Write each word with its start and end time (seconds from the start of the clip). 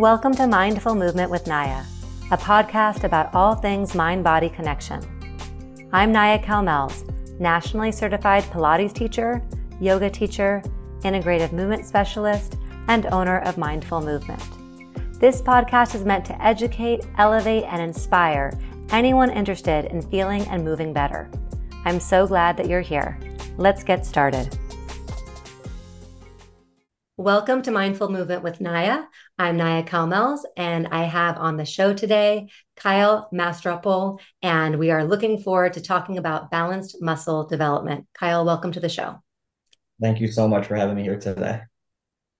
Welcome 0.00 0.34
to 0.36 0.46
Mindful 0.46 0.94
Movement 0.94 1.30
with 1.30 1.46
Naya, 1.46 1.84
a 2.30 2.38
podcast 2.38 3.04
about 3.04 3.34
all 3.34 3.54
things 3.54 3.94
mind 3.94 4.24
body 4.24 4.48
connection. 4.48 5.02
I'm 5.92 6.10
Naya 6.10 6.38
Kalmells, 6.38 7.04
nationally 7.38 7.92
certified 7.92 8.44
Pilates 8.44 8.94
teacher, 8.94 9.42
yoga 9.78 10.08
teacher, 10.08 10.62
integrative 11.00 11.52
movement 11.52 11.84
specialist, 11.84 12.56
and 12.88 13.04
owner 13.12 13.40
of 13.40 13.58
Mindful 13.58 14.00
Movement. 14.00 14.42
This 15.20 15.42
podcast 15.42 15.94
is 15.94 16.06
meant 16.06 16.24
to 16.24 16.42
educate, 16.42 17.04
elevate, 17.18 17.64
and 17.64 17.82
inspire 17.82 18.58
anyone 18.92 19.28
interested 19.28 19.84
in 19.84 20.00
feeling 20.00 20.46
and 20.46 20.64
moving 20.64 20.94
better. 20.94 21.30
I'm 21.84 22.00
so 22.00 22.26
glad 22.26 22.56
that 22.56 22.70
you're 22.70 22.80
here. 22.80 23.20
Let's 23.58 23.84
get 23.84 24.06
started. 24.06 24.58
Welcome 27.18 27.60
to 27.64 27.70
Mindful 27.70 28.08
Movement 28.08 28.42
with 28.42 28.62
Naya. 28.62 29.02
I'm 29.40 29.56
Naya 29.56 29.82
Kalmells, 29.82 30.40
and 30.54 30.88
I 30.88 31.04
have 31.04 31.38
on 31.38 31.56
the 31.56 31.64
show 31.64 31.94
today 31.94 32.50
Kyle 32.76 33.26
Mastropole, 33.32 34.20
and 34.42 34.78
we 34.78 34.90
are 34.90 35.02
looking 35.02 35.38
forward 35.38 35.72
to 35.72 35.80
talking 35.80 36.18
about 36.18 36.50
balanced 36.50 37.00
muscle 37.00 37.46
development. 37.46 38.06
Kyle, 38.12 38.44
welcome 38.44 38.70
to 38.72 38.80
the 38.80 38.90
show. 38.90 39.22
Thank 39.98 40.20
you 40.20 40.28
so 40.28 40.46
much 40.46 40.66
for 40.66 40.76
having 40.76 40.94
me 40.94 41.04
here 41.04 41.18
today. 41.18 41.62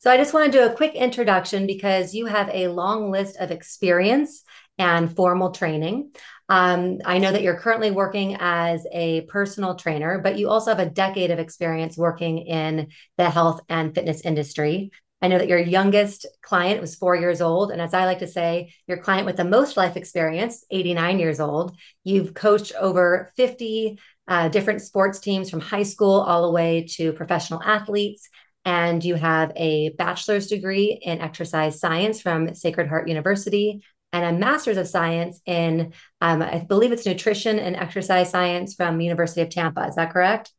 So, 0.00 0.10
I 0.10 0.18
just 0.18 0.34
want 0.34 0.52
to 0.52 0.58
do 0.58 0.66
a 0.66 0.74
quick 0.74 0.94
introduction 0.94 1.66
because 1.66 2.12
you 2.12 2.26
have 2.26 2.50
a 2.52 2.68
long 2.68 3.10
list 3.10 3.38
of 3.38 3.50
experience 3.50 4.42
and 4.76 5.16
formal 5.16 5.52
training. 5.52 6.10
Um, 6.50 6.98
I 7.06 7.16
know 7.16 7.32
that 7.32 7.40
you're 7.40 7.60
currently 7.60 7.92
working 7.92 8.36
as 8.38 8.86
a 8.92 9.22
personal 9.22 9.74
trainer, 9.74 10.18
but 10.18 10.38
you 10.38 10.50
also 10.50 10.70
have 10.70 10.86
a 10.86 10.90
decade 10.90 11.30
of 11.30 11.38
experience 11.38 11.96
working 11.96 12.40
in 12.40 12.88
the 13.16 13.30
health 13.30 13.62
and 13.70 13.94
fitness 13.94 14.20
industry. 14.20 14.90
I 15.22 15.28
know 15.28 15.38
that 15.38 15.48
your 15.48 15.58
youngest 15.58 16.26
client 16.42 16.80
was 16.80 16.94
four 16.94 17.14
years 17.14 17.40
old. 17.40 17.70
And 17.70 17.80
as 17.80 17.92
I 17.92 18.06
like 18.06 18.20
to 18.20 18.26
say, 18.26 18.72
your 18.86 18.98
client 18.98 19.26
with 19.26 19.36
the 19.36 19.44
most 19.44 19.76
life 19.76 19.96
experience, 19.96 20.64
89 20.70 21.18
years 21.18 21.40
old. 21.40 21.76
You've 22.04 22.34
coached 22.34 22.72
over 22.78 23.30
50 23.36 23.98
uh, 24.28 24.48
different 24.48 24.80
sports 24.80 25.18
teams 25.18 25.50
from 25.50 25.60
high 25.60 25.82
school 25.82 26.20
all 26.20 26.46
the 26.46 26.52
way 26.52 26.86
to 26.92 27.12
professional 27.12 27.62
athletes. 27.62 28.28
And 28.64 29.04
you 29.04 29.14
have 29.14 29.52
a 29.56 29.90
bachelor's 29.90 30.46
degree 30.46 31.00
in 31.02 31.20
exercise 31.20 31.80
science 31.80 32.20
from 32.20 32.54
Sacred 32.54 32.88
Heart 32.88 33.08
University 33.08 33.82
and 34.12 34.24
a 34.24 34.38
master's 34.38 34.76
of 34.76 34.88
science 34.88 35.40
in, 35.46 35.92
um, 36.20 36.42
I 36.42 36.58
believe 36.58 36.92
it's 36.92 37.06
nutrition 37.06 37.58
and 37.58 37.76
exercise 37.76 38.30
science 38.30 38.74
from 38.74 39.00
University 39.00 39.40
of 39.40 39.50
Tampa. 39.50 39.86
Is 39.86 39.96
that 39.96 40.12
correct? 40.12 40.52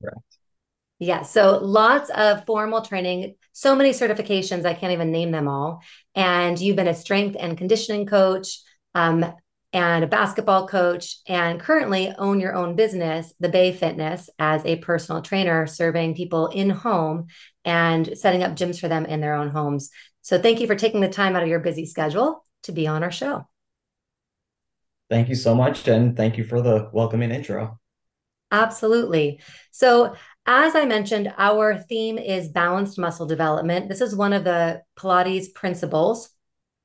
Correct. 0.00 0.18
Yeah. 0.98 1.22
So 1.22 1.58
lots 1.58 2.10
of 2.10 2.44
formal 2.44 2.82
training, 2.82 3.34
so 3.52 3.74
many 3.74 3.90
certifications, 3.90 4.64
I 4.64 4.74
can't 4.74 4.92
even 4.92 5.12
name 5.12 5.30
them 5.30 5.48
all. 5.48 5.82
And 6.14 6.58
you've 6.58 6.76
been 6.76 6.88
a 6.88 6.94
strength 6.94 7.36
and 7.38 7.58
conditioning 7.58 8.06
coach. 8.06 8.60
Um, 8.94 9.34
and 9.72 10.04
a 10.04 10.06
basketball 10.06 10.68
coach, 10.68 11.16
and 11.26 11.58
currently 11.58 12.12
own 12.18 12.40
your 12.40 12.54
own 12.54 12.76
business, 12.76 13.32
The 13.40 13.48
Bay 13.48 13.72
Fitness, 13.72 14.28
as 14.38 14.64
a 14.66 14.76
personal 14.76 15.22
trainer, 15.22 15.66
serving 15.66 16.14
people 16.14 16.48
in 16.48 16.68
home 16.68 17.28
and 17.64 18.18
setting 18.18 18.42
up 18.42 18.54
gyms 18.54 18.78
for 18.78 18.88
them 18.88 19.06
in 19.06 19.20
their 19.20 19.34
own 19.34 19.48
homes. 19.48 19.90
So, 20.20 20.38
thank 20.38 20.60
you 20.60 20.66
for 20.66 20.74
taking 20.74 21.00
the 21.00 21.08
time 21.08 21.36
out 21.36 21.42
of 21.42 21.48
your 21.48 21.60
busy 21.60 21.86
schedule 21.86 22.44
to 22.64 22.72
be 22.72 22.86
on 22.86 23.02
our 23.02 23.10
show. 23.10 23.46
Thank 25.08 25.28
you 25.28 25.34
so 25.34 25.54
much. 25.54 25.88
And 25.88 26.16
thank 26.16 26.36
you 26.36 26.44
for 26.44 26.60
the 26.60 26.90
welcoming 26.92 27.30
intro. 27.30 27.78
Absolutely. 28.50 29.40
So, 29.70 30.14
as 30.46 30.74
I 30.74 30.84
mentioned, 30.84 31.32
our 31.38 31.78
theme 31.78 32.18
is 32.18 32.48
balanced 32.48 32.98
muscle 32.98 33.26
development. 33.26 33.88
This 33.88 34.00
is 34.00 34.16
one 34.16 34.32
of 34.32 34.44
the 34.44 34.82
Pilates 34.98 35.52
principles. 35.54 36.30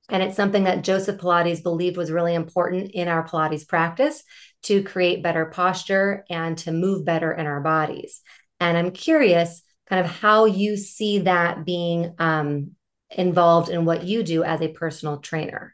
And 0.09 0.23
it's 0.23 0.38
something 0.38 0.63
that 0.66 0.83
Joseph 0.83 1.19
Pilates 1.19 1.63
believed 1.63 1.97
was 1.97 2.11
really 2.11 2.33
important 2.33 2.91
in 2.91 3.07
our 3.07 3.28
Pilates 3.28 3.68
practice 3.68 4.23
to 4.63 4.84
create 4.84 5.23
better 5.23 5.45
posture 5.45 6.23
and 6.29 6.57
to 6.59 6.72
move 6.72 7.03
better 7.03 7.31
in 7.31 7.45
our 7.45 7.59
bodies. 7.59 8.22
And 8.59 8.78
I'm 8.78 8.91
curious 8.91 9.63
kind 9.89 10.03
of 10.03 10.12
how 10.12 10.45
you 10.45 10.78
see 10.78 11.19
that 11.19 11.66
being 11.66 12.13
um, 12.19 12.72
involved 13.09 13.69
in 13.69 13.85
what 13.85 14.03
you 14.03 14.24
do 14.24 14.44
as 14.44 14.62
a 14.62 14.68
personal 14.68 15.18
trainer. 15.18 15.74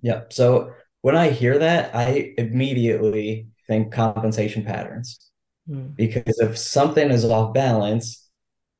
Yeah. 0.00 0.22
So 0.30 0.72
when 1.02 1.16
I 1.16 1.30
hear 1.30 1.58
that, 1.58 1.94
I 1.94 2.34
immediately 2.38 3.48
think 3.66 3.92
compensation 3.92 4.64
patterns. 4.64 5.18
Hmm. 5.68 5.88
Because 5.96 6.38
if 6.38 6.58
something 6.58 7.10
is 7.10 7.24
off 7.24 7.54
balance, 7.54 8.28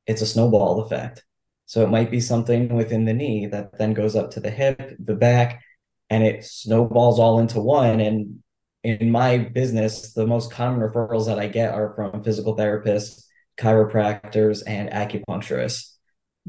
it's 0.06 0.22
a 0.22 0.27
snowball 0.27 0.83
effect. 0.83 1.25
So 1.67 1.83
it 1.83 1.91
might 1.91 2.11
be 2.11 2.21
something 2.21 2.75
within 2.75 3.05
the 3.05 3.15
knee 3.15 3.47
that 3.47 3.78
then 3.78 3.95
goes 3.95 4.17
up 4.17 4.31
to 4.33 4.41
the 4.41 4.50
hip, 4.50 4.97
the 4.99 5.15
back, 5.15 5.62
and 6.11 6.23
it 6.23 6.44
snowballs 6.44 7.19
all 7.19 7.41
into 7.41 7.61
one. 7.61 8.00
And 8.00 8.41
in 8.83 9.11
my 9.11 9.39
business, 9.39 10.12
the 10.12 10.27
most 10.27 10.53
common 10.53 10.81
referrals 10.81 11.27
that 11.27 11.39
I 11.39 11.49
get 11.49 11.73
are 11.73 11.94
from 11.94 12.23
physical 12.23 12.56
therapists, 12.56 13.25
chiropractors, 13.59 14.62
and 14.67 14.91
acupuncturists. 14.91 15.93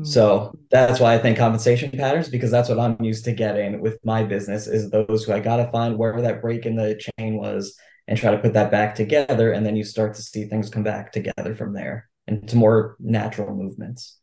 So 0.03 0.53
that's 0.71 0.99
why 0.99 1.13
I 1.13 1.19
think 1.19 1.37
compensation 1.37 1.89
patterns, 1.89 2.27
because 2.27 2.51
that's 2.51 2.67
what 2.67 2.79
I'm 2.79 3.01
used 3.01 3.23
to 3.25 3.31
getting 3.31 3.79
with 3.79 3.97
my 4.03 4.23
business 4.23 4.67
is 4.67 4.89
those 4.89 5.23
who 5.23 5.31
I 5.31 5.39
got 5.39 5.55
to 5.55 5.71
find 5.71 5.97
where 5.97 6.21
that 6.21 6.41
break 6.41 6.65
in 6.65 6.75
the 6.75 6.99
chain 7.17 7.37
was 7.37 7.79
and 8.07 8.17
try 8.17 8.31
to 8.31 8.37
put 8.37 8.53
that 8.53 8.71
back 8.71 8.95
together. 8.95 9.51
And 9.51 9.65
then 9.65 9.75
you 9.75 9.83
start 9.83 10.13
to 10.15 10.21
see 10.21 10.45
things 10.45 10.69
come 10.69 10.83
back 10.83 11.11
together 11.11 11.55
from 11.55 11.73
there 11.73 12.09
into 12.27 12.55
more 12.55 12.95
natural 12.99 13.55
movements. 13.55 14.17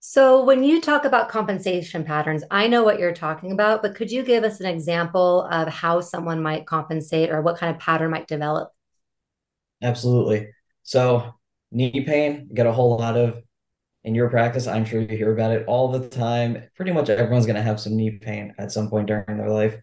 So 0.00 0.44
when 0.44 0.62
you 0.62 0.80
talk 0.80 1.04
about 1.04 1.28
compensation 1.28 2.04
patterns, 2.04 2.44
I 2.50 2.68
know 2.68 2.84
what 2.84 2.98
you're 2.98 3.12
talking 3.12 3.52
about, 3.52 3.82
but 3.82 3.94
could 3.94 4.10
you 4.10 4.22
give 4.22 4.44
us 4.44 4.60
an 4.60 4.66
example 4.66 5.42
of 5.50 5.68
how 5.68 6.00
someone 6.00 6.42
might 6.42 6.66
compensate 6.66 7.30
or 7.30 7.42
what 7.42 7.58
kind 7.58 7.74
of 7.74 7.80
pattern 7.80 8.12
might 8.12 8.28
develop? 8.28 8.70
Absolutely. 9.82 10.48
So 10.82 11.34
knee 11.72 12.04
pain, 12.06 12.48
get 12.54 12.66
a 12.66 12.72
whole 12.72 12.96
lot 12.96 13.16
of 13.16 13.42
in 14.04 14.14
your 14.14 14.30
practice, 14.30 14.66
I'm 14.66 14.84
sure 14.84 15.00
you 15.00 15.16
hear 15.16 15.32
about 15.32 15.50
it 15.50 15.66
all 15.66 15.88
the 15.88 16.08
time. 16.08 16.62
Pretty 16.76 16.92
much 16.92 17.10
everyone's 17.10 17.46
going 17.46 17.56
to 17.56 17.62
have 17.62 17.80
some 17.80 17.96
knee 17.96 18.12
pain 18.12 18.54
at 18.56 18.72
some 18.72 18.88
point 18.88 19.08
during 19.08 19.36
their 19.36 19.50
life. 19.50 19.76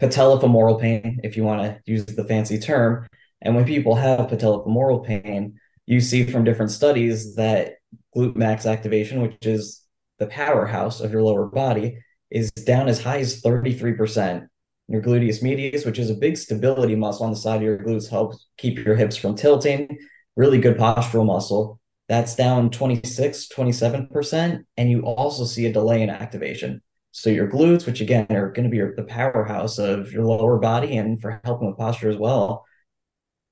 Patellofemoral 0.00 0.80
pain, 0.80 1.20
if 1.22 1.36
you 1.36 1.44
want 1.44 1.62
to 1.62 1.80
use 1.86 2.04
the 2.04 2.24
fancy 2.24 2.58
term. 2.58 3.06
And 3.42 3.54
when 3.54 3.64
people 3.64 3.94
have 3.94 4.28
patellofemoral 4.28 5.04
pain, 5.04 5.58
you 5.86 6.00
see 6.00 6.24
from 6.24 6.44
different 6.44 6.70
studies 6.70 7.34
that 7.36 7.74
glute 8.16 8.36
max 8.36 8.66
activation, 8.66 9.20
which 9.20 9.46
is 9.46 9.82
the 10.18 10.26
powerhouse 10.26 11.00
of 11.00 11.12
your 11.12 11.22
lower 11.22 11.46
body, 11.46 11.98
is 12.30 12.50
down 12.50 12.88
as 12.88 13.02
high 13.02 13.18
as 13.18 13.42
33%. 13.42 14.46
Your 14.88 15.02
gluteus 15.02 15.42
medius, 15.42 15.84
which 15.84 15.98
is 15.98 16.10
a 16.10 16.14
big 16.14 16.36
stability 16.36 16.94
muscle 16.94 17.24
on 17.24 17.30
the 17.30 17.36
side 17.36 17.56
of 17.56 17.62
your 17.62 17.78
glutes, 17.78 18.10
helps 18.10 18.46
keep 18.58 18.84
your 18.84 18.96
hips 18.96 19.16
from 19.16 19.34
tilting. 19.34 19.98
Really 20.36 20.58
good 20.58 20.76
postural 20.76 21.24
muscle 21.24 21.80
that's 22.08 22.34
down 22.34 22.70
26, 22.70 23.48
27%. 23.48 24.64
And 24.76 24.90
you 24.90 25.02
also 25.02 25.44
see 25.44 25.66
a 25.66 25.72
delay 25.72 26.02
in 26.02 26.10
activation. 26.10 26.82
So 27.14 27.30
your 27.30 27.48
glutes, 27.48 27.86
which 27.86 28.00
again 28.00 28.26
are 28.30 28.50
going 28.50 28.64
to 28.64 28.70
be 28.70 28.78
your, 28.78 28.94
the 28.94 29.04
powerhouse 29.04 29.78
of 29.78 30.12
your 30.12 30.24
lower 30.24 30.58
body 30.58 30.96
and 30.96 31.20
for 31.20 31.40
helping 31.44 31.68
with 31.68 31.78
posture 31.78 32.10
as 32.10 32.16
well, 32.16 32.64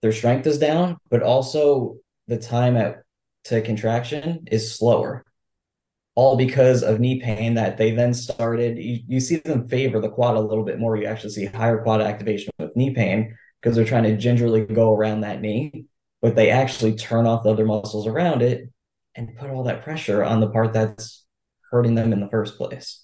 their 0.01 0.13
strength 0.13 0.47
is 0.47 0.59
down, 0.59 0.99
but 1.11 1.23
also 1.23 1.97
the 2.27 2.39
time 2.39 2.77
at 2.77 3.03
to 3.45 3.61
contraction 3.61 4.45
is 4.51 4.77
slower. 4.77 5.25
All 6.15 6.37
because 6.37 6.83
of 6.83 7.01
knee 7.01 7.21
pain 7.21 7.55
that 7.55 7.79
they 7.79 7.93
then 7.93 8.15
started. 8.15 8.79
You, 8.79 9.01
you 9.07 9.21
see 9.21 9.37
them 9.37 9.69
favor 9.69 10.01
the 10.01 10.11
quad 10.11 10.37
a 10.37 10.41
little 10.41 10.65
bit 10.65 10.79
more. 10.79 10.97
You 10.97 11.07
actually 11.07 11.31
see 11.31 11.47
higher 11.47 11.83
quad 11.83 12.03
activation 12.03 12.53
with 12.59 12.77
knee 12.77 12.95
pain 12.95 13.37
because 13.61 13.77
they're 13.77 13.85
trying 13.85 14.05
to 14.05 14.17
gingerly 14.17 14.67
go 14.67 14.95
around 14.95 15.21
that 15.21 15.41
knee 15.41 15.87
but 16.23 16.37
they 16.37 16.51
actually 16.51 16.95
turn 16.95 17.27
off 17.27 17.43
the 17.43 17.51
other 17.51 17.67
muscles 17.67 18.07
around 18.07 18.41
it 18.41 18.71
and 19.15 19.37
put 19.37 19.51
all 19.51 19.65
that 19.65 19.83
pressure 19.83 20.25
on 20.25 20.41
the 20.41 20.49
part 20.49 20.73
that's 20.73 21.27
hurting 21.71 21.97
them 21.97 22.13
in 22.13 22.21
the 22.21 22.29
first 22.31 22.57
place. 22.57 23.02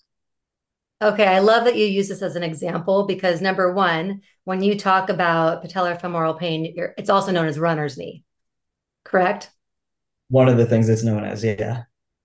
Okay, 1.00 1.26
I 1.26 1.38
love 1.38 1.64
that 1.64 1.76
you 1.76 1.86
use 1.86 2.08
this 2.08 2.22
as 2.22 2.34
an 2.34 2.42
example 2.42 3.06
because 3.06 3.40
number 3.40 3.72
one, 3.72 4.22
when 4.44 4.62
you 4.62 4.76
talk 4.76 5.10
about 5.10 5.62
patellar 5.62 6.00
femoral 6.00 6.34
pain, 6.34 6.74
it's 6.96 7.10
also 7.10 7.30
known 7.30 7.46
as 7.46 7.56
runner's 7.58 7.96
knee, 7.96 8.24
correct? 9.04 9.50
One 10.28 10.48
of 10.48 10.56
the 10.56 10.66
things 10.66 10.88
it's 10.88 11.04
known 11.04 11.24
as, 11.24 11.44
yeah. 11.44 11.84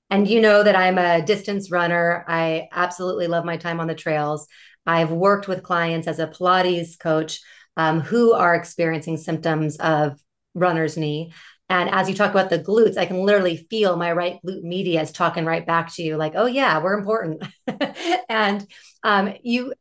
And 0.09 0.27
you 0.27 0.41
know 0.41 0.63
that 0.63 0.75
I'm 0.75 0.97
a 0.97 1.23
distance 1.23 1.69
runner. 1.69 2.25
I 2.27 2.67
absolutely 2.71 3.27
love 3.27 3.45
my 3.45 3.57
time 3.57 3.79
on 3.79 3.87
the 3.87 3.95
trails. 3.95 4.47
I've 4.87 5.11
worked 5.11 5.47
with 5.47 5.63
clients 5.63 6.07
as 6.07 6.19
a 6.19 6.27
Pilates 6.27 6.97
coach 6.97 7.41
um, 7.77 8.01
who 8.01 8.33
are 8.33 8.55
experiencing 8.55 9.17
symptoms 9.17 9.77
of 9.77 10.19
runner's 10.55 10.97
knee. 10.97 11.31
And 11.73 11.89
as 11.89 12.07
you 12.07 12.13
talk 12.13 12.29
about 12.29 12.51
the 12.51 12.59
glutes, 12.59 12.97
I 12.97 13.07
can 13.07 13.23
literally 13.23 13.57
feel 13.57 13.95
my 13.95 14.11
right 14.11 14.39
glute 14.45 14.61
medius 14.61 15.11
talking 15.11 15.43
right 15.43 15.65
back 15.65 15.91
to 15.95 16.03
you, 16.03 16.17
like, 16.17 16.33
oh, 16.35 16.45
yeah, 16.45 16.79
we're 16.83 16.99
important. 16.99 17.43
and 18.29 18.67
um, 19.03 19.33
you, 19.41 19.73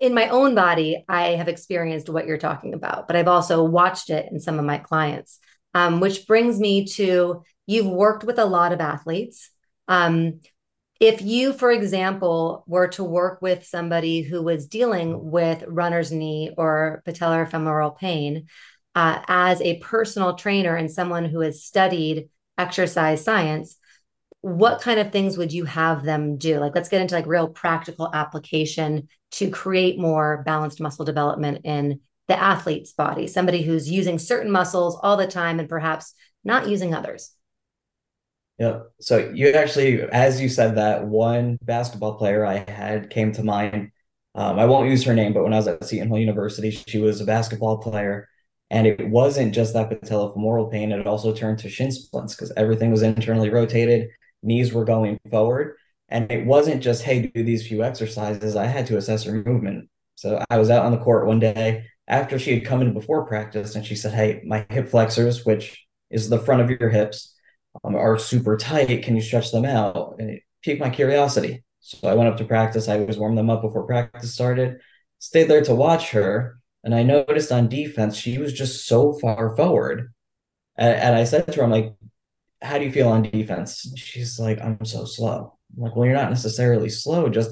in 0.00 0.14
my 0.14 0.28
own 0.28 0.54
body, 0.54 1.04
I 1.10 1.32
have 1.32 1.48
experienced 1.48 2.08
what 2.08 2.26
you're 2.26 2.38
talking 2.38 2.72
about, 2.72 3.08
but 3.08 3.16
I've 3.16 3.28
also 3.28 3.62
watched 3.62 4.08
it 4.08 4.32
in 4.32 4.40
some 4.40 4.58
of 4.58 4.64
my 4.64 4.78
clients, 4.78 5.38
um, 5.74 6.00
which 6.00 6.26
brings 6.26 6.58
me 6.58 6.86
to 6.94 7.42
you've 7.66 7.86
worked 7.86 8.24
with 8.24 8.38
a 8.38 8.46
lot 8.46 8.72
of 8.72 8.80
athletes. 8.80 9.50
Um, 9.88 10.40
if 10.98 11.20
you, 11.20 11.52
for 11.52 11.70
example, 11.70 12.64
were 12.66 12.88
to 12.88 13.04
work 13.04 13.42
with 13.42 13.66
somebody 13.66 14.22
who 14.22 14.40
was 14.42 14.66
dealing 14.66 15.30
with 15.30 15.62
runner's 15.68 16.10
knee 16.10 16.54
or 16.56 17.02
patellar 17.06 17.46
femoral 17.50 17.90
pain 17.90 18.46
uh, 18.94 19.20
as 19.28 19.60
a 19.60 19.78
personal 19.78 20.34
trainer 20.34 20.76
and 20.76 20.90
someone 20.90 21.24
who 21.24 21.40
has 21.40 21.64
studied 21.64 22.28
exercise 22.58 23.24
science, 23.24 23.76
what 24.42 24.80
kind 24.80 24.98
of 24.98 25.12
things 25.12 25.38
would 25.38 25.52
you 25.52 25.64
have 25.64 26.02
them 26.02 26.36
do? 26.36 26.58
Like, 26.58 26.74
let's 26.74 26.88
get 26.88 27.00
into 27.00 27.14
like 27.14 27.26
real 27.26 27.48
practical 27.48 28.10
application 28.12 29.08
to 29.32 29.50
create 29.50 29.98
more 29.98 30.42
balanced 30.44 30.80
muscle 30.80 31.04
development 31.04 31.60
in 31.64 32.00
the 32.28 32.40
athlete's 32.40 32.92
body, 32.92 33.26
somebody 33.26 33.62
who's 33.62 33.90
using 33.90 34.18
certain 34.18 34.50
muscles 34.50 34.98
all 35.02 35.16
the 35.16 35.26
time 35.26 35.58
and 35.58 35.68
perhaps 35.68 36.14
not 36.44 36.68
using 36.68 36.94
others. 36.94 37.32
Yeah. 38.58 38.80
So 39.00 39.30
you 39.34 39.52
actually, 39.52 40.02
as 40.02 40.40
you 40.40 40.48
said 40.48 40.76
that, 40.76 41.06
one 41.06 41.58
basketball 41.62 42.14
player 42.14 42.44
I 42.44 42.64
had 42.68 43.10
came 43.10 43.32
to 43.32 43.42
mind. 43.42 43.90
Um, 44.34 44.58
I 44.58 44.66
won't 44.66 44.88
use 44.88 45.04
her 45.04 45.14
name, 45.14 45.32
but 45.32 45.42
when 45.42 45.52
I 45.52 45.56
was 45.56 45.68
at 45.68 45.84
Seton 45.84 46.08
Hall 46.08 46.18
University, 46.18 46.70
she 46.70 46.98
was 46.98 47.20
a 47.20 47.24
basketball 47.24 47.78
player. 47.78 48.28
And 48.72 48.86
it 48.86 49.06
wasn't 49.06 49.54
just 49.54 49.74
that 49.74 49.90
patellofemoral 49.90 50.72
pain, 50.72 50.92
it 50.92 51.06
also 51.06 51.34
turned 51.34 51.58
to 51.58 51.68
shin 51.68 51.92
splints 51.92 52.34
because 52.34 52.52
everything 52.56 52.90
was 52.90 53.02
internally 53.02 53.50
rotated, 53.50 54.08
knees 54.42 54.72
were 54.72 54.86
going 54.86 55.20
forward. 55.30 55.76
And 56.08 56.32
it 56.32 56.46
wasn't 56.46 56.82
just, 56.82 57.02
hey, 57.02 57.30
do 57.34 57.44
these 57.44 57.68
few 57.68 57.84
exercises. 57.84 58.56
I 58.56 58.64
had 58.66 58.86
to 58.86 58.96
assess 58.96 59.24
her 59.24 59.44
movement. 59.44 59.90
So 60.14 60.42
I 60.48 60.58
was 60.58 60.70
out 60.70 60.86
on 60.86 60.92
the 60.92 60.98
court 60.98 61.26
one 61.26 61.38
day 61.38 61.84
after 62.08 62.38
she 62.38 62.54
had 62.54 62.64
come 62.64 62.80
in 62.80 62.94
before 62.94 63.26
practice 63.26 63.74
and 63.74 63.84
she 63.84 63.94
said, 63.94 64.14
Hey, 64.14 64.42
my 64.46 64.66
hip 64.70 64.88
flexors, 64.88 65.44
which 65.44 65.86
is 66.10 66.30
the 66.30 66.38
front 66.38 66.62
of 66.62 66.70
your 66.70 66.88
hips, 66.88 67.34
um, 67.84 67.94
are 67.94 68.18
super 68.18 68.56
tight. 68.56 69.02
Can 69.02 69.16
you 69.16 69.22
stretch 69.22 69.52
them 69.52 69.66
out? 69.66 70.16
And 70.18 70.30
it 70.30 70.42
piqued 70.62 70.80
my 70.80 70.90
curiosity. 70.90 71.62
So 71.80 72.08
I 72.08 72.14
went 72.14 72.30
up 72.30 72.38
to 72.38 72.44
practice. 72.44 72.88
I 72.88 72.98
was 72.98 73.18
warming 73.18 73.36
them 73.36 73.50
up 73.50 73.62
before 73.62 73.86
practice 73.86 74.32
started, 74.32 74.78
stayed 75.18 75.48
there 75.48 75.64
to 75.64 75.74
watch 75.74 76.10
her. 76.12 76.58
And 76.84 76.94
I 76.94 77.02
noticed 77.02 77.52
on 77.52 77.68
defense, 77.68 78.16
she 78.16 78.38
was 78.38 78.52
just 78.52 78.86
so 78.86 79.12
far 79.14 79.56
forward. 79.56 80.12
And, 80.76 80.94
and 80.94 81.14
I 81.14 81.24
said 81.24 81.46
to 81.46 81.52
her, 81.58 81.64
I'm 81.64 81.70
like, 81.70 81.94
how 82.60 82.78
do 82.78 82.84
you 82.84 82.92
feel 82.92 83.08
on 83.08 83.22
defense? 83.22 83.92
She's 83.96 84.38
like, 84.38 84.60
I'm 84.60 84.84
so 84.84 85.04
slow. 85.04 85.58
I'm 85.76 85.82
like, 85.84 85.96
well, 85.96 86.06
you're 86.06 86.14
not 86.14 86.30
necessarily 86.30 86.88
slow, 86.88 87.28
just 87.28 87.50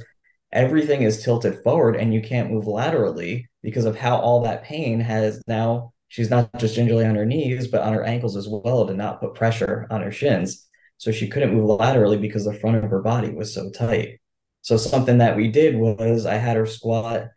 everything 0.53 1.03
is 1.03 1.23
tilted 1.23 1.63
forward 1.63 1.97
and 1.97 2.13
you 2.13 2.21
can't 2.21 2.51
move 2.51 2.67
laterally 2.67 3.49
because 3.63 3.85
of 3.85 3.97
how 3.97 4.19
all 4.19 4.43
that 4.43 4.65
pain 4.65 5.01
has 5.01 5.41
now 5.47 5.93
she's 6.11 6.29
not 6.29 6.51
just 6.59 6.75
gingerly 6.75 7.07
on 7.07 7.15
her 7.15 7.25
knees, 7.25 7.69
but 7.69 7.83
on 7.83 7.95
her 7.95 8.05
ankles 8.05 8.37
as 8.37 8.49
well 8.49 8.87
to 8.87 8.93
not 8.93 9.21
put 9.21 9.35
pressure 9.35 9.87
on 9.91 10.03
her 10.03 10.11
shins. 10.11 10.67
So 10.99 11.11
she 11.11 11.29
couldn't 11.29 11.55
move 11.55 11.65
laterally 11.65 12.19
because 12.19 12.45
the 12.45 12.53
front 12.53 12.77
of 12.77 12.91
her 12.91 13.01
body 13.01 13.31
was 13.31 13.55
so 13.55 13.71
tight. 13.71 14.21
So 14.61 14.77
something 14.77 15.19
that 15.19 15.37
we 15.37 15.49
did 15.49 15.77
was 15.77 16.27
I 16.27 16.35
had 16.35 16.57
her 16.57 16.67
squat 16.67 17.29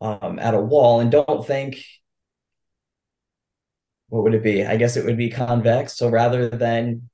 um, 0.00 0.38
at 0.38 0.54
a 0.54 0.60
wall, 0.60 1.00
and 1.00 1.10
don't 1.10 1.46
think 1.46 1.78
what 4.08 4.22
would 4.22 4.34
it 4.34 4.42
be? 4.42 4.64
I 4.64 4.76
guess 4.76 4.96
it 4.96 5.04
would 5.04 5.16
be 5.16 5.30
convex. 5.30 5.96
So 5.96 6.08
rather 6.08 6.48
than 6.48 7.08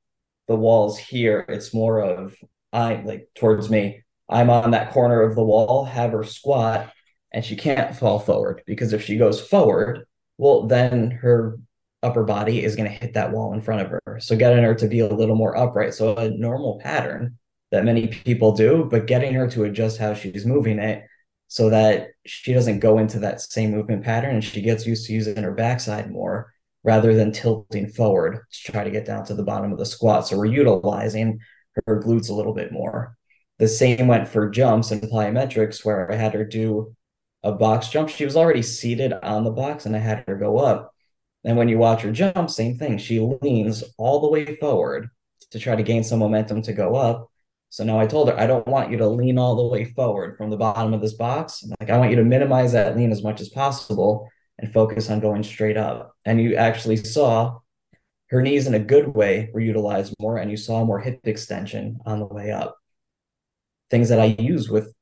the 0.49 0.56
walls 0.56 0.99
here, 0.99 1.44
it's 1.49 1.73
more 1.73 2.00
of 2.00 2.37
I 2.73 3.02
like 3.02 3.29
towards 3.34 3.70
me. 3.70 4.02
I'm 4.29 4.50
on 4.50 4.70
that 4.70 4.93
corner 4.93 5.23
of 5.23 5.34
the 5.34 5.44
wall, 5.44 5.84
have 5.84 6.12
her 6.12 6.25
squat, 6.25 6.93
and 7.32 7.44
she 7.44 7.56
can't 7.56 7.96
fall 7.96 8.19
forward 8.19 8.62
because 8.67 8.93
if 8.93 9.05
she 9.05 9.17
goes 9.17 9.40
forward, 9.40 10.06
well, 10.38 10.67
then 10.67 11.11
her 11.11 11.58
upper 12.02 12.25
body 12.25 12.64
is 12.64 12.76
going 12.76 12.90
to 12.90 12.96
hit 12.96 13.14
that 13.14 13.32
wall 13.32 13.52
in 13.52 13.61
front 13.61 13.82
of 13.82 13.88
her. 13.88 14.19
So 14.20 14.37
getting 14.37 14.64
her 14.64 14.75
to 14.75 14.88
be 14.88 15.00
a 15.00 15.08
little 15.08 15.37
more 15.37 15.56
upright. 15.56 15.94
So 15.94 16.17
a 16.17 16.31
normal 16.31 16.81
pattern 16.82 17.38
that 17.70 17.85
many 17.85 18.08
people 18.08 18.52
do, 18.52 18.87
but 18.90 19.06
getting 19.06 19.35
her 19.35 19.49
to 19.50 19.64
adjust 19.64 19.99
how 19.99 20.14
she's 20.14 20.44
moving 20.44 20.78
it 20.78 21.06
so 21.52 21.69
that 21.69 22.12
she 22.25 22.54
doesn't 22.54 22.78
go 22.78 22.96
into 22.96 23.19
that 23.19 23.38
same 23.38 23.72
movement 23.72 24.02
pattern 24.02 24.37
and 24.37 24.43
she 24.43 24.62
gets 24.62 24.87
used 24.87 25.06
to 25.06 25.12
using 25.12 25.37
her 25.37 25.52
backside 25.52 26.10
more 26.10 26.50
rather 26.82 27.14
than 27.14 27.31
tilting 27.31 27.87
forward 27.90 28.38
to 28.50 28.72
try 28.72 28.82
to 28.82 28.90
get 28.90 29.04
down 29.04 29.22
to 29.22 29.34
the 29.34 29.43
bottom 29.43 29.70
of 29.70 29.76
the 29.76 29.84
squat. 29.84 30.26
So 30.26 30.38
we're 30.38 30.46
utilizing 30.46 31.40
her 31.87 32.00
glutes 32.02 32.31
a 32.31 32.32
little 32.32 32.54
bit 32.54 32.72
more. 32.72 33.19
The 33.58 33.69
same 33.69 34.06
went 34.06 34.28
for 34.28 34.49
jumps 34.49 34.93
and 34.93 35.02
plyometrics, 35.02 35.84
where 35.84 36.10
I 36.10 36.14
had 36.14 36.32
her 36.32 36.46
do 36.46 36.96
a 37.43 37.52
box 37.52 37.90
jump. 37.90 38.08
She 38.08 38.25
was 38.25 38.34
already 38.34 38.62
seated 38.62 39.12
on 39.12 39.44
the 39.44 39.50
box 39.50 39.84
and 39.84 39.94
I 39.94 39.99
had 39.99 40.25
her 40.26 40.37
go 40.37 40.56
up. 40.56 40.94
And 41.44 41.58
when 41.58 41.69
you 41.69 41.76
watch 41.76 42.00
her 42.00 42.12
jump, 42.12 42.49
same 42.49 42.78
thing. 42.78 42.96
She 42.96 43.20
leans 43.20 43.84
all 43.99 44.22
the 44.22 44.31
way 44.31 44.56
forward 44.56 45.10
to 45.50 45.58
try 45.58 45.76
to 45.76 45.82
gain 45.82 46.02
some 46.02 46.20
momentum 46.20 46.62
to 46.62 46.72
go 46.72 46.94
up. 46.94 47.31
So 47.72 47.84
now 47.84 47.98
I 47.98 48.06
told 48.06 48.28
her, 48.28 48.38
I 48.38 48.46
don't 48.46 48.66
want 48.66 48.90
you 48.90 48.98
to 48.98 49.08
lean 49.08 49.38
all 49.38 49.56
the 49.56 49.66
way 49.66 49.86
forward 49.86 50.36
from 50.36 50.50
the 50.50 50.58
bottom 50.58 50.92
of 50.92 51.00
this 51.00 51.14
box. 51.14 51.64
Like, 51.80 51.88
I 51.88 51.96
want 51.96 52.10
you 52.10 52.16
to 52.16 52.22
minimize 52.22 52.72
that 52.72 52.98
lean 52.98 53.10
as 53.10 53.22
much 53.22 53.40
as 53.40 53.48
possible 53.48 54.28
and 54.58 54.70
focus 54.70 55.08
on 55.08 55.20
going 55.20 55.42
straight 55.42 55.78
up. 55.78 56.14
And 56.26 56.38
you 56.38 56.54
actually 56.56 56.96
saw 56.98 57.60
her 58.28 58.42
knees 58.42 58.66
in 58.66 58.74
a 58.74 58.78
good 58.78 59.14
way 59.14 59.48
were 59.54 59.60
utilized 59.60 60.14
more, 60.20 60.36
and 60.36 60.50
you 60.50 60.56
saw 60.58 60.84
more 60.84 61.00
hip 61.00 61.20
extension 61.24 61.98
on 62.04 62.19
the 62.19 62.26
way 62.26 62.52
up. 62.52 62.76
Things 63.88 64.10
that 64.10 64.20
I 64.20 64.36
use 64.38 64.68
with 64.68 64.92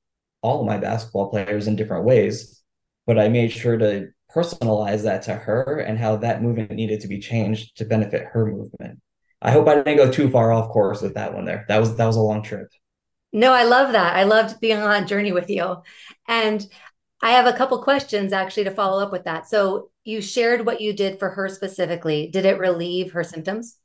all 0.41 0.61
of 0.61 0.67
my 0.67 0.79
basketball 0.79 1.29
players 1.29 1.67
in 1.67 1.75
different 1.75 2.05
ways, 2.05 2.63
but 3.05 3.19
I 3.19 3.27
made 3.29 3.51
sure 3.51 3.79
to 3.79 4.11
personalize 4.33 5.03
that 5.03 5.23
to 5.23 5.35
her 5.35 5.81
and 5.81 5.99
how 5.99 6.19
that 6.19 6.41
movement 6.41 6.71
needed 6.71 7.01
to 7.01 7.09
be 7.09 7.19
changed 7.19 7.79
to 7.79 7.85
benefit 7.85 8.27
her 8.27 8.47
movement. 8.47 9.01
I 9.43 9.51
hope 9.51 9.69
I 9.69 9.77
didn't 9.77 9.97
go 9.97 10.11
too 10.11 10.31
far 10.31 10.53
off 10.53 10.71
course 10.71 11.03
with 11.03 11.15
that 11.15 11.35
one 11.35 11.45
there. 11.45 11.65
That 11.69 11.79
was 11.79 11.97
that 11.97 12.07
was 12.07 12.17
a 12.17 12.21
long 12.21 12.43
trip. 12.43 12.69
No, 13.33 13.53
I 13.53 13.65
love 13.65 13.93
that. 13.93 14.17
I 14.17 14.25
loved 14.25 14.61
being 14.61 14.79
on 14.79 14.91
that 14.91 15.09
journey 15.09 15.33
with 15.33 15.49
you. 15.51 15.77
And 16.27 16.67
I 17.23 17.33
have 17.33 17.47
a 17.47 17.57
couple 17.57 17.83
questions 17.83 18.33
actually 18.33 18.65
to 18.65 18.71
follow 18.71 19.03
up 19.03 19.13
with 19.13 19.25
that. 19.25 19.49
So 19.49 19.91
you 20.05 20.21
shared 20.21 20.67
what 20.67 20.81
you 20.81 20.93
did 20.93 21.19
for 21.19 21.31
her 21.31 21.49
specifically. 21.49 22.29
Did 22.29 22.45
it 22.45 22.59
relieve 22.59 23.13
her 23.13 23.23
symptoms? 23.23 23.77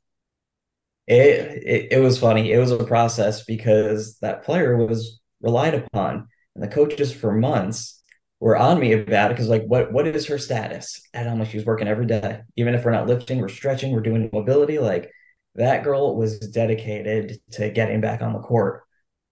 It, 1.06 1.62
it, 1.64 1.92
it 1.92 1.98
was 2.00 2.18
funny. 2.18 2.50
It 2.50 2.58
was 2.58 2.72
a 2.72 2.82
process 2.82 3.44
because 3.44 4.18
that 4.18 4.44
player 4.44 4.76
was 4.76 5.20
relied 5.40 5.74
upon 5.74 6.26
and 6.54 6.64
the 6.64 6.68
coaches 6.68 7.12
for 7.12 7.32
months 7.32 8.02
were 8.40 8.56
on 8.56 8.80
me 8.80 8.92
about 8.92 9.30
it 9.30 9.34
because 9.34 9.48
like 9.48 9.64
what 9.66 9.92
what 9.92 10.06
is 10.06 10.26
her 10.26 10.38
status 10.38 11.00
and 11.14 11.28
i'm 11.28 11.38
like 11.38 11.50
she's 11.50 11.64
working 11.64 11.88
every 11.88 12.06
day 12.06 12.40
even 12.56 12.74
if 12.74 12.84
we're 12.84 12.90
not 12.90 13.06
lifting 13.06 13.40
we're 13.40 13.48
stretching 13.48 13.92
we're 13.92 14.00
doing 14.00 14.28
mobility 14.32 14.78
like 14.78 15.10
that 15.56 15.84
girl 15.84 16.16
was 16.16 16.38
dedicated 16.38 17.40
to 17.52 17.70
getting 17.70 18.00
back 18.00 18.22
on 18.22 18.32
the 18.32 18.40
court. 18.40 18.82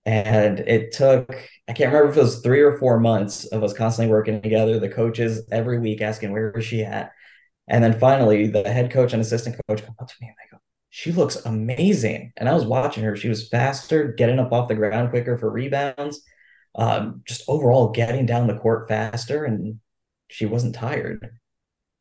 And 0.07 0.61
it 0.61 0.93
took 0.93 1.35
i 1.67 1.73
can't 1.73 1.91
remember 1.93 2.11
if 2.11 2.17
it 2.19 2.21
was 2.21 2.41
three 2.41 2.61
or 2.61 2.77
four 2.77 3.01
months 3.01 3.47
of 3.47 3.63
us 3.63 3.73
constantly 3.73 4.13
working 4.13 4.43
together 4.43 4.79
the 4.79 4.89
coaches 4.89 5.47
every 5.51 5.79
week 5.79 6.03
asking 6.03 6.33
where 6.33 6.51
is 6.53 6.65
she 6.65 6.83
at. 6.85 7.13
And 7.69 7.83
then 7.83 7.99
finally 7.99 8.47
the 8.49 8.69
head 8.69 8.91
coach 8.91 9.13
and 9.13 9.23
assistant 9.23 9.57
coach 9.67 9.85
come 9.85 9.95
up 9.99 10.09
to 10.09 10.15
me 10.21 10.29
and 10.29 10.37
they 10.39 10.51
go 10.51 10.61
she 10.91 11.11
looks 11.11 11.37
amazing. 11.45 12.33
And 12.37 12.49
i 12.49 12.55
was 12.55 12.67
watching 12.67 13.03
her. 13.05 13.17
She 13.17 13.29
was 13.29 13.49
faster 13.49 14.13
getting 14.13 14.39
up 14.39 14.53
off 14.53 14.69
the 14.69 14.75
ground 14.77 15.11
quicker 15.11 15.37
for 15.39 15.51
rebounds 15.51 16.23
um, 16.77 17.23
just 17.27 17.43
overall 17.49 17.91
getting 17.91 18.27
down 18.27 18.47
the 18.47 18.57
court 18.59 18.89
faster. 18.89 19.45
And 19.45 19.81
she 20.29 20.47
wasn't 20.47 20.75
tired. 20.75 21.39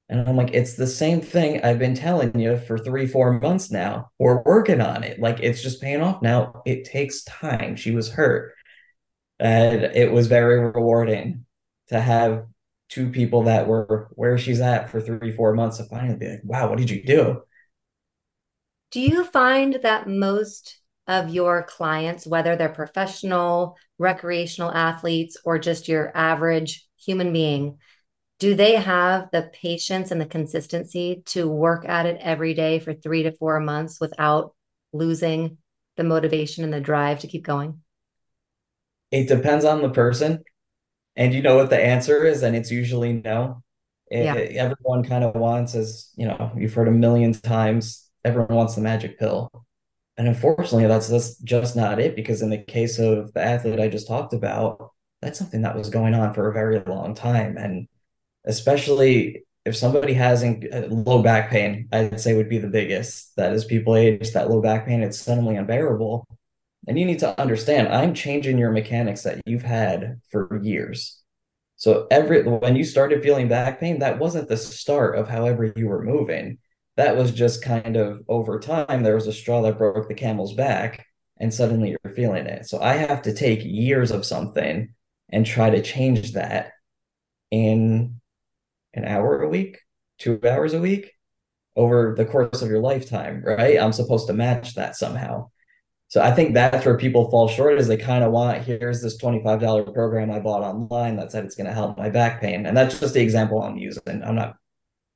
And 0.10 0.28
I'm 0.28 0.36
like, 0.36 0.54
it's 0.54 0.76
the 0.76 0.88
same 0.88 1.22
thing 1.22 1.64
I've 1.64 1.80
been 1.80 1.96
telling 1.96 2.38
you 2.38 2.58
for 2.58 2.78
three, 2.78 3.08
four 3.08 3.40
months 3.40 3.72
now. 3.72 4.12
We're 4.20 4.44
working 4.44 4.82
on 4.82 5.04
it. 5.04 5.20
Like 5.20 5.40
it's 5.40 5.62
just 5.62 5.82
paying 5.82 6.02
off 6.02 6.22
now. 6.22 6.62
It 6.66 6.86
takes 6.86 7.24
time. 7.24 7.76
She 7.76 7.92
was 7.92 8.12
hurt. 8.12 8.54
And 9.40 9.84
it 9.84 10.12
was 10.12 10.28
very 10.28 10.60
rewarding 10.60 11.46
to 11.88 12.00
have 12.00 12.46
two 12.90 13.10
people 13.10 13.44
that 13.44 13.68
were 13.68 14.10
where 14.12 14.38
she's 14.38 14.62
at 14.62 14.90
for 14.90 15.02
three, 15.02 15.32
four 15.32 15.54
months 15.54 15.78
to 15.78 15.86
finally 15.86 16.16
be 16.16 16.30
like, 16.30 16.42
wow, 16.44 16.70
what 16.70 16.78
did 16.78 16.90
you 16.90 17.04
do? 17.04 17.42
Do 18.92 19.00
you 19.00 19.24
find 19.26 19.80
that 19.82 20.08
most 20.08 20.78
of 21.08 21.30
your 21.30 21.64
clients, 21.64 22.28
whether 22.28 22.56
they're 22.56 22.70
professional, 22.70 23.78
recreational 23.98 24.72
athletes, 24.72 25.38
or 25.44 25.58
just 25.58 25.88
your 25.88 26.16
average 26.16 26.88
human 26.98 27.34
being, 27.34 27.80
do 28.44 28.56
they 28.56 28.76
have 28.76 29.30
the 29.32 29.50
patience 29.54 30.12
and 30.12 30.20
the 30.20 30.26
consistency 30.26 31.24
to 31.28 31.48
work 31.48 31.88
at 31.88 32.06
it 32.06 32.18
every 32.20 32.54
day 32.54 32.78
for 32.78 32.94
three 32.94 33.24
to 33.24 33.32
four 33.32 33.58
months 33.62 34.02
without 34.02 34.54
losing 34.92 35.60
the 35.96 36.04
motivation 36.04 36.66
and 36.66 36.74
the 36.74 36.82
drive 36.82 37.20
to 37.20 37.28
keep 37.28 37.46
going? 37.46 37.80
It 39.12 39.30
depends 39.30 39.64
on 39.64 39.82
the 39.82 39.88
person. 39.88 40.44
And 41.16 41.34
you 41.34 41.42
know 41.42 41.56
what 41.56 41.70
the 41.70 41.82
answer 41.82 42.26
is, 42.26 42.44
and 42.44 42.54
it's 42.54 42.70
usually 42.70 43.14
no. 43.14 43.64
It, 44.12 44.26
yeah. 44.26 44.62
everyone 44.62 45.06
kind 45.06 45.24
of 45.24 45.36
wants, 45.36 45.74
as 45.74 46.10
you 46.18 46.28
know, 46.28 46.52
you've 46.58 46.74
heard 46.74 46.90
a 46.90 46.92
million 46.92 47.32
times, 47.32 48.10
everyone 48.26 48.54
wants 48.54 48.76
the 48.76 48.82
magic 48.82 49.18
pill 49.18 49.50
and 50.18 50.28
unfortunately 50.28 50.86
that's 50.86 51.08
that's 51.08 51.38
just 51.40 51.76
not 51.76 52.00
it 52.00 52.16
because 52.16 52.44
in 52.44 52.50
the 52.52 52.58
case 52.58 53.00
of 53.00 53.34
the 53.34 53.42
athlete 53.42 53.80
i 53.80 53.88
just 53.88 54.08
talked 54.08 54.32
about 54.32 54.92
that's 55.24 55.40
something 55.40 55.64
that 55.64 55.76
was 55.76 55.90
going 55.90 56.14
on 56.14 56.36
for 56.36 56.50
a 56.50 56.54
very 56.54 56.80
long 56.86 57.16
time 57.16 57.58
and 57.58 57.88
especially 58.46 59.44
if 59.66 59.76
somebody 59.76 60.14
has 60.14 60.44
uh, 60.44 60.88
low 60.90 61.22
back 61.22 61.50
pain 61.50 61.88
i'd 61.92 62.20
say 62.20 62.34
would 62.36 62.50
be 62.50 62.58
the 62.58 62.68
biggest 62.68 63.36
that 63.36 63.54
as 63.54 63.66
people 63.66 63.96
age 63.96 64.32
that 64.34 64.50
low 64.50 64.62
back 64.62 64.86
pain 64.86 65.02
it's 65.04 65.20
suddenly 65.20 65.56
unbearable 65.56 66.28
And 66.88 67.00
you 67.00 67.06
need 67.06 67.20
to 67.20 67.40
understand, 67.40 67.88
I'm 67.90 68.14
changing 68.14 68.58
your 68.58 68.72
mechanics 68.72 69.24
that 69.24 69.42
you've 69.46 69.64
had 69.64 70.20
for 70.32 70.60
years. 70.64 71.22
So 71.78 72.08
every 72.12 72.44
when 72.44 72.76
you 72.76 72.84
started 72.84 73.24
feeling 73.24 73.48
back 73.48 73.80
pain, 73.80 74.00
that 74.00 74.20
wasn't 74.20 74.50
the 74.50 74.58
start 74.58 75.18
of 75.18 75.30
however 75.30 75.74
you 75.76 75.88
were 75.88 76.04
moving. 76.04 76.60
That 76.98 77.16
was 77.18 77.32
just 77.32 77.64
kind 77.64 77.96
of 77.98 78.22
over 78.28 78.60
time, 78.60 79.04
there 79.04 79.16
was 79.16 79.28
a 79.28 79.34
straw 79.34 79.62
that 79.64 79.78
broke 79.78 80.08
the 80.08 80.14
camel's 80.14 80.54
back, 80.54 81.06
and 81.40 81.54
suddenly 81.54 81.92
you're 81.92 82.14
feeling 82.14 82.46
it. 82.48 82.68
So 82.68 82.80
I 82.82 82.94
have 82.96 83.24
to 83.24 83.34
take 83.34 83.62
years 83.64 84.12
of 84.12 84.26
something 84.26 84.94
and 85.30 85.46
try 85.46 85.70
to 85.72 85.82
change 85.82 86.34
that 86.34 86.74
in 87.52 88.20
an 88.94 89.06
hour 89.06 89.42
a 89.42 89.50
week, 89.50 89.80
two 90.20 90.40
hours 90.44 90.74
a 90.74 90.80
week 90.80 91.12
over 91.76 92.14
the 92.18 92.26
course 92.26 92.62
of 92.62 92.70
your 92.70 92.80
lifetime, 92.80 93.44
right? 93.44 93.80
I'm 93.80 93.94
supposed 93.94 94.28
to 94.28 94.34
match 94.34 94.76
that 94.76 94.96
somehow. 94.96 95.50
So 96.08 96.22
I 96.22 96.32
think 96.32 96.54
that's 96.54 96.86
where 96.86 96.98
people 96.98 97.32
fall 97.32 97.48
short 97.48 97.80
is 97.80 97.88
they 97.88 97.98
kind 97.98 98.24
of 98.24 98.32
want 98.32 98.64
here's 98.64 99.02
this 99.02 99.20
$25 99.20 99.94
program 99.96 100.30
I 100.30 100.40
bought 100.40 100.62
online 100.62 101.16
that 101.16 101.32
said 101.32 101.44
it's 101.44 101.56
going 101.56 101.66
to 101.66 101.74
help 101.74 101.98
my 101.98 102.10
back 102.10 102.40
pain. 102.40 102.68
And 102.68 102.78
that's 102.78 103.00
just 103.00 103.16
the 103.16 103.22
example 103.22 103.64
I'm 103.64 103.78
using. 103.78 104.22
I'm 104.24 104.36
not 104.36 104.56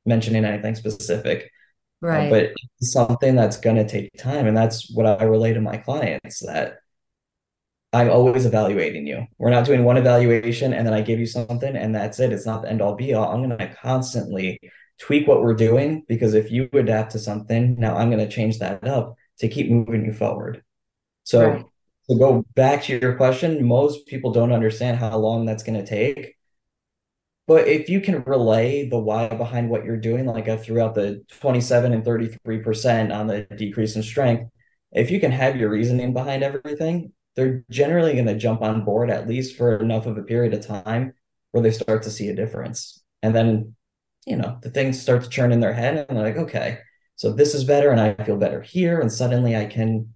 mentioning 0.08 0.44
anything 0.44 0.74
specific. 0.74 1.52
Uh, 2.04 2.08
right. 2.08 2.28
Uh, 2.28 2.30
but 2.32 2.44
it's 2.80 2.92
something 2.92 3.36
that's 3.36 3.58
going 3.58 3.76
to 3.76 3.88
take 3.88 4.10
time. 4.18 4.48
And 4.48 4.58
that's 4.58 4.92
what 4.92 5.06
I 5.06 5.26
relay 5.26 5.54
to 5.54 5.62
my 5.62 5.78
clients 5.78 6.40
that 6.46 6.80
I'm 7.98 8.12
always 8.12 8.46
evaluating 8.46 9.08
you. 9.08 9.26
We're 9.40 9.50
not 9.50 9.66
doing 9.66 9.84
one 9.84 9.98
evaluation 9.98 10.72
and 10.72 10.86
then 10.86 10.94
I 10.94 11.02
give 11.02 11.20
you 11.20 11.26
something 11.26 11.76
and 11.76 11.96
that's 11.96 12.20
it. 12.20 12.32
It's 12.32 12.46
not 12.46 12.62
the 12.62 12.70
end 12.70 12.80
all 12.80 12.96
be 12.96 13.16
all. 13.16 13.32
I'm 13.34 13.44
going 13.44 13.58
to 13.58 13.74
constantly 13.74 14.60
tweak 15.00 15.28
what 15.28 15.42
we're 15.42 15.56
doing 15.56 16.04
because 16.08 16.36
if 16.36 16.52
you 16.52 16.70
adapt 16.74 17.14
to 17.14 17.20
something, 17.20 17.76
now 17.80 17.98
I'm 17.98 18.12
going 18.12 18.24
to 18.24 18.32
change 18.32 18.60
that 18.60 18.88
up 18.88 19.16
to 19.40 19.48
keep 19.48 19.72
moving 19.72 20.06
you 20.06 20.14
forward. 20.14 20.64
So 21.24 21.50
right. 21.50 21.66
to 22.10 22.18
go 22.20 22.46
back 22.54 22.84
to 22.84 23.00
your 23.00 23.16
question, 23.16 23.66
most 23.66 24.06
people 24.06 24.32
don't 24.32 24.54
understand 24.54 24.98
how 24.98 25.18
long 25.18 25.46
that's 25.46 25.64
going 25.64 25.84
to 25.84 25.86
take. 25.86 26.36
But 27.48 27.68
if 27.68 27.90
you 27.90 28.00
can 28.00 28.24
relay 28.24 28.90
the 28.90 29.00
why 29.00 29.28
behind 29.30 29.72
what 29.72 29.86
you're 29.86 29.98
doing, 29.98 30.26
like 30.26 30.50
I 30.50 30.58
threw 30.58 30.82
out 30.82 30.94
the 30.94 31.24
27 31.40 31.94
and 31.94 32.04
33% 32.04 33.16
on 33.16 33.26
the 33.26 33.44
decrease 33.56 33.96
in 33.96 34.04
strength, 34.04 34.52
if 34.92 35.10
you 35.10 35.20
can 35.20 35.32
have 35.32 35.56
your 35.56 35.70
reasoning 35.70 36.14
behind 36.14 36.44
everything, 36.44 37.14
they're 37.38 37.64
generally 37.70 38.14
going 38.14 38.26
to 38.26 38.36
jump 38.36 38.64
on 38.64 38.84
board 38.84 39.12
at 39.12 39.28
least 39.28 39.56
for 39.56 39.78
enough 39.78 40.08
of 40.08 40.18
a 40.18 40.24
period 40.24 40.56
of 40.56 40.66
time 40.66 41.14
where 41.52 41.62
they 41.62 41.72
start 41.72 42.02
to 42.04 42.10
see 42.10 42.30
a 42.30 42.36
difference. 42.36 43.02
And 43.22 43.36
then, 43.36 43.76
you 44.26 44.36
know, 44.36 44.58
the 44.64 44.72
things 44.72 45.00
start 45.00 45.24
to 45.24 45.30
churn 45.30 45.52
in 45.52 45.60
their 45.60 45.74
head 45.74 46.08
and 46.10 46.18
they're 46.18 46.26
like, 46.26 46.38
okay, 46.38 46.80
so 47.16 47.32
this 47.32 47.54
is 47.54 47.64
better 47.64 47.92
and 47.92 48.02
I 48.02 48.16
feel 48.26 48.38
better 48.38 48.62
here. 48.62 49.00
And 49.00 49.12
suddenly 49.12 49.56
I 49.56 49.66
can 49.66 50.14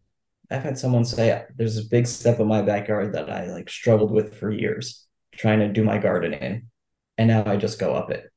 I've 0.49 0.63
had 0.63 0.77
someone 0.77 1.05
say 1.05 1.45
there's 1.55 1.77
a 1.77 1.85
big 1.85 2.07
step 2.07 2.39
in 2.39 2.47
my 2.47 2.63
backyard 2.63 3.13
that 3.13 3.29
I 3.29 3.45
like 3.51 3.69
struggled 3.69 4.11
with 4.11 4.35
for 4.35 4.51
years 4.51 5.05
trying 5.33 5.59
to 5.59 5.69
do 5.69 5.83
my 5.83 5.99
gardening. 5.99 6.69
And 7.17 7.27
now 7.27 7.43
I 7.45 7.55
just 7.55 7.79
go 7.79 7.93
up 7.93 8.09
it. 8.09 8.29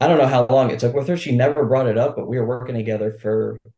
I 0.00 0.08
don't 0.08 0.18
know 0.18 0.26
how 0.26 0.46
long 0.46 0.70
it 0.70 0.80
took 0.80 0.94
with 0.94 1.06
her. 1.08 1.16
She 1.16 1.36
never 1.36 1.66
brought 1.66 1.86
it 1.86 1.98
up, 1.98 2.16
but 2.16 2.26
we 2.26 2.38
were 2.38 2.46
working 2.46 2.74
together 2.74 3.12
for 3.12 3.56
a 3.64 3.70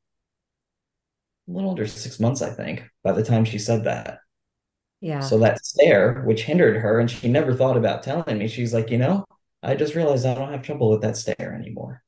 little 1.53 1.71
under 1.71 1.87
six 1.87 2.21
months, 2.21 2.41
I 2.41 2.51
think, 2.51 2.85
by 3.03 3.13
the 3.13 3.25
time 3.25 3.45
she 3.45 3.59
said 3.59 3.85
that. 3.85 4.21
Yeah. 5.01 5.21
So 5.21 5.39
that 5.39 5.65
stair, 5.65 6.23
which 6.25 6.43
hindered 6.43 6.77
her, 6.77 6.99
and 6.99 7.11
she 7.11 7.29
never 7.29 7.55
thought 7.55 7.77
about 7.77 8.03
telling 8.03 8.39
me, 8.39 8.49
she's 8.49 8.75
like, 8.75 8.91
you 8.91 8.99
know, 8.99 9.25
I 9.63 9.75
just 9.75 9.95
realized 9.95 10.27
I 10.27 10.35
don't 10.35 10.53
have 10.53 10.63
trouble 10.63 10.91
with 10.91 11.03
that 11.03 11.17
stair 11.17 11.55
anymore. 11.55 12.03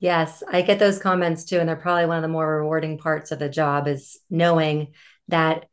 Yes, 0.00 0.42
I 0.50 0.62
get 0.62 0.78
those 0.78 0.98
comments 0.98 1.44
too. 1.44 1.58
And 1.60 1.68
they're 1.68 1.76
probably 1.76 2.06
one 2.06 2.16
of 2.16 2.22
the 2.22 2.28
more 2.28 2.56
rewarding 2.58 2.98
parts 2.98 3.30
of 3.30 3.38
the 3.38 3.48
job 3.48 3.86
is 3.86 4.18
knowing 4.28 4.94
that 5.28 5.66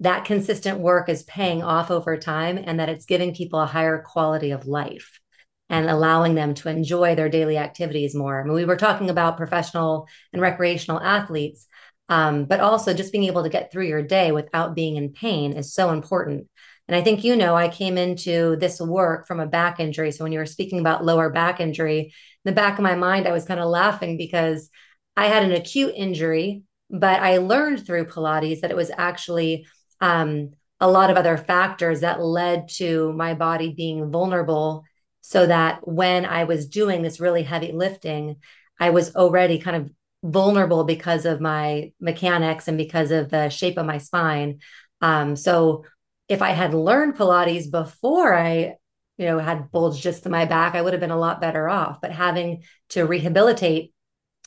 that 0.00 0.24
consistent 0.24 0.78
work 0.78 1.08
is 1.08 1.22
paying 1.24 1.62
off 1.62 1.90
over 1.90 2.16
time 2.16 2.58
and 2.62 2.78
that 2.78 2.88
it's 2.88 3.06
giving 3.06 3.34
people 3.34 3.60
a 3.60 3.66
higher 3.66 4.02
quality 4.02 4.50
of 4.50 4.66
life 4.66 5.20
and 5.68 5.88
allowing 5.88 6.34
them 6.34 6.54
to 6.54 6.68
enjoy 6.68 7.14
their 7.14 7.28
daily 7.28 7.56
activities 7.56 8.14
more. 8.14 8.40
I 8.40 8.44
mean, 8.44 8.52
we 8.52 8.64
were 8.64 8.76
talking 8.76 9.10
about 9.10 9.36
professional 9.36 10.06
and 10.32 10.42
recreational 10.42 11.00
athletes, 11.00 11.66
um, 12.12 12.44
but 12.44 12.60
also 12.60 12.92
just 12.92 13.10
being 13.10 13.24
able 13.24 13.42
to 13.42 13.48
get 13.48 13.72
through 13.72 13.86
your 13.86 14.02
day 14.02 14.32
without 14.32 14.74
being 14.74 14.96
in 14.96 15.14
pain 15.14 15.54
is 15.54 15.72
so 15.72 15.88
important. 15.88 16.46
And 16.86 16.94
I 16.94 17.00
think 17.00 17.24
you 17.24 17.36
know, 17.36 17.56
I 17.56 17.70
came 17.70 17.96
into 17.96 18.56
this 18.56 18.82
work 18.82 19.26
from 19.26 19.40
a 19.40 19.46
back 19.46 19.80
injury. 19.80 20.12
So 20.12 20.22
when 20.22 20.32
you 20.32 20.38
were 20.38 20.44
speaking 20.44 20.78
about 20.78 21.06
lower 21.06 21.30
back 21.30 21.58
injury, 21.58 22.00
in 22.00 22.12
the 22.44 22.52
back 22.52 22.76
of 22.76 22.82
my 22.82 22.96
mind, 22.96 23.26
I 23.26 23.32
was 23.32 23.46
kind 23.46 23.60
of 23.60 23.70
laughing 23.70 24.18
because 24.18 24.68
I 25.16 25.28
had 25.28 25.42
an 25.42 25.52
acute 25.52 25.94
injury, 25.96 26.64
but 26.90 27.22
I 27.22 27.38
learned 27.38 27.86
through 27.86 28.04
Pilates 28.08 28.60
that 28.60 28.70
it 28.70 28.76
was 28.76 28.90
actually 28.94 29.66
um, 30.02 30.50
a 30.80 30.90
lot 30.90 31.08
of 31.08 31.16
other 31.16 31.38
factors 31.38 32.00
that 32.00 32.20
led 32.20 32.68
to 32.76 33.14
my 33.14 33.32
body 33.32 33.72
being 33.74 34.10
vulnerable. 34.10 34.84
So 35.22 35.46
that 35.46 35.88
when 35.88 36.26
I 36.26 36.44
was 36.44 36.68
doing 36.68 37.00
this 37.00 37.20
really 37.20 37.42
heavy 37.42 37.72
lifting, 37.72 38.36
I 38.78 38.90
was 38.90 39.16
already 39.16 39.58
kind 39.58 39.76
of 39.76 39.90
vulnerable 40.22 40.84
because 40.84 41.26
of 41.26 41.40
my 41.40 41.92
mechanics 42.00 42.68
and 42.68 42.78
because 42.78 43.10
of 43.10 43.30
the 43.30 43.48
shape 43.48 43.78
of 43.78 43.86
my 43.86 43.98
spine. 43.98 44.60
Um, 45.00 45.36
so 45.36 45.84
if 46.28 46.42
I 46.42 46.50
had 46.50 46.74
learned 46.74 47.16
Pilates 47.16 47.70
before 47.70 48.34
I 48.34 48.76
you 49.18 49.26
know, 49.26 49.38
had 49.38 49.70
bulged 49.70 50.02
just 50.02 50.24
to 50.24 50.30
my 50.30 50.46
back, 50.46 50.74
I 50.74 50.82
would 50.82 50.92
have 50.94 51.00
been 51.00 51.10
a 51.10 51.18
lot 51.18 51.40
better 51.40 51.68
off. 51.68 52.00
But 52.00 52.12
having 52.12 52.64
to 52.90 53.04
rehabilitate 53.04 53.92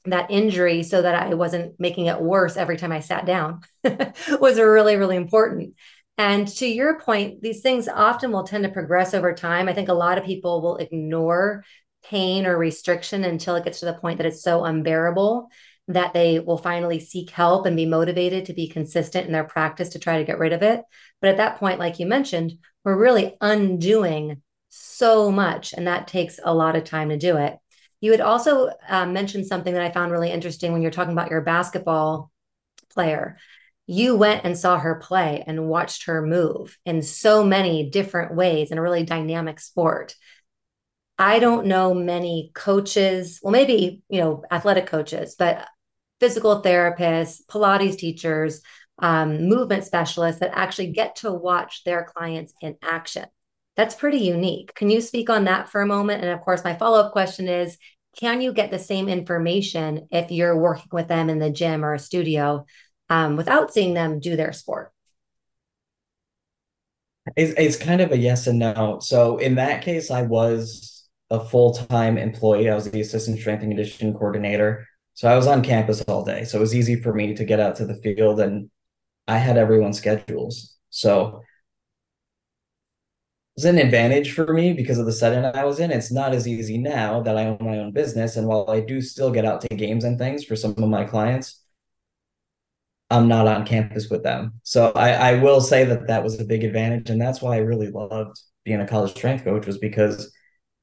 that 0.05 0.29
injury 0.29 0.83
so 0.83 1.01
that 1.01 1.15
I 1.15 1.33
wasn't 1.33 1.79
making 1.79 2.07
it 2.07 2.21
worse 2.21 2.57
every 2.57 2.77
time 2.77 2.91
I 2.91 2.99
sat 2.99 3.25
down 3.25 3.61
was 3.83 4.59
really, 4.59 4.97
really 4.97 5.15
important. 5.15 5.75
And 6.17 6.47
to 6.47 6.65
your 6.65 6.99
point, 6.99 7.41
these 7.41 7.61
things 7.61 7.87
often 7.87 8.31
will 8.31 8.43
tend 8.43 8.63
to 8.63 8.69
progress 8.69 9.13
over 9.13 9.33
time. 9.33 9.67
I 9.67 9.73
think 9.73 9.89
a 9.89 9.93
lot 9.93 10.17
of 10.17 10.25
people 10.25 10.61
will 10.61 10.77
ignore 10.77 11.63
pain 12.09 12.45
or 12.45 12.57
restriction 12.57 13.23
until 13.23 13.55
it 13.55 13.63
gets 13.63 13.79
to 13.79 13.85
the 13.85 13.93
point 13.93 14.17
that 14.17 14.27
it's 14.27 14.43
so 14.43 14.63
unbearable 14.63 15.49
that 15.87 16.13
they 16.13 16.39
will 16.39 16.57
finally 16.57 16.99
seek 16.99 17.29
help 17.29 17.65
and 17.65 17.75
be 17.75 17.85
motivated 17.85 18.45
to 18.45 18.53
be 18.53 18.67
consistent 18.67 19.27
in 19.27 19.31
their 19.31 19.43
practice 19.43 19.89
to 19.89 19.99
try 19.99 20.17
to 20.17 20.23
get 20.23 20.39
rid 20.39 20.53
of 20.53 20.63
it. 20.63 20.81
But 21.21 21.29
at 21.29 21.37
that 21.37 21.57
point, 21.57 21.79
like 21.79 21.99
you 21.99 22.05
mentioned, 22.05 22.53
we're 22.83 22.97
really 22.97 23.37
undoing 23.39 24.41
so 24.69 25.31
much, 25.31 25.73
and 25.73 25.87
that 25.87 26.07
takes 26.07 26.39
a 26.43 26.53
lot 26.53 26.75
of 26.75 26.83
time 26.83 27.09
to 27.09 27.17
do 27.17 27.37
it. 27.37 27.57
You 28.01 28.11
had 28.11 28.21
also 28.21 28.71
uh, 28.87 29.05
mentioned 29.05 29.47
something 29.47 29.73
that 29.73 29.81
I 29.81 29.91
found 29.91 30.11
really 30.11 30.31
interesting 30.31 30.73
when 30.73 30.81
you're 30.81 30.91
talking 30.91 31.13
about 31.13 31.31
your 31.31 31.41
basketball 31.41 32.31
player. 32.89 33.37
You 33.87 34.15
went 34.15 34.43
and 34.43 34.57
saw 34.57 34.79
her 34.79 34.95
play 34.95 35.43
and 35.45 35.67
watched 35.67 36.05
her 36.05 36.25
move 36.25 36.77
in 36.85 37.03
so 37.03 37.43
many 37.43 37.89
different 37.89 38.35
ways 38.35 38.71
in 38.71 38.77
a 38.77 38.81
really 38.81 39.03
dynamic 39.03 39.59
sport. 39.59 40.15
I 41.17 41.39
don't 41.39 41.67
know 41.67 41.93
many 41.93 42.51
coaches, 42.53 43.39
well, 43.41 43.51
maybe, 43.51 44.01
you 44.09 44.19
know, 44.19 44.43
athletic 44.51 44.85
coaches, 44.87 45.35
but 45.37 45.65
physical 46.19 46.61
therapists, 46.61 47.41
Pilates 47.47 47.97
teachers, 47.97 48.61
um, 48.99 49.47
movement 49.47 49.83
specialists 49.83 50.39
that 50.39 50.57
actually 50.57 50.91
get 50.91 51.17
to 51.17 51.31
watch 51.31 51.83
their 51.83 52.03
clients 52.03 52.53
in 52.61 52.75
action. 52.81 53.25
That's 53.75 53.95
pretty 53.95 54.19
unique. 54.19 54.73
Can 54.73 54.89
you 54.89 55.01
speak 55.01 55.29
on 55.29 55.45
that 55.45 55.69
for 55.69 55.81
a 55.81 55.87
moment? 55.87 56.21
And 56.23 56.31
of 56.31 56.41
course, 56.41 56.63
my 56.63 56.75
follow 56.75 56.99
up 56.99 57.11
question 57.11 57.47
is 57.47 57.77
can 58.17 58.39
you 58.39 58.53
get 58.53 58.71
the 58.71 58.79
same 58.79 59.09
information 59.09 60.07
if 60.11 60.31
you're 60.31 60.57
working 60.57 60.87
with 60.93 61.09
them 61.09 61.29
in 61.29 61.39
the 61.39 61.49
gym 61.49 61.83
or 61.83 61.93
a 61.93 61.99
studio 61.99 62.65
um, 63.09 63.35
without 63.35 63.73
seeing 63.73 63.93
them 63.93 64.19
do 64.19 64.37
their 64.37 64.53
sport? 64.53 64.93
It's, 67.35 67.53
it's 67.57 67.75
kind 67.75 67.99
of 67.99 68.11
a 68.11 68.17
yes 68.17 68.47
and 68.47 68.59
no. 68.59 68.99
So 69.01 69.37
in 69.37 69.55
that 69.55 69.81
case, 69.81 70.11
I 70.11 70.21
was 70.21 70.94
a 71.35 71.45
full 71.45 71.73
time 71.73 72.17
employee. 72.17 72.69
I 72.69 72.75
was 72.75 72.89
the 72.89 73.01
assistant 73.01 73.39
strength 73.39 73.61
and 73.61 73.71
conditioning 73.71 74.13
coordinator. 74.13 74.87
So 75.13 75.29
I 75.29 75.35
was 75.35 75.47
on 75.47 75.63
campus 75.63 76.01
all 76.01 76.25
day. 76.25 76.43
So 76.43 76.57
it 76.57 76.61
was 76.61 76.75
easy 76.75 77.01
for 77.01 77.13
me 77.13 77.33
to 77.35 77.45
get 77.45 77.59
out 77.59 77.75
to 77.77 77.85
the 77.85 77.95
field 77.95 78.39
and 78.39 78.69
I 79.27 79.37
had 79.37 79.57
everyone's 79.57 79.97
schedules. 79.97 80.75
So 80.89 81.41
it 83.55 83.61
was 83.61 83.65
an 83.65 83.77
advantage 83.77 84.33
for 84.33 84.53
me 84.53 84.73
because 84.73 84.99
of 84.99 85.05
the 85.05 85.13
setting 85.13 85.45
I 85.45 85.63
was 85.63 85.79
in. 85.79 85.91
It's 85.91 86.11
not 86.11 86.33
as 86.33 86.47
easy 86.47 86.77
now 86.77 87.21
that 87.21 87.37
I 87.37 87.45
own 87.45 87.57
my 87.61 87.79
own 87.79 87.91
business. 87.91 88.35
And 88.35 88.47
while 88.47 88.69
I 88.69 88.81
do 88.81 89.01
still 89.01 89.31
get 89.31 89.45
out 89.45 89.61
to 89.61 89.67
games 89.69 90.03
and 90.03 90.17
things 90.17 90.43
for 90.43 90.55
some 90.55 90.71
of 90.71 90.89
my 90.89 91.05
clients, 91.05 91.61
I'm 93.09 93.27
not 93.27 93.47
on 93.47 93.65
campus 93.65 94.09
with 94.09 94.23
them. 94.23 94.59
So 94.63 94.91
I, 94.95 95.11
I 95.11 95.33
will 95.41 95.61
say 95.61 95.85
that 95.85 96.07
that 96.07 96.23
was 96.23 96.39
a 96.39 96.45
big 96.45 96.63
advantage. 96.63 97.09
And 97.09 97.21
that's 97.21 97.41
why 97.41 97.55
I 97.55 97.59
really 97.59 97.89
loved 97.89 98.39
being 98.65 98.81
a 98.81 98.87
college 98.87 99.11
strength 99.11 99.43
coach 99.43 99.65
was 99.65 99.77
because 99.77 100.31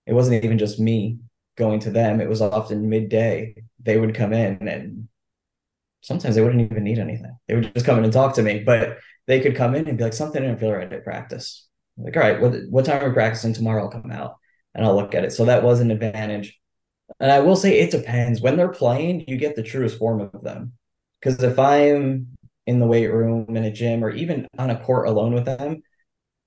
it 0.06 0.12
wasn't 0.12 0.44
even 0.44 0.58
just 0.58 0.80
me 0.80 1.18
going 1.56 1.80
to 1.80 1.90
them. 1.90 2.20
It 2.20 2.28
was 2.28 2.42
often 2.42 2.88
midday. 2.88 3.54
They 3.82 3.98
would 3.98 4.14
come 4.14 4.32
in 4.32 4.66
and 4.68 5.08
sometimes 6.00 6.34
they 6.34 6.42
wouldn't 6.42 6.70
even 6.70 6.84
need 6.84 6.98
anything. 6.98 7.36
They 7.46 7.54
would 7.54 7.72
just 7.74 7.86
come 7.86 7.98
in 7.98 8.04
and 8.04 8.12
talk 8.12 8.34
to 8.34 8.42
me, 8.42 8.60
but 8.60 8.98
they 9.26 9.40
could 9.40 9.56
come 9.56 9.74
in 9.74 9.88
and 9.88 9.98
be 9.98 10.04
like, 10.04 10.12
something 10.12 10.42
didn't 10.42 10.58
feel 10.58 10.72
right 10.72 10.92
at 10.92 11.04
practice 11.04 11.68
like, 11.96 12.16
all 12.16 12.22
right, 12.22 12.40
what 12.40 12.54
what 12.70 12.84
time 12.84 13.02
are 13.02 13.08
we 13.08 13.14
practicing 13.14 13.52
tomorrow? 13.52 13.82
I'll 13.82 13.90
come 13.90 14.10
out 14.10 14.36
and 14.74 14.84
I'll 14.84 14.96
look 14.96 15.14
at 15.14 15.24
it. 15.24 15.32
So 15.32 15.44
that 15.44 15.62
was 15.62 15.80
an 15.80 15.90
advantage. 15.90 16.58
And 17.20 17.30
I 17.30 17.40
will 17.40 17.56
say 17.56 17.78
it 17.78 17.90
depends. 17.90 18.40
When 18.40 18.56
they're 18.56 18.68
playing, 18.68 19.24
you 19.28 19.36
get 19.36 19.56
the 19.56 19.62
truest 19.62 19.98
form 19.98 20.20
of 20.20 20.42
them. 20.42 20.72
Because 21.20 21.42
if 21.42 21.58
I'm 21.58 22.28
in 22.66 22.78
the 22.80 22.86
weight 22.86 23.08
room 23.08 23.54
in 23.56 23.64
a 23.64 23.72
gym 23.72 24.04
or 24.04 24.10
even 24.10 24.46
on 24.58 24.70
a 24.70 24.80
court 24.80 25.08
alone 25.08 25.34
with 25.34 25.44
them, 25.44 25.82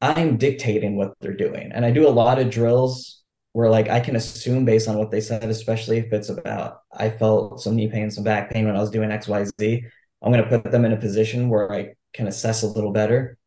I'm 0.01 0.37
dictating 0.37 0.97
what 0.97 1.13
they're 1.21 1.33
doing. 1.33 1.71
And 1.71 1.85
I 1.85 1.91
do 1.91 2.07
a 2.07 2.09
lot 2.09 2.39
of 2.39 2.49
drills 2.49 3.21
where 3.55 3.69
like 3.69 3.87
I 3.87 4.01
can 4.01 4.17
assume 4.17 4.65
based 4.65 4.89
on 4.89 4.97
what 4.97 5.11
they 5.11 5.21
said, 5.21 5.45
especially 5.45 5.97
if 5.99 6.11
it's 6.11 6.27
about 6.27 6.81
I 6.91 7.09
felt 7.09 7.61
some 7.61 7.77
knee 7.77 7.87
pain, 7.87 8.11
some 8.11 8.25
back 8.25 8.49
pain 8.51 8.65
when 8.65 8.75
I 8.75 8.81
was 8.81 8.91
doing 8.91 9.11
XYZ. 9.11 9.81
I'm 10.21 10.33
going 10.33 10.43
to 10.43 10.49
put 10.49 10.69
them 10.69 10.83
in 10.83 10.91
a 10.91 10.97
position 10.97 11.47
where 11.47 11.71
I 11.71 11.93
can 12.13 12.27
assess 12.27 12.63
a 12.63 12.67
little 12.67 12.91
better. 12.91 13.37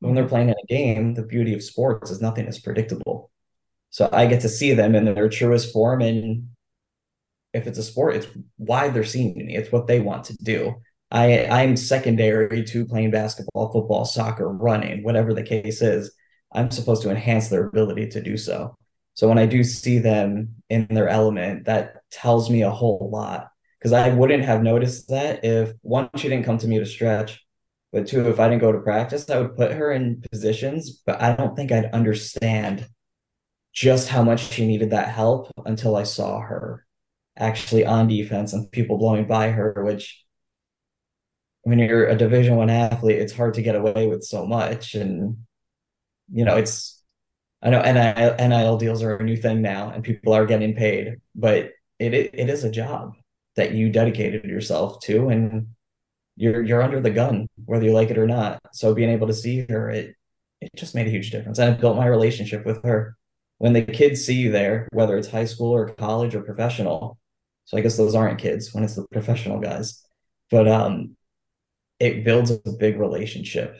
When 0.00 0.14
they're 0.14 0.26
playing 0.26 0.48
in 0.48 0.54
a 0.54 0.66
game, 0.68 1.12
the 1.12 1.22
beauty 1.22 1.52
of 1.52 1.62
sports 1.62 2.10
is 2.10 2.22
nothing 2.22 2.46
is 2.46 2.58
predictable. 2.58 3.30
So 3.90 4.08
I 4.10 4.24
get 4.24 4.40
to 4.40 4.48
see 4.48 4.72
them 4.72 4.94
in 4.94 5.04
their 5.04 5.28
truest 5.28 5.70
form. 5.70 6.00
And 6.00 6.48
if 7.52 7.66
it's 7.66 7.78
a 7.78 7.82
sport, 7.82 8.16
it's 8.16 8.28
why 8.56 8.88
they're 8.88 9.04
seeing 9.04 9.36
me. 9.36 9.54
It's 9.54 9.70
what 9.70 9.86
they 9.86 10.00
want 10.00 10.24
to 10.24 10.36
do. 10.42 10.76
I 11.10 11.44
I'm 11.44 11.76
secondary 11.76 12.64
to 12.64 12.86
playing 12.86 13.10
basketball, 13.10 13.70
football, 13.70 14.06
soccer, 14.06 14.48
running, 14.48 15.02
whatever 15.02 15.34
the 15.34 15.42
case 15.42 15.82
is. 15.82 16.10
I'm 16.52 16.70
supposed 16.70 17.02
to 17.02 17.10
enhance 17.10 17.48
their 17.48 17.66
ability 17.66 18.08
to 18.08 18.22
do 18.22 18.38
so. 18.38 18.74
So 19.18 19.28
when 19.28 19.38
I 19.38 19.46
do 19.46 19.64
see 19.64 19.98
them 19.98 20.54
in 20.70 20.86
their 20.88 21.08
element, 21.08 21.64
that 21.64 22.02
tells 22.08 22.48
me 22.48 22.62
a 22.62 22.70
whole 22.70 23.10
lot 23.12 23.50
because 23.76 23.92
I 23.92 24.10
wouldn't 24.10 24.44
have 24.44 24.62
noticed 24.62 25.08
that 25.08 25.44
if 25.44 25.72
one 25.82 26.08
she 26.14 26.28
didn't 26.28 26.44
come 26.44 26.58
to 26.58 26.68
me 26.68 26.78
to 26.78 26.86
stretch, 26.86 27.44
but 27.92 28.06
two 28.06 28.28
if 28.28 28.38
I 28.38 28.48
didn't 28.48 28.60
go 28.60 28.70
to 28.70 28.78
practice, 28.78 29.28
I 29.28 29.40
would 29.40 29.56
put 29.56 29.72
her 29.72 29.90
in 29.90 30.22
positions, 30.30 31.02
but 31.04 31.20
I 31.20 31.34
don't 31.34 31.56
think 31.56 31.72
I'd 31.72 31.86
understand 31.86 32.86
just 33.72 34.08
how 34.08 34.22
much 34.22 34.52
she 34.52 34.68
needed 34.68 34.90
that 34.90 35.08
help 35.08 35.50
until 35.66 35.96
I 35.96 36.04
saw 36.04 36.38
her 36.38 36.86
actually 37.36 37.84
on 37.84 38.06
defense 38.06 38.52
and 38.52 38.70
people 38.70 38.98
blowing 38.98 39.26
by 39.26 39.50
her, 39.50 39.82
which 39.84 40.24
when 41.62 41.80
you're 41.80 42.06
a 42.06 42.16
division 42.16 42.54
one 42.54 42.70
athlete, 42.70 43.18
it's 43.18 43.32
hard 43.32 43.54
to 43.54 43.62
get 43.62 43.74
away 43.74 44.06
with 44.06 44.22
so 44.22 44.46
much. 44.46 44.94
And 44.94 45.38
you 46.30 46.44
know, 46.44 46.54
it's 46.54 46.97
I 47.62 47.70
know 47.70 47.82
NIL, 47.82 48.36
NIL 48.48 48.76
deals 48.78 49.02
are 49.02 49.16
a 49.16 49.24
new 49.24 49.36
thing 49.36 49.62
now 49.62 49.90
and 49.90 50.04
people 50.04 50.32
are 50.32 50.46
getting 50.46 50.74
paid, 50.74 51.16
but 51.34 51.70
it 51.98 52.14
it 52.14 52.48
is 52.50 52.64
a 52.64 52.70
job 52.70 53.14
that 53.56 53.72
you 53.72 53.90
dedicated 53.90 54.44
yourself 54.44 55.00
to 55.00 55.28
and 55.28 55.68
you're 56.36 56.62
you're 56.62 56.82
under 56.82 57.00
the 57.00 57.10
gun, 57.10 57.48
whether 57.64 57.84
you 57.84 57.92
like 57.92 58.10
it 58.10 58.18
or 58.18 58.26
not. 58.26 58.60
So 58.72 58.94
being 58.94 59.10
able 59.10 59.26
to 59.28 59.34
see 59.34 59.66
her, 59.68 59.90
it 59.90 60.14
it 60.60 60.70
just 60.76 60.94
made 60.94 61.06
a 61.06 61.10
huge 61.10 61.30
difference. 61.30 61.58
And 61.58 61.74
it 61.74 61.80
built 61.80 61.96
my 61.96 62.06
relationship 62.06 62.64
with 62.66 62.82
her. 62.84 63.16
When 63.58 63.72
the 63.72 63.82
kids 63.82 64.24
see 64.24 64.34
you 64.34 64.52
there, 64.52 64.88
whether 64.92 65.16
it's 65.18 65.28
high 65.28 65.44
school 65.46 65.74
or 65.74 65.88
college 65.94 66.34
or 66.34 66.42
professional, 66.42 67.18
so 67.64 67.76
I 67.76 67.80
guess 67.80 67.96
those 67.96 68.14
aren't 68.14 68.38
kids 68.40 68.72
when 68.74 68.84
it's 68.84 68.94
the 68.96 69.06
professional 69.12 69.60
guys. 69.60 70.04
But 70.50 70.68
um 70.68 71.16
it 72.00 72.24
builds 72.24 72.50
a 72.50 72.60
big 72.78 72.98
relationship 72.98 73.76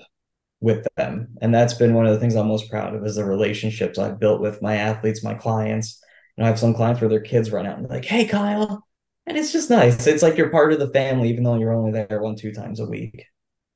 with 0.61 0.87
them. 0.97 1.29
And 1.41 1.55
that's 1.55 1.75
been 1.75 1.95
one 1.95 2.07
of 2.07 2.13
the 2.13 2.21
things 2.21 2.35
I'm 2.35 2.49
most 2.49 2.71
proud 2.71 2.95
of 2.95 3.05
is 3.05 3.17
the 3.17 3.25
relationships 3.25 3.99
I've 3.99 4.19
built 4.19 4.41
with 4.41 4.61
my 4.63 4.77
athletes, 4.77 5.23
my 5.23 5.35
clients. 5.35 6.03
And 6.37 6.45
I 6.45 6.49
have 6.49 6.59
some 6.59 6.75
clients 6.75 7.01
where 7.01 7.11
their 7.11 7.21
kids 7.21 7.51
run 7.51 7.67
out 7.67 7.79
and 7.79 7.89
like, 7.89 8.05
hey 8.05 8.27
Kyle. 8.27 8.85
And 9.27 9.37
it's 9.37 9.53
just 9.53 9.71
nice. 9.71 10.07
It's 10.07 10.23
like 10.23 10.37
you're 10.37 10.51
part 10.51 10.73
of 10.73 10.79
the 10.79 10.89
family, 10.89 11.29
even 11.29 11.45
though 11.45 11.59
you're 11.59 11.75
only 11.75 11.93
there 11.93 12.23
one, 12.23 12.35
two 12.35 12.53
times 12.53 12.81
a 12.81 12.87
week. 12.87 13.25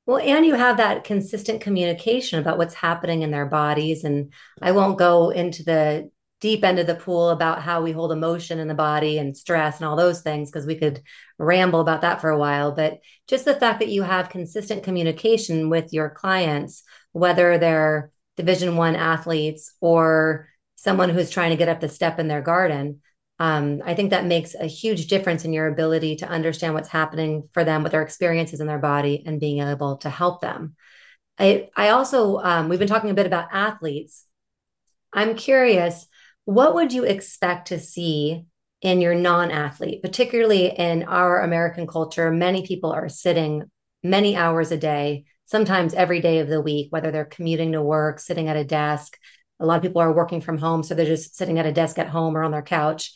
Well, 0.06 0.18
and 0.18 0.44
you 0.44 0.54
have 0.54 0.78
that 0.78 1.04
consistent 1.04 1.60
communication 1.60 2.40
about 2.40 2.58
what's 2.58 2.74
happening 2.74 3.22
in 3.22 3.30
their 3.30 3.46
bodies. 3.46 4.02
And 4.02 4.32
I 4.60 4.72
won't 4.72 4.98
go 4.98 5.30
into 5.30 5.62
the 5.62 6.10
deep 6.42 6.64
end 6.64 6.78
of 6.78 6.86
the 6.86 6.94
pool 6.94 7.30
about 7.30 7.62
how 7.62 7.80
we 7.80 7.92
hold 7.92 8.12
emotion 8.12 8.58
in 8.58 8.68
the 8.68 8.74
body 8.74 9.16
and 9.16 9.36
stress 9.36 9.78
and 9.78 9.86
all 9.86 9.96
those 9.96 10.20
things 10.20 10.50
because 10.50 10.66
we 10.66 10.74
could 10.74 11.00
ramble 11.38 11.80
about 11.80 12.02
that 12.02 12.20
for 12.20 12.28
a 12.28 12.38
while. 12.38 12.72
But 12.72 12.98
just 13.28 13.46
the 13.46 13.54
fact 13.54 13.78
that 13.78 13.88
you 13.88 14.02
have 14.02 14.28
consistent 14.28 14.82
communication 14.82 15.70
with 15.70 15.92
your 15.92 16.10
clients 16.10 16.82
whether 17.12 17.58
they're 17.58 18.10
division 18.36 18.76
1 18.76 18.96
athletes 18.96 19.74
or 19.80 20.48
someone 20.76 21.10
who's 21.10 21.30
trying 21.30 21.50
to 21.50 21.56
get 21.56 21.68
up 21.68 21.80
the 21.80 21.88
step 21.88 22.18
in 22.18 22.28
their 22.28 22.40
garden 22.40 23.00
um, 23.38 23.82
i 23.84 23.94
think 23.94 24.10
that 24.10 24.24
makes 24.24 24.54
a 24.54 24.66
huge 24.66 25.06
difference 25.06 25.44
in 25.44 25.52
your 25.52 25.66
ability 25.66 26.16
to 26.16 26.28
understand 26.28 26.74
what's 26.74 26.88
happening 26.88 27.48
for 27.52 27.64
them 27.64 27.82
with 27.82 27.92
their 27.92 28.02
experiences 28.02 28.60
in 28.60 28.66
their 28.66 28.78
body 28.78 29.22
and 29.26 29.40
being 29.40 29.60
able 29.62 29.98
to 29.98 30.10
help 30.10 30.40
them. 30.40 30.74
I, 31.38 31.70
I 31.76 31.90
also 31.90 32.38
um, 32.38 32.68
we've 32.68 32.78
been 32.78 32.88
talking 32.88 33.10
a 33.10 33.14
bit 33.14 33.26
about 33.26 33.48
athletes. 33.52 34.26
I'm 35.12 35.34
curious 35.34 36.06
what 36.44 36.74
would 36.74 36.92
you 36.92 37.04
expect 37.04 37.68
to 37.68 37.78
see 37.78 38.44
in 38.80 39.00
your 39.00 39.14
non-athlete 39.14 40.02
particularly 40.02 40.66
in 40.66 41.04
our 41.04 41.40
american 41.40 41.86
culture? 41.86 42.30
Many 42.30 42.66
people 42.66 42.92
are 42.92 43.08
sitting 43.08 43.64
many 44.02 44.36
hours 44.36 44.72
a 44.72 44.76
day 44.76 45.24
sometimes 45.46 45.94
every 45.94 46.20
day 46.20 46.38
of 46.38 46.48
the 46.48 46.60
week 46.60 46.88
whether 46.90 47.10
they're 47.10 47.24
commuting 47.24 47.72
to 47.72 47.82
work 47.82 48.18
sitting 48.18 48.48
at 48.48 48.56
a 48.56 48.64
desk. 48.64 49.16
A 49.60 49.66
lot 49.66 49.76
of 49.76 49.82
people 49.82 50.02
are 50.02 50.12
working 50.12 50.40
from 50.40 50.58
home 50.58 50.82
so 50.82 50.94
they're 50.94 51.06
just 51.06 51.36
sitting 51.36 51.58
at 51.58 51.66
a 51.66 51.72
desk 51.72 51.98
at 51.98 52.08
home 52.08 52.36
or 52.36 52.42
on 52.42 52.50
their 52.50 52.62
couch. 52.62 53.12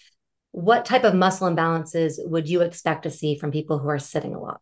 What 0.53 0.85
type 0.85 1.05
of 1.05 1.15
muscle 1.15 1.49
imbalances 1.51 2.15
would 2.19 2.49
you 2.49 2.63
expect 2.63 3.03
to 3.03 3.11
see 3.11 3.37
from 3.37 3.51
people 3.51 3.79
who 3.79 3.89
are 3.89 3.99
sitting 3.99 4.35
a 4.35 4.41
lot? 4.41 4.61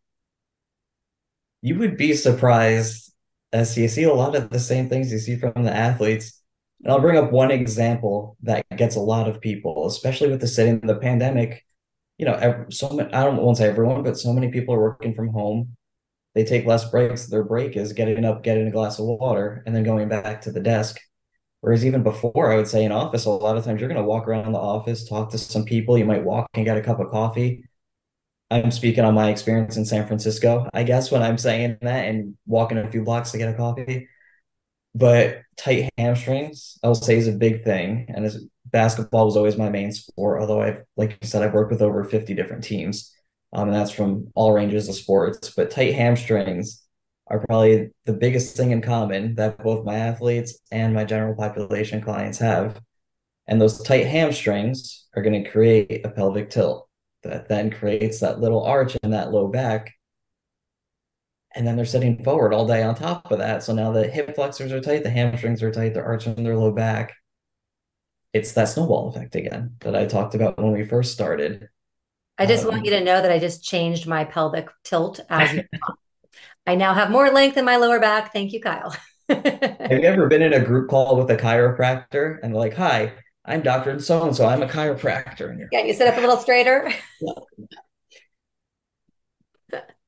You 1.60 1.78
would 1.78 1.96
be 1.96 2.14
surprised 2.14 3.12
uh, 3.52 3.58
as 3.58 3.76
you 3.78 3.88
see 3.88 4.02
a 4.02 4.12
lot 4.12 4.34
of 4.34 4.50
the 4.50 4.58
same 4.58 4.88
things 4.88 5.12
you 5.12 5.18
see 5.18 5.36
from 5.36 5.64
the 5.64 5.74
athletes 5.74 6.40
and 6.84 6.92
I'll 6.92 7.00
bring 7.00 7.16
up 7.16 7.32
one 7.32 7.50
example 7.50 8.36
that 8.42 8.64
gets 8.76 8.94
a 8.96 9.00
lot 9.00 9.26
of 9.26 9.40
people, 9.40 9.86
especially 9.86 10.28
with 10.28 10.40
the 10.42 10.46
sitting 10.46 10.80
the 10.80 10.96
pandemic. 10.96 11.64
You 12.18 12.26
know, 12.26 12.66
so 12.70 12.90
many, 12.90 13.12
I 13.12 13.24
don't 13.24 13.38
won't 13.38 13.56
say 13.56 13.68
everyone, 13.68 14.02
but 14.02 14.18
so 14.18 14.32
many 14.32 14.48
people 14.48 14.74
are 14.74 14.80
working 14.80 15.14
from 15.14 15.28
home. 15.28 15.76
They 16.34 16.44
take 16.44 16.66
less 16.66 16.88
breaks. 16.88 17.26
Their 17.26 17.42
break 17.42 17.76
is 17.76 17.94
getting 17.94 18.24
up, 18.24 18.44
getting 18.44 18.68
a 18.68 18.70
glass 18.70 18.98
of 18.98 19.06
water, 19.06 19.62
and 19.66 19.74
then 19.74 19.82
going 19.82 20.08
back 20.08 20.42
to 20.42 20.52
the 20.52 20.60
desk. 20.60 21.00
Whereas 21.60 21.86
even 21.86 22.02
before, 22.02 22.52
I 22.52 22.56
would 22.56 22.68
say 22.68 22.84
in 22.84 22.92
office, 22.92 23.24
a 23.24 23.30
lot 23.30 23.56
of 23.56 23.64
times 23.64 23.80
you're 23.80 23.88
going 23.88 24.00
to 24.00 24.06
walk 24.06 24.28
around 24.28 24.52
the 24.52 24.58
office, 24.58 25.08
talk 25.08 25.30
to 25.30 25.38
some 25.38 25.64
people. 25.64 25.96
You 25.96 26.04
might 26.04 26.22
walk 26.22 26.48
and 26.52 26.66
get 26.66 26.76
a 26.76 26.82
cup 26.82 27.00
of 27.00 27.10
coffee. 27.10 27.64
I'm 28.50 28.70
speaking 28.70 29.04
on 29.04 29.14
my 29.14 29.30
experience 29.30 29.78
in 29.78 29.86
San 29.86 30.06
Francisco, 30.06 30.68
I 30.74 30.82
guess, 30.82 31.10
when 31.10 31.22
I'm 31.22 31.38
saying 31.38 31.78
that 31.80 32.04
and 32.04 32.36
walking 32.46 32.76
a 32.76 32.90
few 32.90 33.02
blocks 33.02 33.30
to 33.30 33.38
get 33.38 33.48
a 33.48 33.56
coffee 33.56 34.06
but 34.94 35.42
tight 35.56 35.90
hamstrings, 35.98 36.78
I'll 36.82 36.94
say, 36.94 37.16
is 37.16 37.28
a 37.28 37.32
big 37.32 37.64
thing. 37.64 38.06
And 38.08 38.24
as 38.24 38.44
basketball 38.66 39.26
was 39.26 39.36
always 39.36 39.56
my 39.56 39.68
main 39.68 39.92
sport, 39.92 40.40
although 40.40 40.62
I've, 40.62 40.82
like 40.96 41.18
you 41.20 41.28
said, 41.28 41.42
I've 41.42 41.54
worked 41.54 41.72
with 41.72 41.82
over 41.82 42.04
50 42.04 42.34
different 42.34 42.64
teams. 42.64 43.12
Um, 43.52 43.68
and 43.68 43.76
that's 43.76 43.90
from 43.90 44.30
all 44.34 44.52
ranges 44.52 44.88
of 44.88 44.94
sports. 44.94 45.50
But 45.50 45.70
tight 45.70 45.94
hamstrings 45.94 46.82
are 47.28 47.44
probably 47.46 47.90
the 48.04 48.12
biggest 48.12 48.56
thing 48.56 48.70
in 48.70 48.82
common 48.82 49.34
that 49.36 49.58
both 49.58 49.84
my 49.84 49.96
athletes 49.96 50.58
and 50.70 50.92
my 50.94 51.04
general 51.04 51.34
population 51.34 52.00
clients 52.00 52.38
have. 52.38 52.80
And 53.46 53.60
those 53.60 53.82
tight 53.82 54.06
hamstrings 54.06 55.06
are 55.16 55.22
going 55.22 55.42
to 55.42 55.50
create 55.50 56.04
a 56.04 56.10
pelvic 56.10 56.50
tilt 56.50 56.88
that 57.22 57.48
then 57.48 57.70
creates 57.70 58.20
that 58.20 58.40
little 58.40 58.62
arch 58.62 58.96
in 59.02 59.10
that 59.10 59.32
low 59.32 59.48
back 59.48 59.93
and 61.54 61.66
then 61.66 61.76
they're 61.76 61.84
sitting 61.84 62.22
forward 62.22 62.52
all 62.52 62.66
day 62.66 62.82
on 62.82 62.94
top 62.94 63.30
of 63.30 63.38
that. 63.38 63.62
So 63.62 63.72
now 63.72 63.92
the 63.92 64.06
hip 64.06 64.34
flexors 64.34 64.72
are 64.72 64.80
tight, 64.80 65.04
the 65.04 65.10
hamstrings 65.10 65.62
are 65.62 65.70
tight, 65.70 65.94
they're 65.94 66.04
arching 66.04 66.42
their 66.42 66.56
low 66.56 66.72
back. 66.72 67.14
It's 68.32 68.52
that 68.52 68.68
snowball 68.68 69.08
effect 69.08 69.36
again 69.36 69.76
that 69.80 69.94
I 69.94 70.06
talked 70.06 70.34
about 70.34 70.58
when 70.58 70.72
we 70.72 70.84
first 70.84 71.12
started. 71.12 71.68
I 72.36 72.46
just 72.46 72.64
um, 72.64 72.72
want 72.72 72.84
you 72.84 72.90
to 72.90 73.04
know 73.04 73.22
that 73.22 73.30
I 73.30 73.38
just 73.38 73.62
changed 73.62 74.08
my 74.08 74.24
pelvic 74.24 74.68
tilt 74.82 75.20
as 75.30 75.60
I 76.66 76.74
now 76.74 76.94
have 76.94 77.10
more 77.10 77.30
length 77.30 77.56
in 77.56 77.64
my 77.64 77.76
lower 77.76 78.00
back. 78.00 78.32
Thank 78.32 78.52
you, 78.52 78.60
Kyle. 78.60 78.94
have 79.28 79.90
you 79.90 80.02
ever 80.02 80.26
been 80.26 80.42
in 80.42 80.52
a 80.52 80.60
group 80.60 80.90
call 80.90 81.16
with 81.16 81.30
a 81.30 81.36
chiropractor 81.36 82.38
and 82.42 82.54
like, 82.54 82.74
hi, 82.74 83.12
I'm 83.44 83.62
Dr. 83.62 84.00
So 84.00 84.24
and 84.24 84.34
so, 84.34 84.46
I'm 84.46 84.62
a 84.62 84.66
chiropractor. 84.66 85.50
And 85.50 85.60
you're, 85.60 85.68
yeah, 85.70 85.84
you 85.84 85.94
sit 85.94 86.08
up 86.08 86.16
a 86.16 86.20
little 86.20 86.38
straighter. 86.38 86.90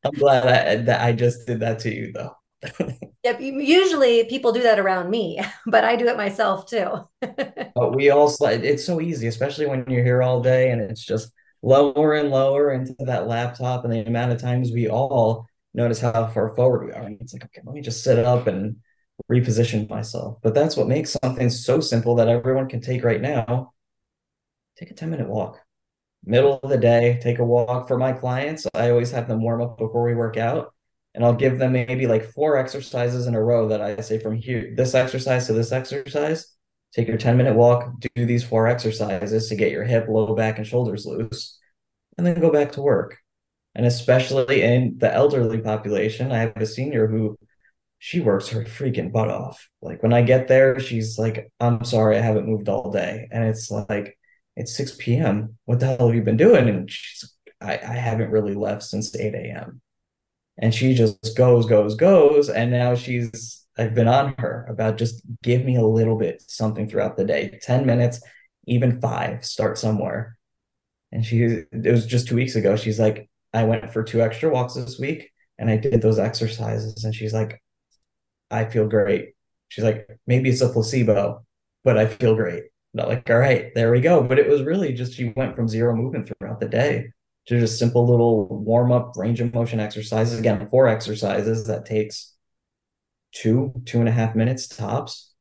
I'm 0.07 0.19
glad 0.19 0.47
I, 0.47 0.77
that 0.83 1.01
I 1.01 1.13
just 1.13 1.47
did 1.47 1.61
that 1.61 1.79
to 1.81 1.95
you, 1.95 2.13
though. 2.13 2.33
yep. 3.25 3.41
Usually 3.41 4.25
people 4.25 4.53
do 4.53 4.63
that 4.63 4.79
around 4.79 5.11
me, 5.11 5.41
but 5.67 5.85
I 5.85 5.97
do 5.97 6.09
it 6.09 6.17
myself 6.17 6.67
too. 6.67 7.09
but 7.21 7.95
we 7.95 8.11
all 8.11 8.29
slide. 8.29 8.65
It's 8.65 8.85
so 8.85 9.01
easy, 9.01 9.27
especially 9.27 9.67
when 9.67 9.85
you're 9.89 10.05
here 10.05 10.23
all 10.23 10.41
day 10.41 10.71
and 10.71 10.81
it's 10.81 11.05
just 11.05 11.33
lower 11.63 12.15
and 12.15 12.31
lower 12.31 12.73
into 12.73 12.95
that 13.01 13.27
laptop. 13.27 13.85
And 13.85 13.93
the 13.93 14.07
amount 14.07 14.33
of 14.33 14.41
times 14.41 14.73
we 14.73 14.89
all 14.89 15.47
notice 15.75 16.01
how 16.01 16.27
far 16.29 16.55
forward 16.55 16.87
we 16.87 16.93
are. 16.93 17.03
And 17.03 17.21
it's 17.21 17.33
like, 17.33 17.45
okay, 17.45 17.63
let 17.65 17.75
me 17.75 17.83
just 17.83 18.03
sit 18.03 18.19
up 18.19 18.47
and 18.47 18.77
reposition 19.31 19.89
myself. 19.89 20.39
But 20.43 20.55
that's 20.55 20.77
what 20.77 20.89
makes 20.89 21.17
something 21.23 21.51
so 21.51 21.81
simple 21.81 22.17
that 22.17 22.29
everyone 22.29 22.69
can 22.69 22.81
take 22.81 23.05
right 23.05 23.21
now. 23.21 23.73
Take 24.79 24.91
a 24.91 24.95
10 24.95 25.11
minute 25.11 25.29
walk 25.29 25.59
middle 26.25 26.59
of 26.63 26.71
the 26.71 26.79
day, 26.79 27.19
take 27.23 27.39
a 27.39 27.45
walk 27.45 27.89
for 27.89 27.99
my 27.99 28.13
clients. 28.13 28.67
I 28.75 28.91
always 28.91 29.11
have 29.13 29.29
them 29.29 29.43
warm 29.43 29.63
up 29.63 29.79
before 29.79 30.05
we 30.05 30.15
work 30.15 30.37
out. 30.37 30.73
And 31.15 31.25
I'll 31.25 31.35
give 31.35 31.59
them 31.59 31.73
maybe 31.73 32.07
like 32.07 32.33
four 32.33 32.59
exercises 32.59 33.27
in 33.27 33.35
a 33.35 33.43
row 33.43 33.69
that 33.69 33.81
I 33.81 34.01
say 34.01 34.19
from 34.19 34.37
here, 34.37 34.75
this 34.77 34.95
exercise 34.95 35.47
to 35.47 35.55
this 35.55 35.73
exercise. 35.73 36.55
Take 36.93 37.09
your 37.09 37.17
10 37.17 37.37
minute 37.37 37.57
walk, 37.57 37.91
do 38.15 38.27
these 38.27 38.45
four 38.45 38.69
exercises 38.69 39.49
to 39.49 39.57
get 39.57 39.71
your 39.71 39.85
hip, 39.85 40.09
low 40.09 40.35
back, 40.35 40.59
and 40.59 40.67
shoulders 40.67 41.07
loose, 41.07 41.59
and 42.17 42.27
then 42.27 42.41
go 42.41 42.51
back 42.51 42.73
to 42.73 42.83
work. 42.83 43.19
And 43.75 43.87
especially 43.87 44.63
in 44.63 44.97
the 44.99 45.13
elderly 45.13 45.61
population, 45.61 46.33
I 46.33 46.39
have 46.39 46.57
a 46.57 46.67
senior 46.67 47.07
who 47.07 47.39
she 47.99 48.21
works 48.21 48.49
her 48.49 48.65
freaking 48.65 49.13
butt 49.13 49.29
off. 49.29 49.69
Like 49.83 50.03
when 50.03 50.13
I 50.13 50.23
get 50.23 50.49
there, 50.49 50.79
she's 50.81 51.19
like, 51.19 51.51
I'm 51.61 51.85
sorry, 51.85 52.17
I 52.17 52.21
haven't 52.21 52.47
moved 52.47 52.69
all 52.69 52.91
day. 52.91 53.29
And 53.31 53.45
it's 53.45 53.71
like, 53.71 54.19
it's 54.57 54.77
6 54.77 54.97
p.m. 54.99 55.57
What 55.67 55.81
the 55.81 55.87
hell 55.87 56.09
have 56.09 56.17
you 56.17 56.23
been 56.23 56.37
doing? 56.37 56.69
And 56.69 56.91
she's, 56.91 57.33
I, 57.61 57.75
I 57.75 57.95
haven't 57.95 58.31
really 58.31 58.55
left 58.55 58.83
since 58.83 59.15
8 59.15 59.35
a.m. 59.35 59.81
And 60.59 60.75
she 60.75 60.95
just 60.95 61.37
goes, 61.37 61.67
goes, 61.67 61.95
goes. 61.95 62.49
And 62.49 62.71
now 62.71 62.95
she's, 62.95 63.67
I've 63.77 63.95
been 63.95 64.09
on 64.09 64.35
her 64.39 64.67
about 64.69 64.97
just 64.97 65.23
give 65.43 65.65
me 65.65 65.77
a 65.77 65.85
little 65.85 66.17
bit 66.17 66.43
something 66.47 66.89
throughout 66.89 67.17
the 67.17 67.25
day 67.25 67.59
10 67.63 67.85
minutes, 67.85 68.21
even 68.67 69.01
five, 69.01 69.45
start 69.45 69.77
somewhere. 69.77 70.39
And 71.13 71.25
she, 71.25 71.43
it 71.43 71.93
was 71.93 72.07
just 72.07 72.29
two 72.29 72.37
weeks 72.37 72.57
ago. 72.57 72.77
She's 72.77 72.99
like, 72.99 73.29
I 73.53 73.65
went 73.65 73.93
for 73.93 74.03
two 74.03 74.23
extra 74.23 74.51
walks 74.51 74.75
this 74.75 74.99
week 74.99 75.31
and 75.59 75.71
I 75.71 75.77
did 75.77 76.01
those 76.01 76.19
exercises. 76.19 77.05
And 77.05 77.15
she's 77.15 77.35
like, 77.35 77.63
I 78.51 78.65
feel 78.65 78.89
great. 78.89 79.35
She's 79.69 79.85
like, 79.85 80.09
maybe 80.27 80.49
it's 80.49 80.61
a 80.63 80.69
placebo, 80.69 81.45
but 81.85 81.99
I 81.99 82.07
feel 82.07 82.35
great. 82.35 82.65
Not 82.97 83.09
like, 83.09 83.29
all 83.29 83.37
right, 83.37 83.75
there 83.75 83.93
we 83.93 84.01
go. 84.01 84.23
But 84.23 84.39
it 84.39 84.49
was 84.49 84.63
really 84.63 84.95
just 84.95 85.13
she 85.13 85.35
went 85.37 85.55
from 85.55 85.69
zero 85.69 85.95
movement 85.95 86.29
throughout 86.41 86.61
the 86.61 86.69
day 86.69 87.13
to 87.47 87.61
just 87.61 87.79
simple 87.79 88.09
little 88.09 88.49
warm 88.49 88.91
up 88.91 89.13
range 89.17 89.39
of 89.41 89.53
motion 89.53 89.81
exercises. 89.81 90.39
Again, 90.39 90.67
four 90.71 90.89
exercises 90.89 91.67
that 91.67 91.85
takes 91.85 92.35
two, 93.33 93.75
two 93.85 94.01
and 94.01 94.09
a 94.09 94.13
half 94.13 94.35
minutes 94.35 94.67
tops, 94.67 95.35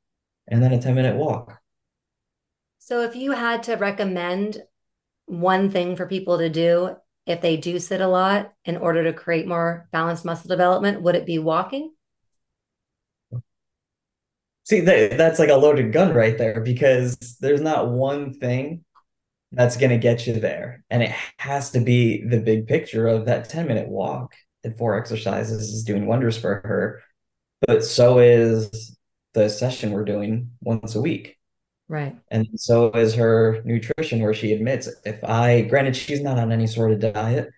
and 0.49 0.61
then 0.61 0.73
a 0.73 0.81
10 0.81 0.95
minute 0.95 1.15
walk. 1.15 1.57
So 2.79 3.03
if 3.03 3.15
you 3.15 3.31
had 3.31 3.63
to 3.63 3.75
recommend 3.75 4.61
one 5.25 5.71
thing 5.71 5.95
for 5.95 6.05
people 6.05 6.37
to 6.39 6.49
do 6.49 6.97
if 7.25 7.39
they 7.39 7.57
do 7.57 7.79
sit 7.79 8.01
a 8.01 8.07
lot 8.07 8.53
in 8.65 8.77
order 8.77 9.05
to 9.05 9.13
create 9.13 9.47
more 9.47 9.87
balanced 9.91 10.25
muscle 10.25 10.49
development, 10.49 11.01
would 11.01 11.15
it 11.15 11.25
be 11.25 11.39
walking? 11.39 11.93
See, 14.65 14.82
that, 14.82 15.17
that's 15.17 15.39
like 15.39 15.49
a 15.49 15.56
loaded 15.56 15.93
gun 15.93 16.13
right 16.13 16.38
there 16.38 16.60
because 16.60 17.15
there's 17.39 17.62
not 17.62 17.89
one 17.89 18.34
thing 18.34 18.84
that's 19.51 19.78
going 19.78 19.91
to 19.91 19.97
get 19.97 20.25
you 20.25 20.34
there. 20.34 20.84
And 20.89 21.04
it 21.04 21.13
has 21.38 21.71
to 21.71 21.80
be 21.80 22.25
the 22.25 22.39
big 22.39 22.67
picture 22.67 23.08
of 23.08 23.25
that 23.25 23.47
10 23.47 23.67
minute 23.67 23.88
walk 23.88 24.34
and 24.63 24.75
four 24.75 24.97
exercises 24.97 25.69
is 25.69 25.84
doing 25.84 26.08
wonders 26.08 26.38
for 26.38 26.56
her. 26.65 27.04
But 27.67 27.84
so 27.84 28.19
is 28.19 28.97
the 29.34 29.49
session 29.49 29.91
we're 29.91 30.04
doing 30.04 30.51
once 30.62 30.95
a 30.95 31.01
week. 31.01 31.38
Right. 31.88 32.15
And 32.30 32.47
so 32.56 32.91
is 32.91 33.13
her 33.13 33.62
nutrition, 33.63 34.21
where 34.21 34.34
she 34.34 34.54
admits 34.54 34.89
if 35.06 35.23
I, 35.23 35.62
granted, 35.62 35.95
she's 35.95 36.21
not 36.21 36.39
on 36.39 36.51
any 36.51 36.65
sort 36.65 36.91
of 36.91 37.13
diet, 37.13 37.51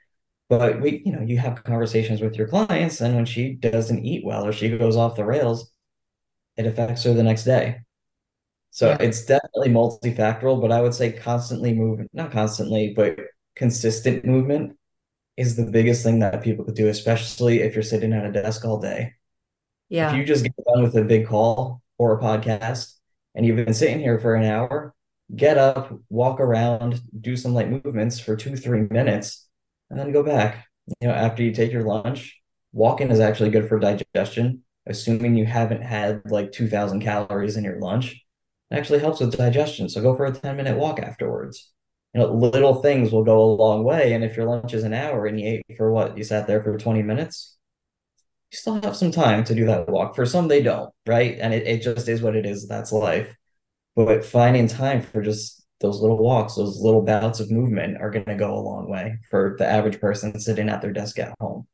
but 0.50 0.82
we, 0.82 1.02
you 1.06 1.14
know, 1.14 1.22
you 1.22 1.38
have 1.38 1.64
conversations 1.64 2.20
with 2.20 2.36
your 2.36 2.48
clients, 2.50 3.00
and 3.00 3.16
when 3.16 3.26
she 3.26 3.54
doesn't 3.54 4.06
eat 4.06 4.26
well 4.26 4.46
or 4.46 4.52
she 4.52 4.78
goes 4.78 4.98
off 4.98 5.16
the 5.16 5.24
rails, 5.24 5.72
it 6.58 6.66
affects 6.66 7.04
her 7.04 7.14
the 7.14 7.24
next 7.24 7.44
day. 7.44 7.82
So 8.72 8.90
yeah. 8.90 8.98
it's 9.00 9.26
definitely 9.26 9.70
multifactorial, 9.70 10.62
but 10.62 10.72
I 10.72 10.82
would 10.82 10.94
say 10.94 11.12
constantly 11.12 11.74
moving, 11.74 12.08
not 12.14 12.32
constantly, 12.32 12.94
but 12.96 13.18
consistent 13.56 14.26
movement 14.26 14.78
is 15.36 15.56
the 15.56 15.66
biggest 15.66 16.04
thing 16.04 16.20
that 16.20 16.44
people 16.44 16.66
could 16.66 16.76
do, 16.76 16.88
especially 16.88 17.62
if 17.62 17.74
you're 17.74 17.84
sitting 17.84 18.14
at 18.14 18.26
a 18.26 18.32
desk 18.32 18.66
all 18.66 18.80
day. 18.80 19.14
Yeah. 19.90 20.12
If 20.12 20.18
you 20.18 20.26
just 20.26 20.44
get 20.44 20.54
done 20.66 20.84
with 20.84 20.96
a 20.96 21.04
big 21.04 21.28
call 21.28 21.82
or 21.98 22.18
a 22.18 22.22
podcast 22.22 22.94
and 23.36 23.46
you've 23.46 23.56
been 23.56 23.74
sitting 23.74 24.00
here 24.00 24.20
for 24.20 24.36
an 24.36 24.44
hour, 24.44 24.94
get 25.36 25.58
up, 25.58 25.94
walk 26.10 26.40
around, 26.40 27.02
do 27.20 27.38
some 27.38 27.54
light 27.54 27.70
movements 27.70 28.20
for 28.20 28.36
two, 28.36 28.56
three 28.56 28.82
minutes, 28.82 29.48
and 29.90 30.00
then 30.00 30.12
go 30.12 30.24
back. 30.24 30.68
You 31.02 31.08
know, 31.08 31.14
after 31.14 31.44
you 31.44 31.52
take 31.52 31.72
your 31.72 31.84
lunch, 31.84 32.40
walking 32.74 33.10
is 33.10 33.20
actually 33.20 33.50
good 33.50 33.68
for 33.68 33.80
digestion 33.80 34.64
assuming 34.88 35.36
you 35.36 35.46
haven't 35.46 35.82
had 35.82 36.22
like 36.26 36.52
2000 36.52 37.02
calories 37.02 37.58
in 37.58 37.64
your 37.64 37.80
lunch 37.80 38.16
it 38.70 38.78
actually 38.78 39.00
helps 39.00 39.20
with 39.20 39.38
digestion. 39.38 39.88
So 39.90 40.02
go 40.02 40.16
for 40.16 40.26
a 40.26 40.32
10 40.32 40.58
minute 40.58 40.78
walk 40.78 41.00
afterwards. 41.00 41.72
You 42.14 42.22
know 42.22 42.34
little 42.34 42.82
things 42.82 43.12
will 43.12 43.24
go 43.24 43.42
a 43.42 43.56
long 43.56 43.84
way. 43.84 44.14
And 44.14 44.24
if 44.24 44.36
your 44.36 44.46
lunch 44.46 44.74
is 44.74 44.84
an 44.84 44.94
hour 44.94 45.26
and 45.26 45.40
you 45.40 45.48
ate 45.48 45.78
for 45.78 45.92
what 45.92 46.18
you 46.18 46.24
sat 46.24 46.48
there 46.48 46.64
for 46.64 46.78
20 46.78 47.02
minutes 47.04 47.58
you 48.52 48.58
still 48.58 48.82
have 48.82 48.96
some 48.96 49.12
time 49.12 49.44
to 49.44 49.56
do 49.56 49.66
that 49.66 49.90
walk. 49.90 50.16
For 50.16 50.26
some 50.26 50.48
they 50.48 50.62
don't 50.64 50.94
right? 51.06 51.38
And 51.40 51.54
it, 51.54 51.68
it 51.68 51.82
just 51.82 52.08
is 52.08 52.22
what 52.22 52.36
it 52.36 52.46
is. 52.46 52.68
That's 52.68 52.92
life. 52.92 53.36
But 53.96 54.26
finding 54.26 54.68
time 54.68 55.02
for 55.02 55.22
just 55.22 55.66
those 55.80 56.02
little 56.02 56.18
walks 56.18 56.56
those 56.56 56.80
little 56.82 57.04
bouts 57.04 57.40
of 57.40 57.52
movement 57.52 58.02
are 58.02 58.10
going 58.10 58.26
to 58.26 58.36
go 58.36 58.54
a 58.54 58.60
long 58.60 58.90
way 58.90 59.20
for 59.30 59.56
the 59.60 59.68
average 59.68 60.00
person 60.00 60.40
sitting 60.40 60.70
at 60.70 60.82
their 60.82 60.92
desk 60.92 61.20
at 61.20 61.36
home 61.40 61.68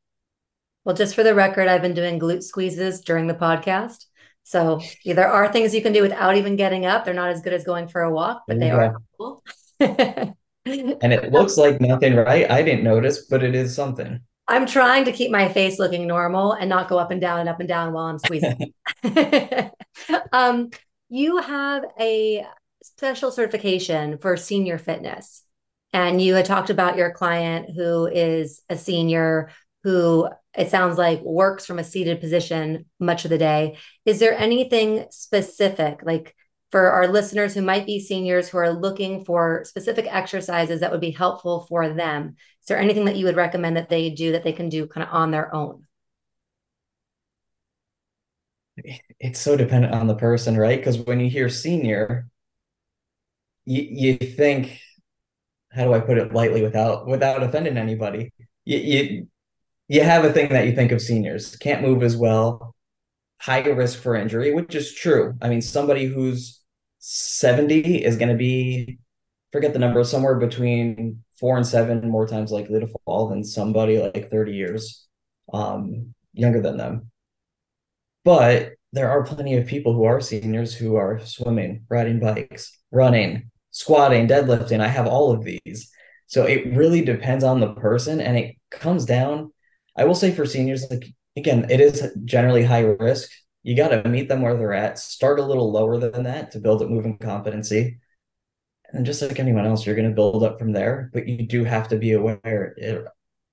well, 0.84 0.94
just 0.94 1.14
for 1.14 1.22
the 1.22 1.34
record, 1.34 1.68
I've 1.68 1.82
been 1.82 1.94
doing 1.94 2.18
glute 2.18 2.42
squeezes 2.42 3.00
during 3.00 3.26
the 3.26 3.34
podcast. 3.34 4.04
So 4.42 4.80
there 5.04 5.28
are 5.28 5.50
things 5.50 5.74
you 5.74 5.82
can 5.82 5.94
do 5.94 6.02
without 6.02 6.36
even 6.36 6.56
getting 6.56 6.84
up. 6.84 7.04
They're 7.04 7.14
not 7.14 7.30
as 7.30 7.40
good 7.40 7.54
as 7.54 7.64
going 7.64 7.88
for 7.88 8.02
a 8.02 8.12
walk, 8.12 8.42
but 8.46 8.60
they 8.60 8.70
are 8.70 8.96
cool. 9.16 9.42
and 9.80 10.36
it 10.66 11.32
looks 11.32 11.56
like 11.56 11.80
nothing, 11.80 12.14
right? 12.14 12.50
I 12.50 12.62
didn't 12.62 12.84
notice, 12.84 13.26
but 13.26 13.42
it 13.42 13.54
is 13.54 13.74
something. 13.74 14.20
I'm 14.46 14.66
trying 14.66 15.06
to 15.06 15.12
keep 15.12 15.30
my 15.30 15.48
face 15.48 15.78
looking 15.78 16.06
normal 16.06 16.52
and 16.52 16.68
not 16.68 16.88
go 16.88 16.98
up 16.98 17.10
and 17.10 17.20
down 17.20 17.40
and 17.40 17.48
up 17.48 17.60
and 17.60 17.68
down 17.68 17.94
while 17.94 18.04
I'm 18.04 18.18
squeezing. 18.18 18.74
um, 20.32 20.70
you 21.08 21.38
have 21.38 21.84
a 21.98 22.44
special 22.82 23.30
certification 23.30 24.18
for 24.18 24.36
senior 24.36 24.76
fitness. 24.76 25.42
And 25.94 26.20
you 26.20 26.34
had 26.34 26.44
talked 26.44 26.70
about 26.70 26.96
your 26.96 27.12
client 27.12 27.70
who 27.74 28.06
is 28.06 28.62
a 28.68 28.76
senior 28.76 29.50
who 29.84 30.28
it 30.56 30.70
sounds 30.70 30.98
like 30.98 31.20
works 31.20 31.66
from 31.66 31.78
a 31.78 31.84
seated 31.84 32.20
position 32.20 32.86
much 32.98 33.24
of 33.24 33.30
the 33.30 33.38
day. 33.38 33.76
Is 34.06 34.18
there 34.18 34.36
anything 34.36 35.06
specific, 35.10 36.00
like 36.02 36.34
for 36.72 36.90
our 36.90 37.06
listeners 37.06 37.54
who 37.54 37.62
might 37.62 37.86
be 37.86 38.00
seniors 38.00 38.48
who 38.48 38.58
are 38.58 38.72
looking 38.72 39.24
for 39.24 39.62
specific 39.64 40.06
exercises 40.08 40.80
that 40.80 40.90
would 40.90 41.00
be 41.00 41.10
helpful 41.10 41.66
for 41.68 41.90
them? 41.90 42.34
Is 42.62 42.66
there 42.66 42.78
anything 42.78 43.04
that 43.04 43.16
you 43.16 43.26
would 43.26 43.36
recommend 43.36 43.76
that 43.76 43.90
they 43.90 44.10
do 44.10 44.32
that 44.32 44.42
they 44.42 44.52
can 44.52 44.70
do 44.70 44.86
kind 44.86 45.06
of 45.06 45.14
on 45.14 45.30
their 45.30 45.54
own? 45.54 45.86
It's 49.20 49.38
so 49.38 49.56
dependent 49.56 49.94
on 49.94 50.06
the 50.08 50.16
person, 50.16 50.56
right? 50.56 50.78
Because 50.78 50.98
when 50.98 51.20
you 51.20 51.30
hear 51.30 51.48
senior, 51.48 52.26
you, 53.66 53.82
you 53.82 54.16
think, 54.16 54.80
how 55.70 55.84
do 55.84 55.92
I 55.92 56.00
put 56.00 56.18
it 56.18 56.32
lightly 56.32 56.62
without 56.62 57.06
without 57.06 57.42
offending 57.42 57.76
anybody? 57.76 58.32
You, 58.64 58.78
you 58.78 59.28
you 59.88 60.02
have 60.02 60.24
a 60.24 60.32
thing 60.32 60.50
that 60.50 60.66
you 60.66 60.74
think 60.74 60.92
of 60.92 61.02
seniors 61.02 61.56
can't 61.56 61.82
move 61.82 62.02
as 62.02 62.16
well, 62.16 62.74
higher 63.38 63.74
risk 63.74 64.00
for 64.00 64.16
injury, 64.16 64.54
which 64.54 64.74
is 64.74 64.94
true. 64.94 65.34
I 65.42 65.48
mean, 65.48 65.60
somebody 65.60 66.06
who's 66.06 66.60
70 66.98 68.04
is 68.04 68.16
going 68.16 68.30
to 68.30 68.34
be, 68.34 68.98
forget 69.52 69.72
the 69.72 69.78
number, 69.78 70.02
somewhere 70.04 70.36
between 70.36 71.22
four 71.38 71.56
and 71.56 71.66
seven 71.66 72.08
more 72.08 72.26
times 72.26 72.50
likely 72.50 72.80
to 72.80 72.88
fall 73.04 73.28
than 73.28 73.44
somebody 73.44 73.98
like 73.98 74.30
30 74.30 74.52
years 74.52 75.06
um, 75.52 76.14
younger 76.32 76.62
than 76.62 76.78
them. 76.78 77.10
But 78.24 78.72
there 78.92 79.10
are 79.10 79.24
plenty 79.24 79.56
of 79.56 79.66
people 79.66 79.92
who 79.92 80.04
are 80.04 80.20
seniors 80.20 80.72
who 80.72 80.96
are 80.96 81.20
swimming, 81.20 81.84
riding 81.90 82.20
bikes, 82.20 82.78
running, 82.90 83.50
squatting, 83.70 84.28
deadlifting. 84.28 84.80
I 84.80 84.88
have 84.88 85.06
all 85.06 85.32
of 85.32 85.44
these. 85.44 85.90
So 86.26 86.44
it 86.44 86.74
really 86.74 87.04
depends 87.04 87.44
on 87.44 87.60
the 87.60 87.74
person 87.74 88.20
and 88.20 88.38
it 88.38 88.56
comes 88.70 89.04
down 89.04 89.52
I 89.96 90.04
will 90.04 90.14
say 90.14 90.32
for 90.32 90.46
seniors, 90.46 90.88
like 90.90 91.06
again, 91.36 91.66
it 91.70 91.80
is 91.80 92.12
generally 92.24 92.64
high 92.64 92.80
risk. 92.80 93.30
You 93.62 93.76
got 93.76 93.88
to 93.88 94.08
meet 94.08 94.28
them 94.28 94.42
where 94.42 94.56
they're 94.56 94.74
at. 94.74 94.98
Start 94.98 95.38
a 95.38 95.44
little 95.44 95.72
lower 95.72 95.98
than 95.98 96.24
that 96.24 96.50
to 96.52 96.58
build 96.58 96.82
up 96.82 96.90
moving 96.90 97.16
competency. 97.18 97.98
And 98.92 99.06
just 99.06 99.22
like 99.22 99.40
anyone 99.40 99.66
else, 99.66 99.86
you're 99.86 99.96
going 99.96 100.08
to 100.08 100.14
build 100.14 100.42
up 100.42 100.58
from 100.58 100.72
there. 100.72 101.10
But 101.12 101.26
you 101.26 101.46
do 101.46 101.64
have 101.64 101.88
to 101.88 101.96
be 101.96 102.12
aware 102.12 102.74
it, 102.76 103.04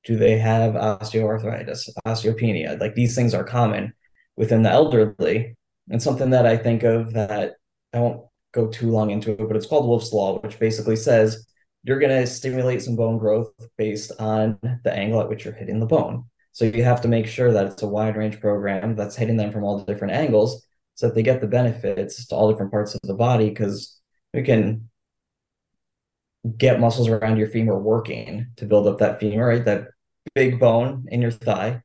do 0.04 0.18
they 0.18 0.38
have 0.38 0.74
osteoarthritis, 0.74 1.90
osteopenia? 2.06 2.80
Like 2.80 2.96
these 2.96 3.16
things 3.16 3.34
are 3.34 3.44
common 3.44 3.94
within 4.36 4.64
the 4.64 4.70
elderly. 4.70 5.56
And 5.90 6.02
something 6.02 6.32
that 6.32 6.46
I 6.46 6.58
think 6.58 6.84
of 6.84 7.14
that 7.14 7.54
I 7.94 8.00
won't 8.00 8.26
go 8.54 8.68
too 8.68 8.90
long 8.92 9.12
into 9.12 9.32
it, 9.32 9.48
but 9.48 9.56
it's 9.56 9.66
called 9.66 9.88
Wolff's 9.88 10.14
Law, 10.14 10.40
which 10.40 10.60
basically 10.60 10.96
says 10.96 11.46
you're 11.84 12.00
going 12.00 12.12
to 12.12 12.28
stimulate 12.28 12.82
some 12.82 12.96
bone 12.96 13.18
growth 13.18 13.52
based 13.78 14.12
on 14.20 14.58
the 14.84 14.94
angle 14.94 15.22
at 15.22 15.30
which 15.30 15.46
you're 15.46 15.54
hitting 15.54 15.80
the 15.80 15.86
bone. 15.86 16.26
So 16.52 16.66
you 16.66 16.84
have 16.84 17.02
to 17.02 17.08
make 17.08 17.28
sure 17.28 17.52
that 17.52 17.66
it's 17.66 17.82
a 17.82 17.88
wide 17.88 18.18
range 18.18 18.40
program 18.40 18.96
that's 18.96 19.16
hitting 19.16 19.38
them 19.38 19.52
from 19.52 19.64
all 19.64 19.84
different 19.84 20.14
angles 20.14 20.66
so 20.96 21.08
that 21.08 21.16
they 21.16 21.24
get 21.24 21.42
the 21.42 21.48
benefits 21.48 22.28
to 22.28 22.36
all 22.36 22.52
different 22.52 22.72
parts 22.72 22.94
of 22.94 23.00
the 23.04 23.14
body 23.14 23.50
because 23.50 24.00
we 24.34 24.44
can 24.44 24.90
get 26.58 26.80
muscles 26.80 27.08
around 27.08 27.38
your 27.38 27.48
femur 27.48 27.80
working 27.80 28.48
to 28.58 28.66
build 28.66 28.88
up 28.88 29.00
that 29.00 29.20
femur, 29.20 29.48
right? 29.48 29.66
That 29.66 29.88
big 30.36 30.60
bone 30.60 31.06
in 31.10 31.22
your 31.22 31.32
thigh. 31.32 31.82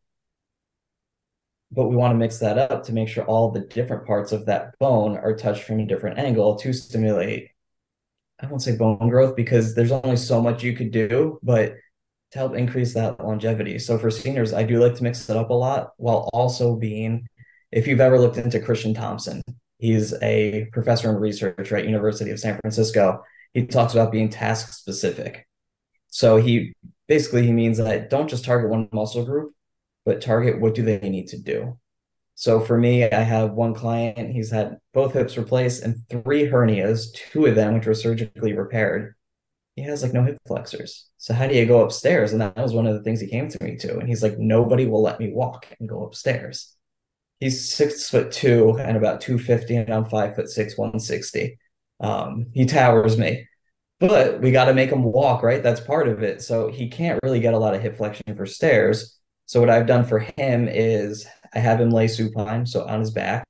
But 1.70 1.88
we 1.88 1.96
want 1.96 2.12
to 2.12 2.18
mix 2.18 2.38
that 2.38 2.58
up 2.58 2.84
to 2.84 2.92
make 2.92 3.08
sure 3.08 3.24
all 3.24 3.50
the 3.50 3.60
different 3.60 4.06
parts 4.06 4.32
of 4.32 4.46
that 4.46 4.78
bone 4.78 5.16
are 5.16 5.36
touched 5.36 5.64
from 5.64 5.80
a 5.80 5.86
different 5.86 6.18
angle 6.18 6.56
to 6.56 6.72
stimulate 6.72 7.50
I 8.40 8.46
won't 8.46 8.62
say 8.62 8.76
bone 8.76 9.08
growth 9.08 9.34
because 9.34 9.74
there's 9.74 9.92
only 9.92 10.16
so 10.16 10.42
much 10.42 10.62
you 10.62 10.74
could 10.74 10.90
do, 10.90 11.38
but 11.42 11.74
to 12.32 12.38
help 12.38 12.54
increase 12.54 12.92
that 12.94 13.18
longevity. 13.24 13.78
So 13.78 13.98
for 13.98 14.10
seniors, 14.10 14.52
I 14.52 14.62
do 14.62 14.78
like 14.82 14.94
to 14.96 15.02
mix 15.02 15.28
it 15.30 15.36
up 15.36 15.50
a 15.50 15.54
lot 15.54 15.92
while 15.96 16.28
also 16.32 16.76
being, 16.76 17.28
if 17.72 17.86
you've 17.86 18.00
ever 18.00 18.18
looked 18.18 18.36
into 18.36 18.60
Christian 18.60 18.94
Thompson, 18.94 19.42
he's 19.78 20.12
a 20.22 20.66
professor 20.72 21.10
and 21.10 21.20
researcher 21.20 21.76
at 21.76 21.86
University 21.86 22.30
of 22.30 22.40
San 22.40 22.58
Francisco. 22.60 23.22
He 23.54 23.66
talks 23.66 23.94
about 23.94 24.12
being 24.12 24.28
task 24.28 24.72
specific. 24.72 25.46
So 26.08 26.36
he 26.36 26.74
basically 27.08 27.46
he 27.46 27.52
means 27.52 27.78
that 27.78 28.10
don't 28.10 28.28
just 28.28 28.44
target 28.44 28.70
one 28.70 28.88
muscle 28.92 29.24
group, 29.24 29.54
but 30.04 30.20
target 30.20 30.60
what 30.60 30.74
do 30.74 30.82
they 30.82 30.98
need 31.08 31.28
to 31.28 31.38
do. 31.38 31.78
So 32.36 32.60
for 32.60 32.78
me, 32.78 33.04
I 33.04 33.22
have 33.22 33.52
one 33.52 33.74
client, 33.74 34.30
he's 34.30 34.50
had 34.50 34.76
both 34.94 35.14
hips 35.14 35.36
replaced 35.36 35.82
and 35.82 35.96
three 36.08 36.46
hernias, 36.46 37.12
two 37.12 37.46
of 37.46 37.56
them 37.56 37.74
which 37.74 37.86
were 37.86 37.94
surgically 37.94 38.52
repaired. 38.52 39.14
He 39.74 39.82
has 39.82 40.02
like 40.02 40.12
no 40.12 40.22
hip 40.22 40.38
flexors. 40.46 41.08
So 41.18 41.34
how 41.34 41.48
do 41.48 41.54
you 41.54 41.66
go 41.66 41.82
upstairs? 41.82 42.32
And 42.32 42.40
that 42.40 42.56
was 42.56 42.72
one 42.72 42.86
of 42.86 42.94
the 42.94 43.02
things 43.02 43.20
he 43.20 43.26
came 43.26 43.48
to 43.48 43.64
me 43.64 43.76
to. 43.78 43.98
And 43.98 44.08
he's 44.08 44.22
like, 44.22 44.38
nobody 44.38 44.86
will 44.86 45.02
let 45.02 45.18
me 45.18 45.32
walk 45.32 45.66
and 45.80 45.88
go 45.88 46.04
upstairs. 46.04 46.74
He's 47.40 47.74
six 47.74 48.08
foot 48.08 48.30
two 48.32 48.78
and 48.78 48.96
about 48.96 49.20
250, 49.20 49.76
and 49.76 49.90
I'm 49.92 50.06
five 50.06 50.36
foot 50.36 50.48
six, 50.48 50.78
160. 50.78 51.58
Um, 52.00 52.46
he 52.54 52.64
towers 52.66 53.18
me 53.18 53.46
but 53.98 54.40
we 54.40 54.50
got 54.50 54.66
to 54.66 54.74
make 54.74 54.90
him 54.90 55.02
walk, 55.02 55.42
right? 55.42 55.62
That's 55.62 55.80
part 55.80 56.08
of 56.08 56.22
it. 56.22 56.42
So 56.42 56.68
he 56.70 56.88
can't 56.88 57.20
really 57.22 57.40
get 57.40 57.54
a 57.54 57.58
lot 57.58 57.74
of 57.74 57.82
hip 57.82 57.96
flexion 57.96 58.36
for 58.36 58.46
stairs. 58.46 59.18
So 59.46 59.60
what 59.60 59.70
I've 59.70 59.86
done 59.86 60.04
for 60.04 60.18
him 60.18 60.68
is 60.68 61.26
I 61.54 61.58
have 61.58 61.80
him 61.80 61.90
lay 61.90 62.08
supine, 62.08 62.66
so 62.66 62.86
on 62.86 63.00
his 63.00 63.10
back, 63.10 63.46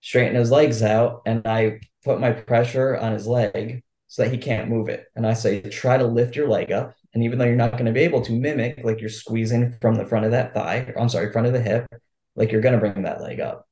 straighten 0.00 0.36
his 0.36 0.50
legs 0.50 0.82
out, 0.82 1.22
and 1.26 1.46
I 1.46 1.80
put 2.04 2.20
my 2.20 2.32
pressure 2.32 2.96
on 2.96 3.12
his 3.12 3.26
leg 3.26 3.82
so 4.08 4.22
that 4.22 4.32
he 4.32 4.38
can't 4.38 4.70
move 4.70 4.88
it. 4.88 5.06
And 5.14 5.26
I 5.26 5.34
say, 5.34 5.60
try 5.60 5.98
to 5.98 6.06
lift 6.06 6.36
your 6.36 6.48
leg 6.48 6.72
up. 6.72 6.94
And 7.14 7.22
even 7.24 7.38
though 7.38 7.44
you're 7.44 7.56
not 7.56 7.72
going 7.72 7.86
to 7.86 7.92
be 7.92 8.00
able 8.00 8.22
to 8.22 8.32
mimic, 8.32 8.84
like 8.84 9.00
you're 9.00 9.10
squeezing 9.10 9.76
from 9.80 9.94
the 9.94 10.06
front 10.06 10.24
of 10.24 10.30
that 10.32 10.54
thigh, 10.54 10.92
I'm 10.98 11.08
sorry, 11.08 11.32
front 11.32 11.46
of 11.46 11.52
the 11.52 11.60
hip, 11.60 11.86
like 12.34 12.52
you're 12.52 12.60
going 12.60 12.74
to 12.74 12.80
bring 12.80 13.02
that 13.02 13.20
leg 13.20 13.40
up. 13.40 13.66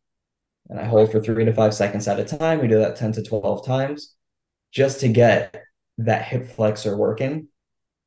And 0.69 0.79
I 0.81 0.85
hold 0.85 1.13
for 1.13 1.21
three 1.21 1.45
to 1.45 1.53
five 1.53 1.75
seconds 1.75 2.09
at 2.09 2.21
a 2.21 2.25
time. 2.25 2.61
We 2.61 2.69
do 2.69 2.79
that 2.79 2.97
10 2.97 3.13
to 3.13 3.23
12 3.23 3.65
times 3.65 4.15
just 4.73 5.01
to 5.01 5.09
get 5.09 5.63
that 5.99 6.25
hip 6.25 6.51
flexor 6.51 6.97
working. 6.97 7.49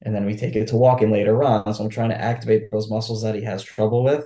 And 0.02 0.14
then 0.14 0.26
we 0.26 0.36
take 0.36 0.56
it 0.56 0.68
to 0.70 0.78
walking 0.78 1.12
later 1.12 1.44
on. 1.44 1.74
So 1.74 1.84
I'm 1.84 1.90
trying 1.90 2.10
to 2.10 2.22
activate 2.22 2.72
those 2.72 2.90
muscles 2.90 3.24
that 3.24 3.36
he 3.36 3.42
has 3.42 3.64
trouble 3.64 4.04
with, 4.04 4.26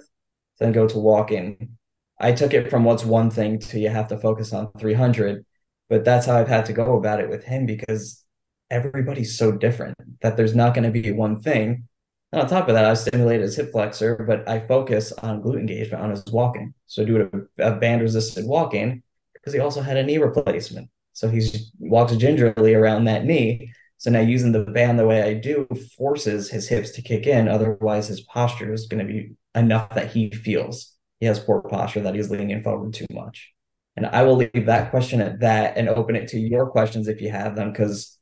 then 0.60 0.72
go 0.72 0.88
to 0.88 1.00
walking. 1.00 1.78
I 2.20 2.32
took 2.32 2.54
it 2.54 2.70
from 2.70 2.84
what's 2.84 3.04
one 3.04 3.30
thing 3.30 3.60
to 3.60 3.80
you 3.80 3.90
have 3.90 4.08
to 4.10 4.18
focus 4.18 4.54
on 4.54 4.72
300, 4.80 5.46
but 5.90 6.06
that's 6.06 6.26
how 6.26 6.38
I've 6.38 6.48
had 6.48 6.66
to 6.68 6.74
go 6.74 6.98
about 6.98 7.20
it 7.20 7.30
with 7.30 7.44
him 7.44 7.66
because 7.66 8.24
everybody's 8.70 9.38
so 9.38 9.52
different 9.52 9.96
that 10.22 10.38
there's 10.38 10.56
not 10.56 10.74
going 10.74 10.92
to 10.92 11.02
be 11.02 11.12
one 11.12 11.42
thing. 11.42 11.88
And 12.32 12.42
on 12.42 12.48
top 12.48 12.68
of 12.68 12.76
that, 12.76 12.86
I 12.86 12.94
stimulate 12.96 13.42
his 13.42 13.56
hip 13.56 13.72
flexor, 13.72 14.16
but 14.28 14.48
I 14.50 14.60
focus 14.60 15.12
on 15.12 15.44
glute 15.44 15.60
engagement 15.60 16.04
on 16.04 16.10
his 16.10 16.26
walking. 16.26 16.74
So 16.88 17.06
do 17.06 17.48
a, 17.60 17.72
a 17.72 17.76
band 17.76 18.02
resisted 18.02 18.46
walking 18.46 19.04
because 19.34 19.54
he 19.54 19.60
also 19.60 19.82
had 19.82 19.98
a 19.98 20.04
knee 20.04 20.18
replacement. 20.18 20.90
So 21.12 21.30
he's 21.30 21.72
walks 21.80 22.16
gingerly 22.16 22.74
around 22.74 23.06
that 23.06 23.26
knee. 23.26 23.72
So 24.04 24.12
now 24.12 24.20
using 24.20 24.52
the 24.52 24.66
band 24.66 25.00
the 25.00 25.08
way 25.08 25.22
I 25.22 25.34
do 25.34 25.66
forces 25.98 26.50
his 26.50 26.68
hips 26.68 26.92
to 26.92 27.02
kick 27.02 27.26
in. 27.26 27.48
Otherwise, 27.48 28.10
his 28.10 28.20
posture 28.20 28.74
is 28.74 28.88
going 28.88 29.08
to 29.08 29.10
be 29.12 29.32
enough 29.56 29.92
that 29.92 30.12
he 30.12 30.30
feels 30.30 30.92
he 31.22 31.26
has 31.26 31.40
poor 31.40 31.62
posture 31.62 32.02
that 32.02 32.14
he's 32.14 32.30
leaning 32.30 32.62
forward 32.64 32.94
too 32.94 33.06
much. 33.14 33.54
And 33.96 34.06
I 34.06 34.24
will 34.24 34.36
leave 34.36 34.66
that 34.66 34.92
question 34.92 35.22
at 35.22 35.40
that 35.40 35.78
and 35.78 35.88
open 35.88 36.18
it 36.18 36.28
to 36.30 36.38
your 36.38 36.70
questions 36.70 37.08
if 37.08 37.22
you 37.22 37.32
have 37.32 37.56
them, 37.56 37.72
because 37.72 38.20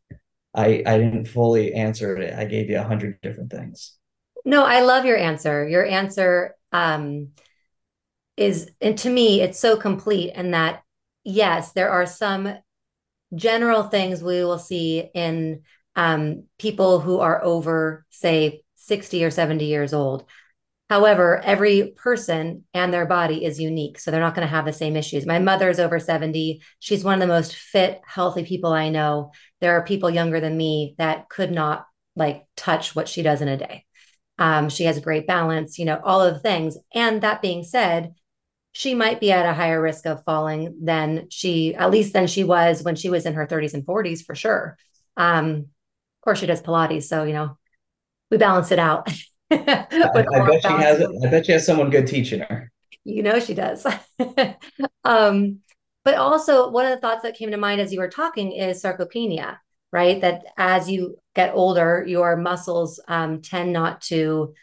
I 0.54 0.84
I 0.86 1.00
didn't 1.00 1.26
fully 1.26 1.74
answer 1.74 2.15
it. 2.15 2.38
I 2.38 2.46
gave 2.46 2.70
you 2.70 2.78
a 2.78 2.84
hundred 2.84 3.20
different 3.24 3.50
things. 3.50 3.98
No, 4.46 4.63
I 4.63 4.82
love 4.82 5.06
your 5.06 5.17
answer. 5.17 5.67
Your 5.67 5.84
answer 5.84 6.56
um, 6.72 7.30
is, 8.38 8.70
and 8.82 8.96
to 9.00 9.10
me, 9.10 9.41
it's 9.41 9.60
so 9.60 9.78
complete. 9.78 10.34
And 10.36 10.54
that 10.54 10.84
yes, 11.24 11.72
there 11.72 11.89
are 11.89 12.06
some 12.06 12.54
general 13.34 13.84
things 13.84 14.24
we 14.24 14.44
will 14.44 14.60
see 14.60 15.10
in 15.13 15.62
um, 15.96 16.46
people 16.60 17.00
who 17.00 17.20
are 17.20 17.44
over, 17.44 18.06
say, 18.10 18.63
60 18.76 19.24
or 19.24 19.32
70 19.32 19.65
years 19.65 19.94
old. 19.94 20.26
However, 20.89 21.38
every 21.38 21.94
person 21.96 22.65
and 22.74 22.94
their 22.94 23.06
body 23.06 23.46
is 23.46 23.62
unique. 23.62 23.98
So 23.98 24.12
they're 24.12 24.20
not 24.20 24.36
going 24.36 24.46
to 24.46 24.54
have 24.54 24.65
the 24.65 24.74
same 24.74 24.98
issues. 24.98 25.26
My 25.26 25.39
mother's 25.39 25.80
over 25.80 26.00
70. 26.00 26.62
She's 26.80 27.04
one 27.04 27.13
of 27.13 27.22
the 27.22 27.34
most 27.34 27.56
fit, 27.56 28.02
healthy 28.06 28.44
people 28.44 28.74
I 28.74 28.89
know. 28.89 29.32
There 29.62 29.78
are 29.78 29.86
people 29.86 30.10
younger 30.10 30.41
than 30.41 30.58
me 30.58 30.96
that 30.98 31.30
could 31.30 31.52
not 31.52 31.86
like 32.17 32.46
touch 32.58 32.94
what 32.94 33.08
she 33.08 33.22
does 33.22 33.41
in 33.41 33.48
a 33.48 33.56
day. 33.56 33.86
Um, 34.38 34.67
she 34.67 34.84
has 34.84 35.00
great 35.00 35.28
balance, 35.28 35.80
you 35.80 35.86
know, 35.86 36.02
all 36.04 36.22
of 36.22 36.34
the 36.34 36.39
things. 36.41 36.78
And 36.94 37.22
that 37.22 37.41
being 37.41 37.63
said, 37.63 38.13
she 38.72 38.94
might 38.94 39.20
be 39.20 39.32
at 39.32 39.46
a 39.46 39.54
higher 39.54 39.82
risk 39.82 40.06
of 40.06 40.24
falling 40.24 40.78
than 40.82 41.28
she, 41.30 41.76
at 41.76 41.92
least 41.92 42.14
than 42.14 42.28
she 42.28 42.44
was 42.44 42.84
when 42.84 42.96
she 42.96 43.10
was 43.10 43.26
in 43.26 43.34
her 43.34 43.46
30s 43.46 43.74
and 43.74 43.86
40s 43.86 44.26
for 44.26 44.36
sure. 44.36 44.78
Um, 45.18 45.50
of 45.50 46.24
course, 46.24 46.40
she 46.40 46.46
does 46.46 46.62
Pilates, 46.62 47.04
so 47.04 47.24
you 47.24 47.34
know, 47.34 47.58
we 48.30 48.38
balance 48.38 48.72
it 48.72 48.80
out. 48.80 49.12
I, 49.52 49.88
I 49.92 50.48
bet 50.48 50.62
she 50.62 50.68
has. 50.68 51.02
I 51.02 51.30
bet 51.30 51.46
she 51.46 51.52
has 51.52 51.66
someone 51.66 51.90
good 51.90 52.08
teaching 52.08 52.40
her. 52.42 52.72
You 53.04 53.24
know 53.24 53.40
she 53.40 53.54
does. 53.54 53.86
um, 55.04 55.60
but 56.06 56.16
also, 56.16 56.70
one 56.70 56.86
of 56.86 56.92
the 56.92 57.02
thoughts 57.02 57.24
that 57.24 57.36
came 57.36 57.52
to 57.52 57.58
mind 57.58 57.82
as 57.82 57.92
you 57.92 58.00
were 58.00 58.10
talking 58.10 58.54
is 58.54 58.82
sarcopenia, 58.82 59.58
right? 59.92 60.22
That 60.22 60.44
as 60.58 60.90
you 60.90 61.18
get 61.36 61.54
older, 61.54 62.06
your 62.08 62.38
muscles 62.38 63.00
um, 63.08 63.42
tend 63.42 63.74
not 63.74 64.02
to 64.04 64.54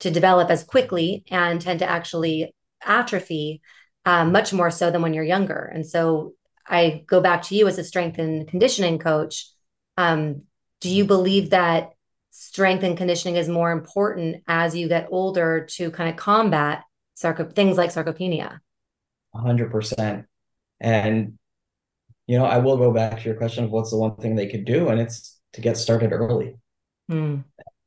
to 0.00 0.10
develop 0.10 0.48
as 0.48 0.64
quickly 0.64 1.24
and 1.30 1.60
tend 1.60 1.80
to 1.80 1.90
actually 1.90 2.54
atrophy 2.84 3.60
um, 4.04 4.32
much 4.32 4.52
more 4.52 4.70
so 4.70 4.90
than 4.90 5.02
when 5.02 5.14
you're 5.14 5.24
younger. 5.24 5.70
And 5.72 5.86
so 5.86 6.32
I 6.66 7.04
go 7.06 7.20
back 7.20 7.42
to 7.44 7.54
you 7.54 7.66
as 7.66 7.78
a 7.78 7.84
strength 7.84 8.18
and 8.18 8.46
conditioning 8.46 8.98
coach. 8.98 9.46
Um, 9.96 10.42
do 10.80 10.88
you 10.88 11.04
believe 11.04 11.50
that 11.50 11.90
strength 12.30 12.84
and 12.84 12.96
conditioning 12.96 13.36
is 13.36 13.48
more 13.48 13.72
important 13.72 14.44
as 14.46 14.76
you 14.76 14.88
get 14.88 15.08
older 15.10 15.66
to 15.72 15.90
kind 15.90 16.08
of 16.08 16.16
combat 16.16 16.84
sarco- 17.14 17.50
things 17.50 17.76
like 17.76 17.90
sarcopenia? 17.90 18.60
100%. 19.34 20.24
And, 20.80 21.38
you 22.26 22.38
know, 22.38 22.44
I 22.44 22.58
will 22.58 22.76
go 22.76 22.92
back 22.92 23.18
to 23.18 23.24
your 23.24 23.34
question 23.34 23.64
of 23.64 23.70
what's 23.70 23.90
the 23.90 23.98
one 23.98 24.16
thing 24.16 24.36
they 24.36 24.46
could 24.46 24.64
do, 24.64 24.88
and 24.88 25.00
it's 25.00 25.38
to 25.54 25.60
get 25.60 25.76
started 25.76 26.12
early. 26.12 26.56
Mm. 27.10 27.44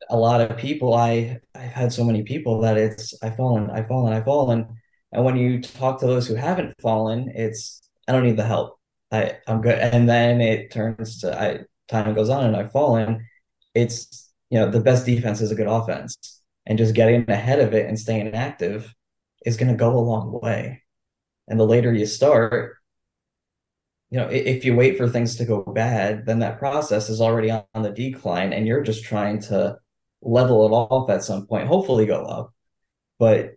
A 0.10 0.17
lot 0.17 0.41
of 0.41 0.58
people, 0.58 0.93
I 0.93 1.39
I've 1.56 1.71
had 1.71 1.93
so 1.93 2.04
many 2.04 2.23
people 2.23 2.62
that 2.62 2.77
it's 2.77 3.13
I've 3.23 3.38
fallen, 3.38 3.69
I've 3.69 3.88
fallen, 3.88 4.13
I've 4.13 4.25
fallen, 4.25 4.81
and 5.12 5.24
when 5.26 5.38
you 5.38 5.62
talk 5.62 6.00
to 6.00 6.08
those 6.08 6.28
who 6.28 6.36
haven't 6.36 6.80
fallen, 6.82 7.32
it's 7.36 7.82
I 8.08 8.13
don't 8.13 8.24
need 8.24 8.38
the 8.38 8.45
help. 8.45 8.80
I 9.12 9.38
I'm 9.47 9.62
good. 9.62 9.78
And 9.78 10.08
then 10.08 10.41
it 10.41 10.71
turns 10.71 11.19
to 11.21 11.39
I 11.39 11.60
time 11.89 12.13
goes 12.13 12.30
on 12.30 12.45
and 12.45 12.56
I've 12.56 12.71
fallen. 12.71 13.26
It's 13.76 14.32
you 14.50 14.60
know 14.60 14.69
the 14.69 14.80
best 14.82 15.06
defense 15.06 15.41
is 15.41 15.52
a 15.52 15.56
good 15.56 15.67
offense, 15.67 16.41
and 16.65 16.78
just 16.78 16.95
getting 16.95 17.30
ahead 17.30 17.60
of 17.60 17.74
it 17.74 17.88
and 17.88 18.00
staying 18.00 18.34
active 18.34 18.93
is 19.45 19.58
going 19.58 19.71
to 19.71 19.78
go 19.78 19.97
a 19.97 20.00
long 20.00 20.39
way. 20.41 20.84
And 21.47 21.60
the 21.60 21.65
later 21.65 21.93
you 21.93 22.06
start, 22.06 22.78
you 24.10 24.17
know, 24.17 24.28
if 24.30 24.65
you 24.65 24.76
wait 24.76 24.97
for 24.97 25.10
things 25.10 25.36
to 25.38 25.45
go 25.45 25.63
bad, 25.63 26.26
then 26.26 26.39
that 26.39 26.60
process 26.60 27.10
is 27.10 27.21
already 27.21 27.52
on 27.52 27.63
the 27.82 27.91
decline, 27.91 28.54
and 28.54 28.67
you're 28.67 28.84
just 28.84 29.04
trying 29.04 29.41
to 29.43 29.78
level 30.21 30.65
it 30.65 30.71
off 30.71 31.10
at 31.10 31.24
some 31.24 31.47
point. 31.47 31.67
Hopefully, 31.67 32.06
go 32.06 32.24
up, 32.24 32.54
but 33.19 33.56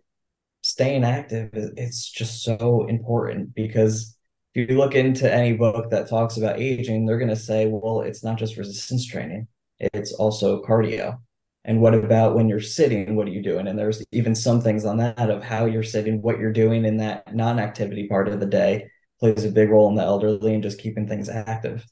staying 0.65 1.03
active 1.03 1.49
it's 1.53 2.09
just 2.09 2.43
so 2.43 2.85
important 2.87 3.53
because 3.55 4.17
if 4.53 4.69
you 4.69 4.77
look 4.77 4.95
into 4.95 5.31
any 5.31 5.53
book 5.53 5.89
that 5.89 6.09
talks 6.09 6.37
about 6.37 6.59
aging 6.59 7.05
they're 7.05 7.19
going 7.19 7.29
to 7.29 7.35
say 7.35 7.67
well 7.67 8.01
it's 8.01 8.23
not 8.23 8.37
just 8.37 8.57
resistance 8.57 9.05
training 9.05 9.47
it's 9.79 10.13
also 10.13 10.61
cardio. 10.61 11.19
And 11.63 11.81
what 11.81 11.95
about 11.95 12.35
when 12.35 12.47
you're 12.47 12.61
sitting 12.61 13.15
what 13.15 13.27
are 13.27 13.31
you 13.31 13.41
doing? 13.41 13.67
And 13.67 13.77
there's 13.77 14.03
even 14.11 14.35
some 14.35 14.61
things 14.61 14.85
on 14.85 14.97
that 14.97 15.29
of 15.29 15.43
how 15.43 15.65
you're 15.65 15.83
sitting 15.83 16.21
what 16.21 16.39
you're 16.39 16.53
doing 16.53 16.85
in 16.85 16.97
that 16.97 17.33
non-activity 17.33 18.07
part 18.07 18.27
of 18.27 18.39
the 18.39 18.45
day 18.45 18.89
plays 19.19 19.45
a 19.45 19.51
big 19.51 19.69
role 19.69 19.89
in 19.89 19.95
the 19.95 20.03
elderly 20.03 20.53
and 20.53 20.63
just 20.63 20.79
keeping 20.79 21.07
things 21.07 21.29
active. 21.29 21.85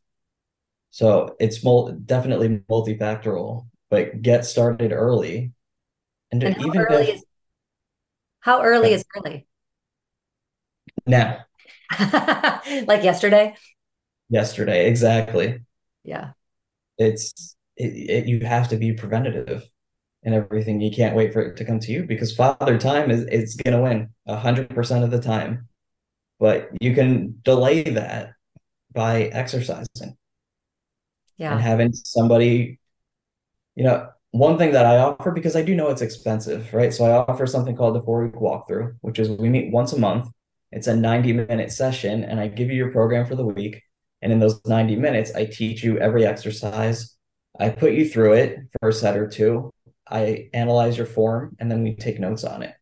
So 0.92 1.36
it's 1.40 1.64
mul- 1.64 1.98
definitely 2.06 2.62
multifactorial 2.70 3.68
but 3.90 4.22
get 4.22 4.46
started 4.46 4.92
early. 4.92 5.52
And, 6.32 6.44
and 6.44 6.58
even 6.58 6.82
early 6.82 7.10
if, 7.10 7.16
is 7.16 7.24
how 8.44 8.62
early 8.62 8.92
is 8.92 9.06
early? 9.16 9.48
Now. 11.08 11.46
like 12.00 13.02
yesterday? 13.02 13.56
Yesterday, 14.30 14.90
exactly. 14.90 15.62
Yeah. 16.04 16.32
It's 16.98 17.56
it, 17.78 17.86
it, 17.86 18.26
you 18.28 18.42
have 18.42 18.68
to 18.70 18.76
be 18.76 18.92
preventative 18.92 19.64
and 20.24 20.36
everything. 20.36 20.82
You 20.82 20.92
can't 20.92 21.16
wait 21.16 21.32
for 21.32 21.42
it 21.42 21.56
to 21.56 21.64
come 21.64 21.80
to 21.80 21.92
you 21.94 22.04
because 22.04 22.36
father 22.36 22.78
time 22.78 23.12
is 23.12 23.22
it's 23.32 23.56
gonna 23.56 23.82
win 23.82 24.10
a 24.28 24.36
hundred 24.36 24.70
percent 24.70 25.06
of 25.06 25.12
the 25.12 25.22
time. 25.22 25.70
But 26.38 26.70
you 26.82 26.94
can 26.94 27.40
delay 27.44 27.84
that 27.84 28.34
by 28.92 29.24
exercising. 29.24 30.18
Yeah. 31.38 31.54
And 31.54 31.62
having 31.62 31.94
somebody, 31.94 32.78
you 33.76 33.86
know, 33.86 34.10
one 34.34 34.58
thing 34.58 34.72
that 34.72 34.88
I 34.88 34.98
offer 34.98 35.30
because 35.30 35.56
I 35.56 35.62
do 35.62 35.76
know 35.76 35.90
it's 35.90 36.02
expensive, 36.02 36.74
right? 36.74 36.92
So 36.92 37.06
I 37.06 37.12
offer 37.12 37.46
something 37.46 37.76
called 37.76 37.94
the 37.94 38.02
four 38.02 38.24
week 38.24 38.34
walkthrough, 38.34 38.96
which 39.02 39.20
is 39.20 39.30
we 39.30 39.48
meet 39.48 39.72
once 39.72 39.94
a 39.94 40.00
month. 40.00 40.28
It's 40.72 40.88
a 40.88 40.96
90 40.96 41.34
minute 41.34 41.72
session, 41.72 42.24
and 42.24 42.40
I 42.40 42.48
give 42.48 42.70
you 42.70 42.76
your 42.76 42.92
program 42.92 43.28
for 43.28 43.36
the 43.36 43.46
week. 43.46 43.84
And 44.24 44.34
in 44.34 44.40
those 44.40 44.60
90 44.66 44.96
minutes, 44.96 45.36
I 45.36 45.46
teach 45.46 45.84
you 45.84 46.00
every 46.00 46.26
exercise. 46.26 47.16
I 47.60 47.70
put 47.70 47.94
you 47.94 48.10
through 48.10 48.34
it 48.34 48.58
for 48.80 48.90
a 48.90 48.94
set 48.94 49.18
or 49.18 49.28
two. 49.28 49.72
I 50.10 50.50
analyze 50.52 50.98
your 50.98 51.06
form, 51.06 51.56
and 51.60 51.70
then 51.70 51.84
we 51.84 51.96
take 51.96 52.20
notes 52.20 52.44
on 52.44 52.64
it. 52.64 52.74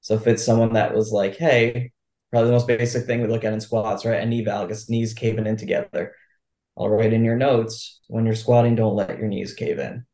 So 0.00 0.14
if 0.14 0.26
it's 0.26 0.46
someone 0.46 0.72
that 0.72 0.94
was 0.94 1.12
like, 1.12 1.36
hey, 1.36 1.92
probably 2.30 2.48
the 2.48 2.52
most 2.54 2.68
basic 2.68 3.04
thing 3.04 3.20
we 3.20 3.28
look 3.28 3.44
at 3.44 3.52
in 3.52 3.60
squats, 3.60 4.06
right? 4.06 4.22
A 4.22 4.24
knee 4.24 4.46
valgus, 4.46 4.88
knees 4.88 5.12
caving 5.12 5.46
in 5.46 5.58
together. 5.58 6.14
I'll 6.78 6.88
write 6.88 7.12
in 7.12 7.24
your 7.24 7.36
notes 7.36 8.00
when 8.08 8.24
you're 8.24 8.34
squatting, 8.34 8.76
don't 8.76 8.96
let 8.96 9.18
your 9.18 9.28
knees 9.28 9.52
cave 9.52 9.78
in 9.78 10.06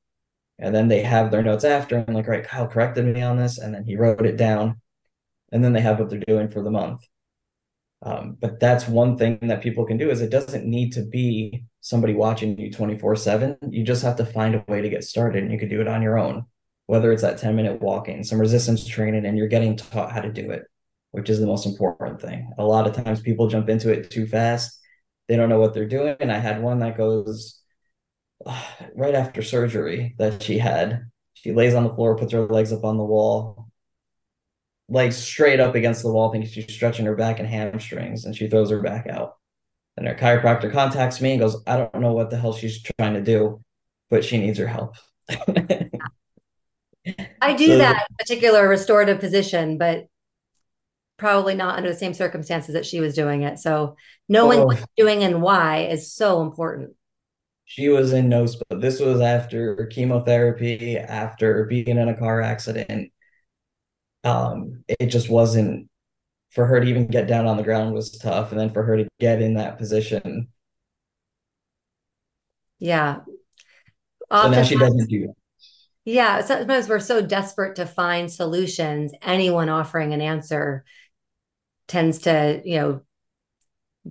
and 0.58 0.74
then 0.74 0.88
they 0.88 1.02
have 1.02 1.30
their 1.30 1.42
notes 1.42 1.64
after 1.64 1.96
and 1.96 2.14
like 2.14 2.28
right 2.28 2.44
kyle 2.44 2.66
corrected 2.68 3.04
me 3.04 3.22
on 3.22 3.36
this 3.36 3.58
and 3.58 3.74
then 3.74 3.84
he 3.84 3.96
wrote 3.96 4.24
it 4.26 4.36
down 4.36 4.80
and 5.50 5.62
then 5.62 5.72
they 5.72 5.80
have 5.80 5.98
what 5.98 6.10
they're 6.10 6.20
doing 6.26 6.48
for 6.48 6.62
the 6.62 6.70
month. 6.70 7.02
Um, 8.00 8.36
but 8.40 8.58
that's 8.58 8.88
one 8.88 9.16
thing 9.16 9.38
that 9.42 9.62
people 9.62 9.84
can 9.84 9.96
do 9.96 10.10
is 10.10 10.20
it 10.20 10.30
doesn't 10.30 10.64
need 10.64 10.92
to 10.94 11.02
be 11.02 11.64
somebody 11.80 12.14
watching 12.14 12.58
you 12.58 12.70
24 12.70 13.16
7 13.16 13.56
you 13.70 13.84
just 13.84 14.02
have 14.02 14.16
to 14.16 14.26
find 14.26 14.54
a 14.54 14.64
way 14.66 14.80
to 14.80 14.88
get 14.88 15.04
started 15.04 15.42
and 15.42 15.52
you 15.52 15.58
can 15.58 15.68
do 15.68 15.80
it 15.80 15.88
on 15.88 16.02
your 16.02 16.18
own 16.18 16.44
whether 16.86 17.12
it's 17.12 17.22
that 17.22 17.38
10 17.38 17.54
minute 17.56 17.80
walking 17.80 18.22
some 18.24 18.40
resistance 18.40 18.86
training 18.86 19.24
and 19.24 19.36
you're 19.36 19.48
getting 19.48 19.76
taught 19.76 20.12
how 20.12 20.20
to 20.20 20.32
do 20.32 20.50
it 20.50 20.62
which 21.12 21.30
is 21.30 21.38
the 21.38 21.46
most 21.46 21.66
important 21.66 22.20
thing. 22.20 22.50
A 22.58 22.64
lot 22.64 22.86
of 22.86 22.96
times 22.96 23.20
people 23.20 23.46
jump 23.46 23.68
into 23.68 23.92
it 23.92 24.10
too 24.10 24.26
fast. 24.26 24.80
They 25.28 25.36
don't 25.36 25.48
know 25.48 25.60
what 25.60 25.72
they're 25.72 25.86
doing. 25.86 26.16
And 26.18 26.32
i 26.32 26.38
had 26.38 26.60
one 26.60 26.80
that 26.80 26.96
goes 26.96 27.61
right 28.94 29.14
after 29.14 29.42
surgery 29.42 30.14
that 30.18 30.42
she 30.42 30.58
had. 30.58 31.10
She 31.34 31.52
lays 31.52 31.74
on 31.74 31.84
the 31.84 31.94
floor, 31.94 32.16
puts 32.16 32.32
her 32.32 32.46
legs 32.46 32.72
up 32.72 32.84
on 32.84 32.96
the 32.96 33.04
wall, 33.04 33.68
legs 34.88 35.16
straight 35.16 35.60
up 35.60 35.74
against 35.74 36.02
the 36.02 36.12
wall, 36.12 36.30
thinking 36.30 36.48
she's 36.48 36.72
stretching 36.72 37.06
her 37.06 37.16
back 37.16 37.40
and 37.40 37.48
hamstrings, 37.48 38.24
and 38.24 38.36
she 38.36 38.48
throws 38.48 38.70
her 38.70 38.80
back 38.80 39.06
out. 39.08 39.34
And 39.96 40.06
her 40.06 40.14
chiropractor 40.14 40.72
contacts 40.72 41.20
me 41.20 41.32
and 41.32 41.40
goes, 41.40 41.60
I 41.66 41.76
don't 41.76 42.00
know 42.00 42.12
what 42.12 42.30
the 42.30 42.38
hell 42.38 42.52
she's 42.52 42.80
trying 42.82 43.14
to 43.14 43.20
do, 43.22 43.60
but 44.08 44.24
she 44.24 44.38
needs 44.38 44.58
her 44.58 44.66
help. 44.66 44.94
I 47.40 47.54
do 47.54 47.66
so, 47.66 47.78
that 47.78 48.06
particular 48.18 48.68
restorative 48.68 49.18
position, 49.18 49.78
but 49.78 50.06
probably 51.18 51.54
not 51.54 51.76
under 51.76 51.90
the 51.90 51.98
same 51.98 52.14
circumstances 52.14 52.74
that 52.74 52.86
she 52.86 53.00
was 53.00 53.14
doing 53.14 53.42
it. 53.42 53.58
So 53.58 53.96
knowing 54.28 54.60
oh, 54.60 54.66
what 54.66 54.78
you're 54.96 55.08
doing 55.08 55.24
and 55.24 55.42
why 55.42 55.86
is 55.90 56.12
so 56.12 56.42
important 56.42 56.94
she 57.72 57.88
was 57.88 58.12
in 58.12 58.28
no 58.28 58.46
but 58.68 58.82
this 58.82 59.00
was 59.00 59.22
after 59.22 59.86
chemotherapy 59.86 60.98
after 60.98 61.64
being 61.64 61.88
in 61.88 62.08
a 62.08 62.14
car 62.14 62.42
accident. 62.42 63.10
Um 64.24 64.84
it 64.88 65.06
just 65.06 65.30
wasn't 65.30 65.88
for 66.50 66.66
her 66.66 66.80
to 66.80 66.86
even 66.86 67.06
get 67.06 67.26
down 67.26 67.46
on 67.46 67.56
the 67.56 67.62
ground 67.62 67.94
was 67.94 68.18
tough 68.18 68.50
and 68.50 68.60
then 68.60 68.70
for 68.70 68.82
her 68.82 68.98
to 68.98 69.08
get 69.18 69.40
in 69.40 69.54
that 69.54 69.78
position. 69.78 70.48
Yeah. 72.78 73.20
So 74.30 74.50
now 74.50 74.62
she 74.64 74.76
doesn't 74.76 75.08
do 75.08 75.28
that 75.28 75.34
yeah 76.04 76.40
sometimes 76.40 76.88
we're 76.88 76.98
so 76.98 77.22
desperate 77.22 77.76
to 77.76 77.86
find 77.86 78.28
solutions 78.28 79.12
anyone 79.22 79.68
offering 79.68 80.12
an 80.12 80.20
answer 80.20 80.84
tends 81.86 82.18
to 82.22 82.60
you 82.64 82.76
know 82.76 83.00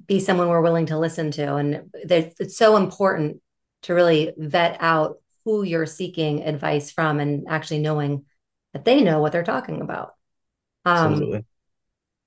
be 0.08 0.20
someone 0.20 0.48
we're 0.48 0.62
willing 0.62 0.88
to 0.88 1.00
listen 1.00 1.32
to. 1.32 1.56
And 1.56 1.90
it's 1.94 2.58
so 2.58 2.78
important 2.78 3.42
to 3.84 3.94
really 3.94 4.34
vet 4.38 4.78
out 4.80 5.18
who 5.46 5.64
you're 5.64 5.86
seeking 5.86 6.44
advice 6.44 6.92
from 6.92 7.20
and 7.20 7.48
actually 7.50 7.80
knowing 7.80 8.26
that 8.74 8.86
they 8.86 9.02
know 9.02 9.20
what 9.20 9.32
they're 9.32 9.44
talking 9.44 9.82
about. 9.82 10.14
Um, 10.86 11.14
Absolutely. 11.14 11.46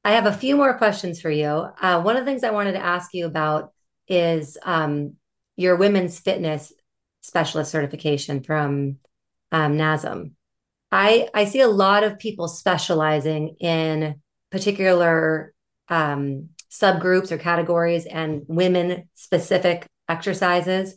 I 0.04 0.12
have 0.12 0.26
a 0.26 0.32
few 0.32 0.56
more 0.56 0.76
questions 0.76 1.20
for 1.20 1.30
you. 1.30 1.46
Uh, 1.46 2.02
one 2.02 2.16
of 2.16 2.24
the 2.24 2.30
things 2.30 2.44
I 2.44 2.50
wanted 2.50 2.72
to 2.72 2.84
ask 2.84 3.14
you 3.14 3.26
about 3.26 3.72
is 4.06 4.58
um, 4.62 5.14
your 5.56 5.76
women's 5.76 6.18
fitness 6.18 6.72
specialist 7.22 7.70
certification 7.70 8.42
from 8.42 8.98
um, 9.50 9.78
NASM. 9.78 10.32
I, 10.92 11.28
I 11.32 11.46
see 11.46 11.60
a 11.60 11.68
lot 11.68 12.04
of 12.04 12.18
people 12.18 12.48
specializing 12.48 13.56
in 13.60 14.20
particular 14.50 15.54
um, 15.88 16.50
subgroups 16.70 17.32
or 17.32 17.38
categories 17.38 18.04
and 18.04 18.42
women 18.46 19.08
specific 19.14 19.86
exercises. 20.08 20.96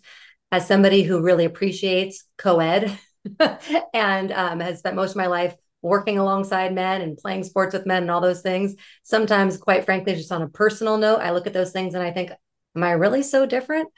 As 0.51 0.67
somebody 0.67 1.03
who 1.03 1.21
really 1.21 1.45
appreciates 1.45 2.23
co 2.37 2.59
ed 2.59 2.97
and 3.93 4.31
um, 4.31 4.59
has 4.59 4.79
spent 4.79 4.95
most 4.95 5.11
of 5.11 5.17
my 5.17 5.27
life 5.27 5.55
working 5.81 6.17
alongside 6.17 6.73
men 6.73 7.01
and 7.01 7.17
playing 7.17 7.43
sports 7.43 7.73
with 7.73 7.85
men 7.85 8.03
and 8.03 8.11
all 8.11 8.21
those 8.21 8.41
things, 8.41 8.75
sometimes, 9.03 9.57
quite 9.57 9.85
frankly, 9.85 10.15
just 10.15 10.31
on 10.31 10.41
a 10.41 10.49
personal 10.49 10.97
note, 10.97 11.19
I 11.19 11.31
look 11.31 11.47
at 11.47 11.53
those 11.53 11.71
things 11.71 11.93
and 11.93 12.03
I 12.03 12.11
think, 12.11 12.31
am 12.75 12.83
I 12.83 12.91
really 12.91 13.23
so 13.23 13.45
different? 13.45 13.89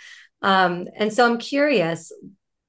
Um, 0.42 0.88
and 0.96 1.14
so 1.14 1.26
I'm 1.26 1.38
curious, 1.38 2.12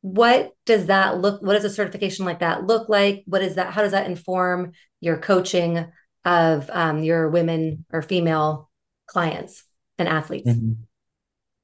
what 0.03 0.53
does 0.65 0.87
that 0.87 1.19
look 1.19 1.43
what 1.43 1.53
does 1.53 1.65
a 1.65 1.69
certification 1.69 2.25
like 2.25 2.39
that 2.39 2.65
look 2.65 2.89
like 2.89 3.23
what 3.27 3.43
is 3.43 3.57
that 3.57 3.71
how 3.71 3.83
does 3.83 3.93
that 3.93 4.07
inform 4.07 4.73
your 4.99 5.19
coaching 5.19 5.93
of 6.25 6.71
um, 6.71 7.03
your 7.03 7.29
women 7.29 7.85
or 7.93 8.03
female 8.03 8.71
clients 9.07 9.65
and 9.99 10.09
athletes. 10.09 10.51
Mm-hmm. 10.51 10.83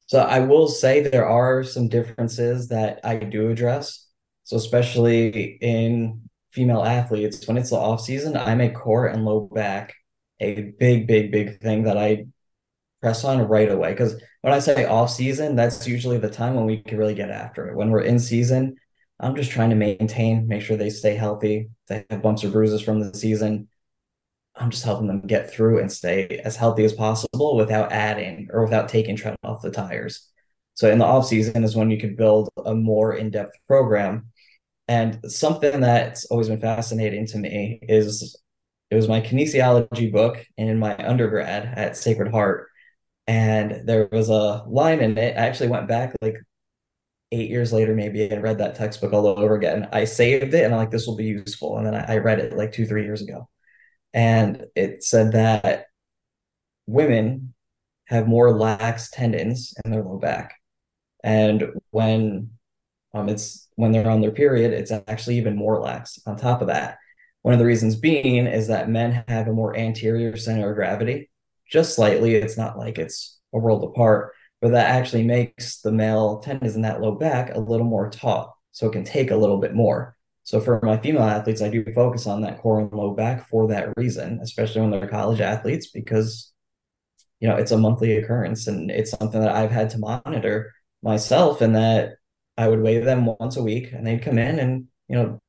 So 0.06 0.20
I 0.20 0.40
will 0.40 0.68
say 0.68 1.00
there 1.00 1.28
are 1.28 1.64
some 1.64 1.88
differences 1.88 2.68
that 2.68 3.00
I 3.04 3.16
do 3.16 3.50
address. 3.50 4.06
So 4.44 4.56
especially 4.56 5.58
in 5.60 6.28
female 6.50 6.84
athletes, 6.84 7.46
when 7.46 7.56
it's 7.56 7.70
the 7.70 7.76
off 7.76 8.00
season, 8.00 8.36
I 8.36 8.54
make 8.54 8.74
core 8.74 9.06
and 9.06 9.24
low 9.24 9.40
back 9.40 9.94
a 10.40 10.72
big, 10.78 11.08
big, 11.08 11.32
big 11.32 11.60
thing 11.60 11.84
that 11.84 11.98
I 11.98 12.26
press 13.02 13.24
on 13.24 13.40
right 13.48 13.70
away. 13.70 13.90
Because 13.90 14.20
when 14.42 14.54
I 14.54 14.60
say 14.60 14.84
off 14.84 15.10
season, 15.10 15.56
that's 15.56 15.86
usually 15.88 16.18
the 16.18 16.30
time 16.30 16.54
when 16.54 16.66
we 16.66 16.82
can 16.82 16.98
really 16.98 17.14
get 17.14 17.30
after 17.30 17.68
it. 17.68 17.76
When 17.76 17.90
we're 17.90 18.02
in 18.02 18.18
season, 18.20 18.76
I'm 19.18 19.34
just 19.34 19.50
trying 19.50 19.70
to 19.70 19.76
maintain, 19.76 20.46
make 20.46 20.62
sure 20.62 20.76
they 20.76 20.90
stay 20.90 21.14
healthy, 21.14 21.70
they 21.88 22.04
have 22.10 22.22
bumps 22.22 22.44
or 22.44 22.50
bruises 22.50 22.82
from 22.82 23.00
the 23.00 23.16
season, 23.16 23.68
I'm 24.58 24.70
just 24.70 24.84
helping 24.84 25.06
them 25.06 25.20
get 25.20 25.52
through 25.52 25.80
and 25.80 25.92
stay 25.92 26.40
as 26.44 26.56
healthy 26.56 26.84
as 26.84 26.92
possible 26.92 27.56
without 27.56 27.92
adding 27.92 28.48
or 28.52 28.64
without 28.64 28.88
taking 28.88 29.16
tread 29.16 29.36
off 29.44 29.62
the 29.62 29.70
tires. 29.70 30.28
So 30.74 30.90
in 30.90 30.98
the 30.98 31.04
off 31.04 31.26
season 31.26 31.64
is 31.64 31.76
when 31.76 31.90
you 31.90 31.98
can 31.98 32.16
build 32.16 32.50
a 32.64 32.74
more 32.74 33.14
in-depth 33.14 33.56
program. 33.66 34.30
And 34.88 35.20
something 35.30 35.80
that's 35.80 36.26
always 36.26 36.48
been 36.48 36.60
fascinating 36.60 37.26
to 37.28 37.38
me 37.38 37.80
is 37.82 38.36
it 38.90 38.94
was 38.94 39.08
my 39.08 39.20
kinesiology 39.20 40.12
book 40.12 40.44
in 40.56 40.78
my 40.78 40.96
undergrad 40.96 41.64
at 41.76 41.96
Sacred 41.96 42.30
Heart. 42.30 42.68
And 43.26 43.86
there 43.86 44.08
was 44.12 44.30
a 44.30 44.64
line 44.66 45.00
in 45.00 45.18
it. 45.18 45.36
I 45.36 45.46
actually 45.46 45.68
went 45.68 45.88
back 45.88 46.14
like 46.22 46.36
eight 47.32 47.50
years 47.50 47.72
later, 47.72 47.94
maybe, 47.94 48.28
and 48.28 48.42
read 48.42 48.58
that 48.58 48.76
textbook 48.76 49.12
all 49.12 49.26
over 49.26 49.56
again. 49.56 49.88
I 49.92 50.04
saved 50.04 50.54
it 50.54 50.64
and 50.64 50.72
I'm 50.72 50.78
like, 50.78 50.92
this 50.92 51.06
will 51.06 51.16
be 51.16 51.24
useful. 51.24 51.76
And 51.78 51.86
then 51.86 51.94
I, 51.94 52.14
I 52.14 52.18
read 52.18 52.38
it 52.38 52.56
like 52.56 52.72
two, 52.72 52.86
three 52.86 53.04
years 53.04 53.22
ago 53.22 53.48
and 54.16 54.64
it 54.74 55.04
said 55.04 55.32
that 55.32 55.86
women 56.86 57.54
have 58.06 58.26
more 58.26 58.56
lax 58.56 59.10
tendons 59.10 59.74
in 59.84 59.90
their 59.90 60.02
low 60.02 60.18
back. 60.18 60.54
And 61.22 61.66
when 61.90 62.50
um, 63.14 63.28
it's 63.28 63.68
when 63.76 63.92
they're 63.92 64.10
on 64.10 64.20
their 64.20 64.30
period 64.30 64.72
it's 64.72 64.90
actually 64.90 65.38
even 65.38 65.56
more 65.56 65.80
lax 65.80 66.18
on 66.26 66.36
top 66.36 66.62
of 66.62 66.68
that. 66.68 66.98
One 67.42 67.52
of 67.52 67.60
the 67.60 67.66
reasons 67.66 67.94
being 67.94 68.46
is 68.46 68.68
that 68.68 68.88
men 68.88 69.24
have 69.28 69.48
a 69.48 69.52
more 69.52 69.76
anterior 69.76 70.36
center 70.36 70.70
of 70.70 70.76
gravity 70.76 71.30
just 71.70 71.94
slightly. 71.94 72.34
It's 72.34 72.56
not 72.56 72.78
like 72.78 72.98
it's 72.98 73.38
a 73.52 73.58
world 73.58 73.84
apart 73.84 74.32
but 74.62 74.70
that 74.72 74.88
actually 74.88 75.22
makes 75.22 75.80
the 75.82 75.92
male 75.92 76.38
tendons 76.38 76.74
in 76.74 76.82
that 76.82 77.00
low 77.02 77.12
back 77.12 77.54
a 77.54 77.60
little 77.60 77.86
more 77.86 78.10
taut 78.10 78.54
so 78.72 78.86
it 78.86 78.92
can 78.92 79.04
take 79.04 79.30
a 79.30 79.36
little 79.36 79.58
bit 79.58 79.74
more 79.74 80.15
so 80.46 80.60
for 80.60 80.78
my 80.84 80.96
female 80.96 81.24
athletes, 81.24 81.60
I 81.60 81.68
do 81.68 81.84
focus 81.92 82.24
on 82.28 82.42
that 82.42 82.60
core 82.60 82.78
and 82.78 82.92
low 82.92 83.10
back 83.14 83.48
for 83.48 83.66
that 83.66 83.92
reason, 83.96 84.38
especially 84.40 84.80
when 84.80 84.92
they're 84.92 85.08
college 85.08 85.40
athletes, 85.40 85.88
because 85.88 86.52
you 87.40 87.48
know 87.48 87.56
it's 87.56 87.72
a 87.72 87.78
monthly 87.78 88.16
occurrence 88.16 88.68
and 88.68 88.88
it's 88.88 89.10
something 89.10 89.40
that 89.40 89.56
I've 89.56 89.72
had 89.72 89.90
to 89.90 89.98
monitor 89.98 90.72
myself, 91.02 91.60
and 91.62 91.74
that 91.74 92.18
I 92.56 92.68
would 92.68 92.80
weigh 92.80 93.00
them 93.00 93.26
once 93.40 93.56
a 93.56 93.62
week, 93.62 93.92
and 93.92 94.06
they'd 94.06 94.22
come 94.22 94.38
in, 94.38 94.60
and 94.60 94.86
you 95.08 95.16
know, 95.16 95.40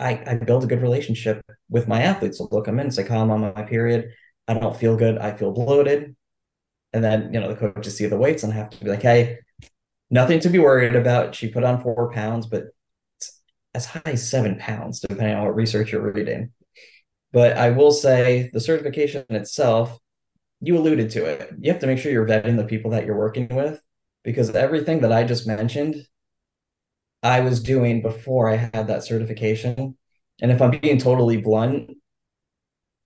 I 0.00 0.20
I 0.26 0.34
build 0.34 0.64
a 0.64 0.66
good 0.66 0.82
relationship 0.82 1.40
with 1.68 1.86
my 1.86 2.02
athletes. 2.02 2.38
So 2.38 2.48
look, 2.50 2.66
I'm 2.66 2.80
in, 2.80 2.90
say, 2.90 3.04
"Calm, 3.04 3.30
I'm 3.30 3.44
on 3.44 3.54
my 3.54 3.62
period. 3.62 4.10
I 4.48 4.54
don't 4.54 4.76
feel 4.76 4.96
good. 4.96 5.16
I 5.18 5.36
feel 5.36 5.52
bloated," 5.52 6.16
and 6.92 7.04
then 7.04 7.32
you 7.32 7.38
know 7.40 7.48
the 7.48 7.56
coaches 7.56 7.96
see 7.96 8.06
the 8.06 8.18
weights 8.18 8.42
and 8.42 8.52
have 8.52 8.70
to 8.70 8.84
be 8.84 8.90
like, 8.90 9.02
"Hey." 9.02 9.38
Nothing 10.10 10.38
to 10.40 10.48
be 10.50 10.58
worried 10.58 10.94
about. 10.94 11.34
She 11.34 11.48
put 11.48 11.64
on 11.64 11.82
four 11.82 12.12
pounds, 12.12 12.46
but 12.46 12.64
as 13.74 13.86
high 13.86 14.02
as 14.06 14.28
seven 14.28 14.56
pounds, 14.58 15.00
depending 15.00 15.34
on 15.36 15.44
what 15.44 15.56
research 15.56 15.92
you're 15.92 16.12
reading. 16.12 16.52
But 17.32 17.56
I 17.56 17.70
will 17.70 17.90
say 17.90 18.50
the 18.52 18.60
certification 18.60 19.24
itself, 19.30 19.98
you 20.60 20.78
alluded 20.78 21.10
to 21.10 21.24
it. 21.24 21.50
You 21.58 21.72
have 21.72 21.80
to 21.80 21.86
make 21.86 21.98
sure 21.98 22.12
you're 22.12 22.26
vetting 22.26 22.56
the 22.56 22.64
people 22.64 22.92
that 22.92 23.04
you're 23.04 23.18
working 23.18 23.48
with 23.48 23.80
because 24.22 24.50
everything 24.50 25.00
that 25.00 25.12
I 25.12 25.24
just 25.24 25.46
mentioned, 25.46 25.96
I 27.22 27.40
was 27.40 27.62
doing 27.62 28.02
before 28.02 28.48
I 28.48 28.56
had 28.56 28.86
that 28.86 29.04
certification. 29.04 29.96
And 30.40 30.52
if 30.52 30.62
I'm 30.62 30.78
being 30.78 30.98
totally 30.98 31.38
blunt, 31.38 31.90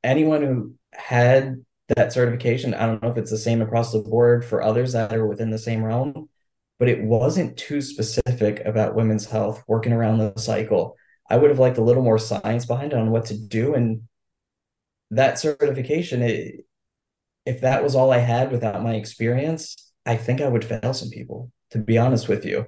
anyone 0.04 0.42
who 0.42 0.74
had 0.92 1.64
that 1.96 2.12
certification, 2.12 2.74
I 2.74 2.86
don't 2.86 3.02
know 3.02 3.10
if 3.10 3.16
it's 3.16 3.30
the 3.30 3.38
same 3.38 3.62
across 3.62 3.92
the 3.92 4.00
board 4.00 4.44
for 4.44 4.62
others 4.62 4.92
that 4.92 5.12
are 5.12 5.26
within 5.26 5.50
the 5.50 5.58
same 5.58 5.82
realm, 5.82 6.28
but 6.78 6.88
it 6.88 7.02
wasn't 7.02 7.56
too 7.56 7.80
specific 7.80 8.62
about 8.64 8.94
women's 8.94 9.26
health 9.26 9.64
working 9.66 9.92
around 9.92 10.18
the 10.18 10.32
cycle. 10.36 10.96
I 11.28 11.36
would 11.36 11.50
have 11.50 11.58
liked 11.58 11.78
a 11.78 11.84
little 11.84 12.02
more 12.02 12.18
science 12.18 12.66
behind 12.66 12.92
it 12.92 12.98
on 12.98 13.10
what 13.10 13.26
to 13.26 13.38
do. 13.38 13.74
And 13.74 14.02
that 15.10 15.38
certification, 15.38 16.22
it, 16.22 16.64
if 17.44 17.60
that 17.62 17.82
was 17.82 17.94
all 17.94 18.12
I 18.12 18.18
had 18.18 18.52
without 18.52 18.82
my 18.82 18.94
experience, 18.94 19.92
I 20.06 20.16
think 20.16 20.40
I 20.40 20.48
would 20.48 20.64
fail 20.64 20.94
some 20.94 21.10
people, 21.10 21.50
to 21.70 21.78
be 21.78 21.98
honest 21.98 22.28
with 22.28 22.44
you. 22.44 22.66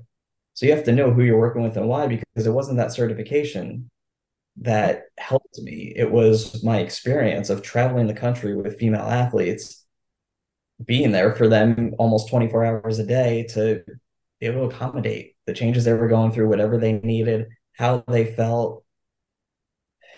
So 0.54 0.66
you 0.66 0.72
have 0.72 0.84
to 0.84 0.92
know 0.92 1.10
who 1.10 1.22
you're 1.22 1.38
working 1.38 1.62
with 1.62 1.76
and 1.76 1.88
why, 1.88 2.06
because 2.06 2.46
it 2.46 2.50
wasn't 2.50 2.78
that 2.78 2.92
certification 2.92 3.90
that 4.58 5.04
helped 5.16 5.58
me. 5.60 5.92
It 5.96 6.10
was 6.10 6.62
my 6.62 6.80
experience 6.80 7.48
of 7.48 7.62
traveling 7.62 8.08
the 8.08 8.14
country 8.14 8.54
with 8.54 8.78
female 8.78 9.02
athletes, 9.02 9.86
being 10.84 11.12
there 11.12 11.34
for 11.34 11.48
them 11.48 11.94
almost 11.98 12.28
24 12.28 12.64
hours 12.64 12.98
a 12.98 13.06
day 13.06 13.46
to 13.50 13.82
be 14.40 14.46
able 14.46 14.68
to 14.68 14.74
accommodate 14.74 15.36
the 15.46 15.52
changes 15.52 15.84
they 15.84 15.92
were 15.92 16.08
going 16.08 16.32
through, 16.32 16.48
whatever 16.48 16.78
they 16.78 16.92
needed, 16.92 17.46
how 17.76 18.02
they 18.08 18.24
felt. 18.34 18.84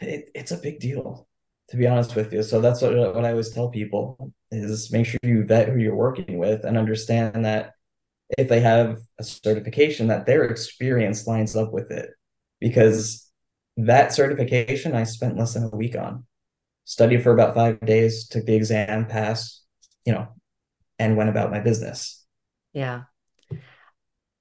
It, 0.01 0.31
it's 0.35 0.51
a 0.51 0.57
big 0.57 0.81
deal, 0.81 1.29
to 1.69 1.77
be 1.77 1.87
honest 1.87 2.17
with 2.17 2.33
you. 2.33 2.43
So 2.43 2.61
that's 2.61 2.83
what, 2.83 2.97
what 3.15 3.25
I 3.25 3.31
always 3.31 3.51
tell 3.51 3.69
people 3.69 4.33
is 4.51 4.93
make 4.93 5.07
sure 5.07 5.21
you 5.23 5.45
vet 5.45 5.69
who 5.69 5.79
you're 5.79 5.95
working 5.95 6.39
with 6.39 6.65
and 6.65 6.77
understand 6.77 7.45
that 7.45 7.73
if 8.39 8.49
they 8.49 8.61
have 8.61 8.99
a 9.19 9.25
certification 9.25 10.09
that 10.09 10.27
their 10.27 10.45
experience 10.45 11.27
lines 11.27 11.55
up 11.55 11.73
with 11.73 11.91
it 11.91 12.11
because 12.61 13.31
that 13.77 14.13
certification 14.13 14.95
I 14.95 15.05
spent 15.05 15.37
less 15.37 15.55
than 15.55 15.65
a 15.65 15.77
week 15.77 15.97
on. 15.97 16.25
Studied 16.85 17.23
for 17.23 17.33
about 17.33 17.55
five 17.55 17.81
days, 17.81 18.27
took 18.27 18.45
the 18.45 18.55
exam, 18.55 19.07
passed, 19.07 19.65
you 20.05 20.13
know, 20.13 20.29
and 21.03 21.17
went 21.17 21.31
about 21.31 21.51
my 21.51 21.61
business. 21.61 22.25
Yeah. 22.73 23.03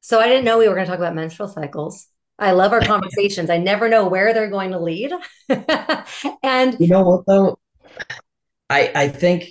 So 0.02 0.20
I 0.20 0.28
didn't 0.28 0.46
know 0.46 0.58
we 0.58 0.68
were 0.68 0.76
going 0.76 0.86
to 0.86 0.90
talk 0.90 1.00
about 1.00 1.16
menstrual 1.16 1.50
cycles. 1.50 2.08
I 2.40 2.52
love 2.52 2.72
our 2.74 2.82
conversations. 2.94 3.50
I 3.50 3.58
never 3.58 3.90
know 3.90 4.08
where 4.08 4.34
they're 4.34 4.50
going 4.50 4.72
to 4.72 4.80
lead. 4.80 5.12
and 6.44 6.78
you 6.80 6.88
know 6.88 7.04
what 7.04 7.26
though? 7.26 7.60
I 8.70 8.92
I 8.96 9.08
think 9.10 9.50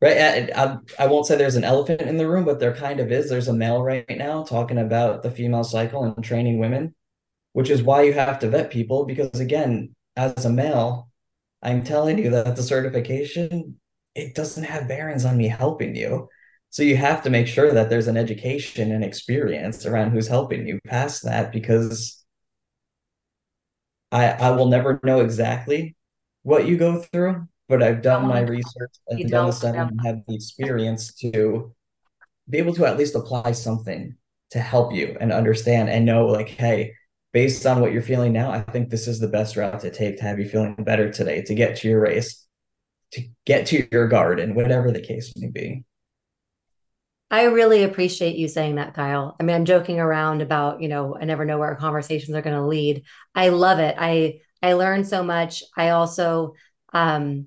right 0.00 0.16
I, 0.16 0.50
I, 0.54 0.76
I 1.00 1.06
won't 1.06 1.26
say 1.26 1.36
there's 1.36 1.56
an 1.56 1.64
elephant 1.64 2.02
in 2.02 2.16
the 2.16 2.28
room, 2.28 2.44
but 2.44 2.60
there 2.60 2.74
kind 2.74 3.00
of 3.00 3.12
is. 3.12 3.28
There's 3.28 3.48
a 3.48 3.52
male 3.52 3.82
right 3.82 4.04
now 4.08 4.44
talking 4.44 4.78
about 4.78 5.22
the 5.22 5.30
female 5.30 5.64
cycle 5.64 6.04
and 6.04 6.24
training 6.24 6.58
women 6.58 6.94
which 7.52 7.70
is 7.70 7.82
why 7.82 8.02
you 8.02 8.12
have 8.12 8.38
to 8.40 8.48
vet 8.48 8.70
people 8.70 9.04
because 9.04 9.40
again 9.40 9.94
as 10.16 10.44
a 10.44 10.50
male 10.50 11.08
i'm 11.62 11.82
telling 11.82 12.18
you 12.18 12.30
that 12.30 12.56
the 12.56 12.62
certification 12.62 13.78
it 14.14 14.34
doesn't 14.34 14.64
have 14.64 14.88
bearings 14.88 15.24
on 15.24 15.36
me 15.36 15.48
helping 15.48 15.94
you. 15.94 16.28
So 16.70 16.82
you 16.82 16.96
have 16.96 17.22
to 17.22 17.30
make 17.30 17.46
sure 17.46 17.72
that 17.72 17.90
there's 17.90 18.06
an 18.06 18.16
education 18.16 18.92
and 18.92 19.04
experience 19.04 19.86
around 19.86 20.10
who's 20.10 20.28
helping 20.28 20.66
you 20.66 20.78
past 20.86 21.24
that 21.24 21.52
because 21.52 22.16
i 24.12 24.26
i 24.28 24.50
will 24.50 24.66
never 24.66 25.00
know 25.04 25.20
exactly 25.20 25.96
what 26.42 26.66
you 26.66 26.76
go 26.76 26.98
through 27.00 27.46
but 27.68 27.80
i've 27.80 28.02
done 28.02 28.26
my 28.26 28.40
research 28.40 28.92
and 29.08 29.30
done 29.30 29.46
the 29.46 29.52
study 29.52 29.78
and 29.78 30.00
have 30.04 30.20
the 30.26 30.34
experience 30.34 31.14
to 31.14 31.72
be 32.48 32.58
able 32.58 32.74
to 32.74 32.84
at 32.84 32.98
least 32.98 33.14
apply 33.14 33.52
something 33.52 34.16
to 34.50 34.58
help 34.58 34.92
you 34.92 35.16
and 35.20 35.32
understand 35.32 35.88
and 35.88 36.04
know 36.04 36.26
like 36.26 36.48
hey 36.48 36.92
based 37.32 37.66
on 37.66 37.80
what 37.80 37.92
you're 37.92 38.02
feeling 38.02 38.32
now, 38.32 38.50
I 38.50 38.60
think 38.60 38.90
this 38.90 39.06
is 39.06 39.20
the 39.20 39.28
best 39.28 39.56
route 39.56 39.80
to 39.80 39.90
take 39.90 40.18
to 40.18 40.24
have 40.24 40.38
you 40.38 40.48
feeling 40.48 40.74
better 40.74 41.10
today, 41.12 41.42
to 41.42 41.54
get 41.54 41.76
to 41.76 41.88
your 41.88 42.00
race, 42.00 42.46
to 43.12 43.28
get 43.44 43.66
to 43.66 43.86
your 43.90 44.08
garden, 44.08 44.54
whatever 44.54 44.90
the 44.90 45.00
case 45.00 45.32
may 45.36 45.48
be. 45.48 45.84
I 47.30 47.44
really 47.44 47.84
appreciate 47.84 48.36
you 48.36 48.48
saying 48.48 48.76
that, 48.76 48.94
Kyle. 48.94 49.36
I 49.38 49.44
mean, 49.44 49.54
I'm 49.54 49.64
joking 49.64 50.00
around 50.00 50.42
about, 50.42 50.82
you 50.82 50.88
know, 50.88 51.16
I 51.20 51.24
never 51.24 51.44
know 51.44 51.58
where 51.58 51.68
our 51.68 51.76
conversations 51.76 52.36
are 52.36 52.42
going 52.42 52.56
to 52.56 52.66
lead. 52.66 53.04
I 53.34 53.50
love 53.50 53.78
it. 53.78 53.94
I 53.98 54.40
I 54.62 54.72
learned 54.74 55.06
so 55.06 55.22
much. 55.22 55.62
I 55.76 55.90
also 55.90 56.54
um 56.92 57.46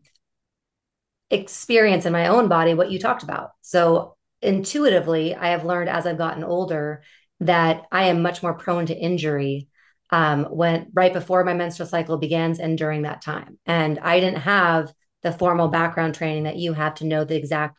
experience 1.30 2.05
in 2.05 2.14
my 2.14 2.28
own 2.28 2.47
body 2.47 2.74
what 2.74 2.91
you 2.91 2.99
talked 2.99 3.24
about. 3.24 3.51
So 3.61 4.16
intuitively, 4.41 5.36
I 5.36 5.49
have 5.49 5.66
learned 5.66 5.89
as 5.89 6.05
I've 6.05 6.18
gotten 6.18 6.43
older 6.43 7.03
that 7.39 7.84
I 7.91 8.05
am 8.05 8.22
much 8.22 8.41
more 8.41 8.53
prone 8.53 8.86
to 8.86 8.95
injury 8.95 9.68
um, 10.11 10.45
when 10.45 10.91
right 10.93 11.11
before 11.11 11.43
my 11.43 11.53
menstrual 11.53 11.89
cycle 11.89 12.18
begins 12.18 12.59
and 12.59 12.78
during 12.78 13.01
that 13.01 13.22
time. 13.22 13.57
And 13.66 13.99
I 13.99 14.20
didn't 14.20 14.41
have 14.41 14.93
the 15.24 15.32
formal 15.32 15.69
background 15.69 16.15
training 16.15 16.43
that 16.43 16.57
you 16.57 16.74
have 16.74 16.95
to 16.95 17.05
know 17.05 17.24
the 17.24 17.36
exact 17.36 17.78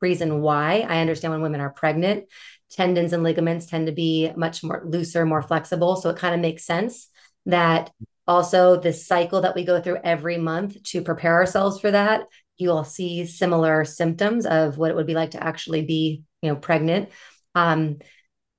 reason 0.00 0.40
why. 0.40 0.86
I 0.88 1.00
understand 1.00 1.32
when 1.32 1.42
women 1.42 1.60
are 1.60 1.70
pregnant, 1.70 2.24
tendons 2.70 3.12
and 3.12 3.22
ligaments 3.22 3.66
tend 3.66 3.86
to 3.86 3.92
be 3.92 4.30
much 4.36 4.62
more 4.62 4.82
looser, 4.84 5.24
more 5.24 5.42
flexible. 5.42 5.96
So 5.96 6.10
it 6.10 6.16
kind 6.16 6.34
of 6.34 6.40
makes 6.40 6.64
sense 6.64 7.08
that 7.46 7.90
also 8.26 8.78
the 8.78 8.92
cycle 8.92 9.40
that 9.42 9.54
we 9.54 9.64
go 9.64 9.80
through 9.80 9.98
every 10.04 10.36
month 10.36 10.82
to 10.84 11.02
prepare 11.02 11.34
ourselves 11.34 11.80
for 11.80 11.90
that, 11.90 12.26
you 12.58 12.68
will 12.68 12.84
see 12.84 13.26
similar 13.26 13.84
symptoms 13.84 14.46
of 14.46 14.76
what 14.76 14.90
it 14.90 14.96
would 14.96 15.06
be 15.06 15.14
like 15.14 15.32
to 15.32 15.42
actually 15.42 15.82
be, 15.82 16.22
you 16.42 16.50
know, 16.50 16.56
pregnant. 16.56 17.08
Um, 17.54 17.98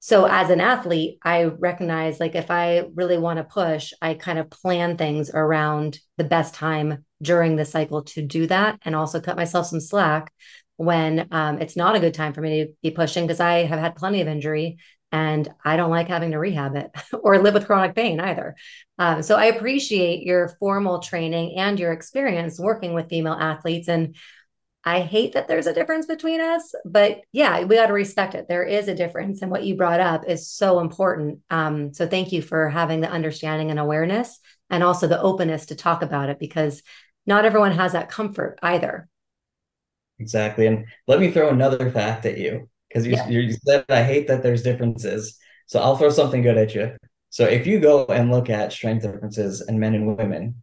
so 0.03 0.25
as 0.25 0.49
an 0.49 0.59
athlete 0.59 1.19
i 1.23 1.43
recognize 1.43 2.19
like 2.19 2.36
if 2.36 2.51
i 2.51 2.84
really 2.95 3.17
want 3.17 3.38
to 3.38 3.43
push 3.43 3.93
i 4.01 4.15
kind 4.15 4.39
of 4.39 4.49
plan 4.49 4.97
things 4.97 5.29
around 5.29 5.99
the 6.17 6.23
best 6.23 6.55
time 6.55 7.05
during 7.22 7.55
the 7.55 7.65
cycle 7.65 8.03
to 8.03 8.22
do 8.22 8.47
that 8.47 8.80
and 8.84 8.95
also 8.95 9.22
cut 9.22 9.36
myself 9.36 9.67
some 9.67 9.80
slack 9.80 10.32
when 10.78 11.28
um, 11.32 11.59
it's 11.59 11.76
not 11.76 11.95
a 11.95 11.99
good 11.99 12.13
time 12.13 12.34
for 12.34 12.41
me 12.41 12.65
to 12.65 12.74
be 12.82 12.91
pushing 12.91 13.26
because 13.26 13.39
i 13.39 13.63
have 13.63 13.80
had 13.80 13.95
plenty 13.95 14.22
of 14.22 14.28
injury 14.28 14.78
and 15.11 15.49
i 15.63 15.76
don't 15.76 15.91
like 15.91 16.07
having 16.07 16.32
to 16.32 16.39
rehab 16.39 16.76
it 16.76 16.91
or 17.22 17.39
live 17.39 17.53
with 17.53 17.67
chronic 17.67 17.95
pain 17.95 18.19
either 18.19 18.55
um, 18.97 19.22
so 19.22 19.36
i 19.36 19.45
appreciate 19.45 20.24
your 20.24 20.49
formal 20.59 20.99
training 20.99 21.57
and 21.57 21.80
your 21.80 21.91
experience 21.91 22.59
working 22.59 22.93
with 22.93 23.09
female 23.09 23.38
athletes 23.39 23.88
and 23.88 24.15
I 24.84 25.01
hate 25.01 25.34
that 25.34 25.47
there's 25.47 25.67
a 25.67 25.74
difference 25.74 26.07
between 26.07 26.41
us, 26.41 26.74
but 26.86 27.22
yeah, 27.32 27.63
we 27.63 27.76
got 27.76 27.88
to 27.88 27.93
respect 27.93 28.34
it. 28.34 28.47
There 28.47 28.63
is 28.63 28.88
a 28.88 28.95
difference. 28.95 29.41
And 29.41 29.51
what 29.51 29.63
you 29.63 29.76
brought 29.76 29.99
up 29.99 30.28
is 30.28 30.49
so 30.49 30.80
important. 30.80 31.39
Um, 31.51 31.93
so 31.93 32.07
thank 32.07 32.32
you 32.32 32.41
for 32.41 32.67
having 32.67 33.01
the 33.01 33.09
understanding 33.09 33.69
and 33.69 33.80
awareness 33.80 34.39
and 34.72 34.84
also 34.84 35.07
the 35.07 35.22
openness 35.22 35.67
to 35.67 35.76
talk 35.76 36.01
about 36.01 36.30
it 36.30 36.39
because 36.39 36.82
not 37.26 37.45
everyone 37.45 37.72
has 37.72 37.93
that 37.93 38.09
comfort 38.09 38.59
either. 38.61 39.07
Exactly. 40.19 40.67
And 40.67 40.86
let 41.07 41.19
me 41.19 41.32
throw 41.32 41.49
another 41.49 41.89
fact 41.91 42.26
at 42.26 42.38
you 42.38 42.69
because 42.88 43.05
you, 43.05 43.13
yeah. 43.13 43.28
you 43.28 43.51
said, 43.65 43.86
I 43.89 44.03
hate 44.03 44.28
that 44.28 44.43
there's 44.43 44.63
differences. 44.63 45.38
So 45.65 45.80
I'll 45.80 45.97
throw 45.97 46.09
something 46.09 46.41
good 46.41 46.57
at 46.57 46.76
you. 46.76 46.95
So 47.30 47.45
if 47.45 47.65
you 47.65 47.80
go 47.80 48.05
and 48.05 48.30
look 48.30 48.49
at 48.49 48.74
strength 48.74 49.03
differences 49.03 49.61
in 49.67 49.80
men 49.80 49.95
and 49.95 50.17
women, 50.17 50.61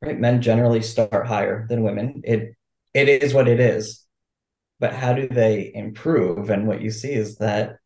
right, 0.00 0.18
men 0.18 0.40
generally 0.40 0.80
start 0.80 1.26
higher 1.26 1.66
than 1.68 1.82
women. 1.82 2.22
It 2.24 2.54
it 2.94 3.08
is 3.08 3.34
what 3.34 3.48
it 3.48 3.58
is. 3.58 4.04
But 4.78 4.94
how 4.94 5.12
do 5.12 5.28
they 5.28 5.72
improve? 5.74 6.50
And 6.50 6.66
what 6.66 6.80
you 6.80 6.90
see 6.90 7.12
is 7.12 7.38
that 7.38 7.78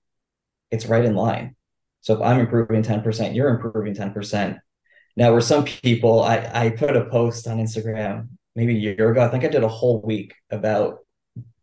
it's 0.70 0.86
right 0.86 1.04
in 1.04 1.14
line. 1.14 1.56
So 2.02 2.14
if 2.14 2.20
I'm 2.20 2.40
improving 2.40 2.82
10%, 2.82 3.34
you're 3.34 3.48
improving 3.48 3.94
10%. 3.94 4.58
Now, 5.18 5.32
where 5.32 5.40
some 5.40 5.64
people, 5.64 6.22
I, 6.22 6.48
I 6.54 6.70
put 6.70 6.96
a 6.96 7.06
post 7.06 7.48
on 7.48 7.58
Instagram 7.58 8.28
maybe 8.54 8.76
a 8.76 8.78
year 8.78 9.10
ago. 9.10 9.20
I 9.20 9.26
think 9.26 9.42
I 9.42 9.48
did 9.48 9.64
a 9.64 9.68
whole 9.68 10.00
week 10.00 10.32
about 10.48 11.00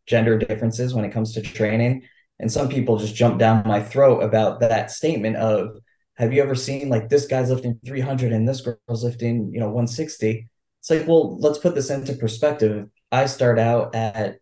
gender 0.05 0.37
differences 0.37 0.93
when 0.93 1.05
it 1.05 1.13
comes 1.13 1.31
to 1.33 1.41
training. 1.41 2.03
And 2.37 2.51
some 2.51 2.67
people 2.67 2.97
just 2.97 3.15
jump 3.15 3.39
down 3.39 3.65
my 3.65 3.81
throat 3.81 4.23
about 4.23 4.59
that 4.59 4.91
statement 4.91 5.37
of, 5.37 5.77
have 6.15 6.33
you 6.33 6.43
ever 6.43 6.53
seen 6.53 6.89
like 6.89 7.07
this 7.07 7.27
guy's 7.27 7.49
lifting 7.49 7.79
300 7.85 8.33
and 8.33 8.45
this 8.45 8.59
girl's 8.59 9.05
lifting, 9.05 9.49
you 9.53 9.61
know, 9.61 9.67
160? 9.67 10.49
It's 10.81 10.89
like, 10.89 11.07
well, 11.07 11.39
let's 11.39 11.57
put 11.57 11.75
this 11.75 11.89
into 11.89 12.11
perspective. 12.15 12.89
I 13.09 13.25
start 13.25 13.57
out 13.57 13.95
at 13.95 14.39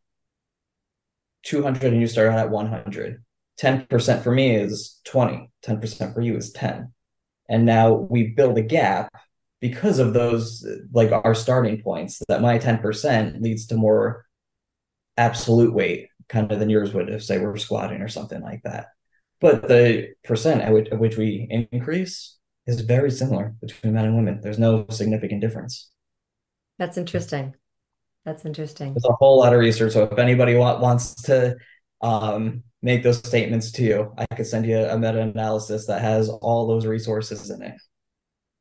200 1.43 1.93
and 1.93 2.01
you 2.01 2.07
start 2.07 2.29
out 2.29 2.39
at 2.39 2.49
100. 2.49 3.23
10% 3.61 4.23
for 4.23 4.31
me 4.31 4.55
is 4.55 4.99
20, 5.05 5.51
10% 5.63 6.13
for 6.15 6.21
you 6.21 6.35
is 6.35 6.51
10. 6.51 6.91
And 7.49 7.65
now 7.65 7.93
we 7.93 8.27
build 8.27 8.57
a 8.57 8.61
gap 8.61 9.13
because 9.59 9.99
of 9.99 10.13
those, 10.13 10.65
like 10.91 11.11
our 11.11 11.35
starting 11.35 11.81
points, 11.81 12.21
that 12.27 12.41
my 12.41 12.59
10% 12.59 13.41
leads 13.41 13.67
to 13.67 13.75
more 13.75 14.25
absolute 15.17 15.73
weight, 15.73 16.09
kind 16.29 16.51
of 16.51 16.59
than 16.59 16.69
yours 16.69 16.93
would 16.93 17.09
if, 17.09 17.23
say, 17.23 17.39
we're 17.39 17.55
squatting 17.57 18.01
or 18.01 18.07
something 18.07 18.41
like 18.41 18.61
that. 18.63 18.87
But 19.39 19.67
the 19.67 20.13
percent 20.23 20.61
at 20.61 20.73
which, 20.73 20.89
at 20.89 20.99
which 20.99 21.17
we 21.17 21.47
increase 21.71 22.37
is 22.65 22.81
very 22.81 23.11
similar 23.11 23.55
between 23.61 23.93
men 23.93 24.05
and 24.05 24.15
women. 24.15 24.39
There's 24.41 24.59
no 24.59 24.85
significant 24.89 25.41
difference. 25.41 25.91
That's 26.79 26.97
interesting. 26.97 27.53
That's 28.25 28.45
interesting. 28.45 28.93
There's 28.93 29.05
a 29.05 29.13
whole 29.13 29.39
lot 29.39 29.53
of 29.53 29.59
research. 29.59 29.93
So 29.93 30.03
if 30.03 30.17
anybody 30.17 30.55
want, 30.55 30.79
wants 30.79 31.13
to 31.23 31.57
um, 32.03 32.63
make 32.83 33.01
those 33.01 33.17
statements 33.17 33.71
to 33.71 33.83
you. 33.83 34.13
I 34.17 34.25
could 34.35 34.45
send 34.45 34.65
you 34.65 34.77
a 34.77 34.97
meta 34.97 35.21
analysis 35.21 35.87
that 35.87 36.01
has 36.01 36.29
all 36.29 36.67
those 36.67 36.85
resources 36.85 37.49
in 37.49 37.63
it. 37.63 37.81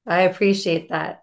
I 0.06 0.22
appreciate 0.22 0.88
that. 0.88 1.22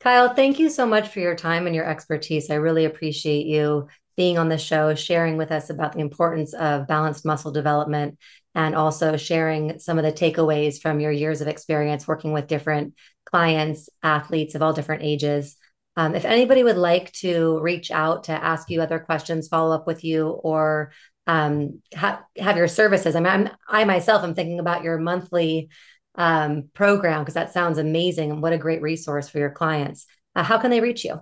Kyle, 0.00 0.34
thank 0.34 0.58
you 0.58 0.70
so 0.70 0.86
much 0.86 1.08
for 1.08 1.20
your 1.20 1.34
time 1.34 1.66
and 1.66 1.74
your 1.74 1.88
expertise. 1.88 2.50
I 2.50 2.54
really 2.54 2.84
appreciate 2.84 3.46
you 3.46 3.88
being 4.16 4.38
on 4.38 4.48
the 4.48 4.58
show, 4.58 4.94
sharing 4.94 5.36
with 5.36 5.52
us 5.52 5.70
about 5.70 5.92
the 5.92 6.00
importance 6.00 6.54
of 6.54 6.88
balanced 6.88 7.24
muscle 7.24 7.52
development, 7.52 8.18
and 8.54 8.74
also 8.74 9.16
sharing 9.16 9.78
some 9.78 9.98
of 9.98 10.04
the 10.04 10.12
takeaways 10.12 10.80
from 10.80 11.00
your 11.00 11.12
years 11.12 11.40
of 11.40 11.48
experience 11.48 12.08
working 12.08 12.32
with 12.32 12.48
different 12.48 12.94
clients, 13.26 13.88
athletes 14.02 14.54
of 14.54 14.62
all 14.62 14.72
different 14.72 15.02
ages. 15.02 15.56
Um, 15.96 16.14
if 16.14 16.24
anybody 16.24 16.62
would 16.62 16.76
like 16.76 17.12
to 17.14 17.58
reach 17.60 17.90
out 17.90 18.24
to 18.24 18.32
ask 18.32 18.70
you 18.70 18.80
other 18.80 18.98
questions, 18.98 19.48
follow 19.48 19.74
up 19.74 19.86
with 19.86 20.04
you, 20.04 20.28
or 20.28 20.92
um, 21.28 21.82
ha- 21.94 22.24
have 22.38 22.56
your 22.56 22.66
services, 22.66 23.14
I 23.14 23.20
mean, 23.20 23.30
I'm, 23.30 23.48
I 23.68 23.84
myself 23.84 24.24
am 24.24 24.34
thinking 24.34 24.58
about 24.58 24.82
your 24.82 24.98
monthly 24.98 25.68
um, 26.14 26.70
program 26.72 27.20
because 27.20 27.34
that 27.34 27.52
sounds 27.52 27.78
amazing 27.78 28.32
and 28.32 28.42
what 28.42 28.54
a 28.54 28.58
great 28.58 28.82
resource 28.82 29.28
for 29.28 29.38
your 29.38 29.50
clients. 29.50 30.06
Uh, 30.34 30.42
how 30.42 30.58
can 30.58 30.70
they 30.70 30.80
reach 30.80 31.04
you? 31.04 31.20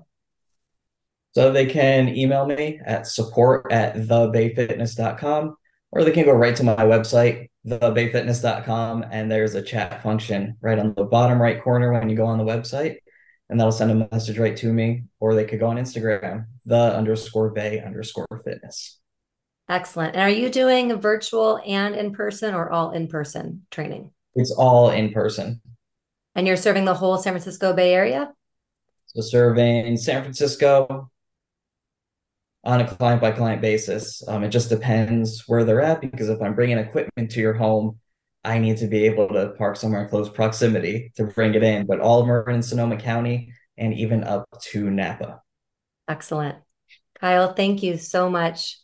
So 1.32 1.52
they 1.52 1.66
can 1.66 2.08
email 2.08 2.46
me 2.46 2.80
at 2.86 3.06
support 3.06 3.70
at 3.70 3.96
thebayfitness.com 3.96 5.56
or 5.90 6.04
they 6.04 6.12
can 6.12 6.24
go 6.24 6.32
right 6.32 6.54
to 6.56 6.62
my 6.62 6.76
website, 6.76 7.48
thebayfitness.com, 7.66 9.06
and 9.10 9.30
there's 9.30 9.54
a 9.54 9.62
chat 9.62 10.02
function 10.02 10.56
right 10.60 10.78
on 10.78 10.94
the 10.96 11.04
bottom 11.04 11.42
right 11.42 11.62
corner 11.62 11.92
when 11.92 12.08
you 12.08 12.16
go 12.16 12.26
on 12.26 12.38
the 12.38 12.44
website, 12.44 12.98
and 13.50 13.58
that'll 13.58 13.72
send 13.72 13.90
a 13.90 14.08
message 14.12 14.38
right 14.38 14.56
to 14.56 14.72
me. 14.72 15.04
Or 15.20 15.34
they 15.34 15.44
could 15.44 15.60
go 15.60 15.66
on 15.68 15.76
Instagram, 15.76 16.46
the 16.64 16.96
underscore 16.96 17.50
bay 17.50 17.80
underscore 17.80 18.26
fitness. 18.44 18.98
Excellent. 19.68 20.14
And 20.14 20.22
are 20.22 20.30
you 20.30 20.48
doing 20.48 21.00
virtual 21.00 21.60
and 21.66 21.94
in 21.94 22.12
person 22.12 22.54
or 22.54 22.70
all 22.70 22.92
in 22.92 23.08
person 23.08 23.66
training? 23.70 24.10
It's 24.34 24.52
all 24.52 24.90
in 24.90 25.12
person. 25.12 25.60
And 26.34 26.46
you're 26.46 26.56
serving 26.56 26.84
the 26.84 26.94
whole 26.94 27.18
San 27.18 27.32
Francisco 27.32 27.72
Bay 27.72 27.94
Area? 27.94 28.32
So 29.06 29.22
serving 29.22 29.96
San 29.96 30.22
Francisco 30.22 31.10
on 32.62 32.80
a 32.80 32.86
client 32.86 33.20
by 33.20 33.30
client 33.32 33.62
basis. 33.62 34.22
Um, 34.28 34.44
it 34.44 34.50
just 34.50 34.68
depends 34.68 35.44
where 35.46 35.64
they're 35.64 35.80
at 35.80 36.00
because 36.00 36.28
if 36.28 36.42
I'm 36.42 36.54
bringing 36.54 36.78
equipment 36.78 37.30
to 37.30 37.40
your 37.40 37.54
home, 37.54 37.98
I 38.44 38.58
need 38.58 38.76
to 38.78 38.86
be 38.86 39.04
able 39.06 39.28
to 39.28 39.54
park 39.58 39.76
somewhere 39.76 40.02
in 40.02 40.08
close 40.08 40.28
proximity 40.28 41.12
to 41.16 41.24
bring 41.24 41.54
it 41.54 41.62
in. 41.62 41.86
But 41.86 42.00
all 42.00 42.20
of 42.20 42.26
them 42.26 42.36
are 42.36 42.50
in 42.50 42.62
Sonoma 42.62 42.98
County 42.98 43.52
and 43.78 43.94
even 43.94 44.22
up 44.22 44.46
to 44.70 44.90
Napa. 44.90 45.40
Excellent. 46.08 46.56
Kyle, 47.20 47.54
thank 47.54 47.82
you 47.82 47.96
so 47.96 48.30
much. 48.30 48.78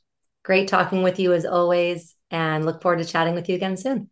Great 0.44 0.68
talking 0.68 1.02
with 1.02 1.20
you 1.20 1.32
as 1.32 1.44
always, 1.44 2.16
and 2.30 2.64
look 2.64 2.82
forward 2.82 2.98
to 2.98 3.04
chatting 3.04 3.34
with 3.34 3.48
you 3.48 3.54
again 3.54 3.76
soon. 3.76 4.10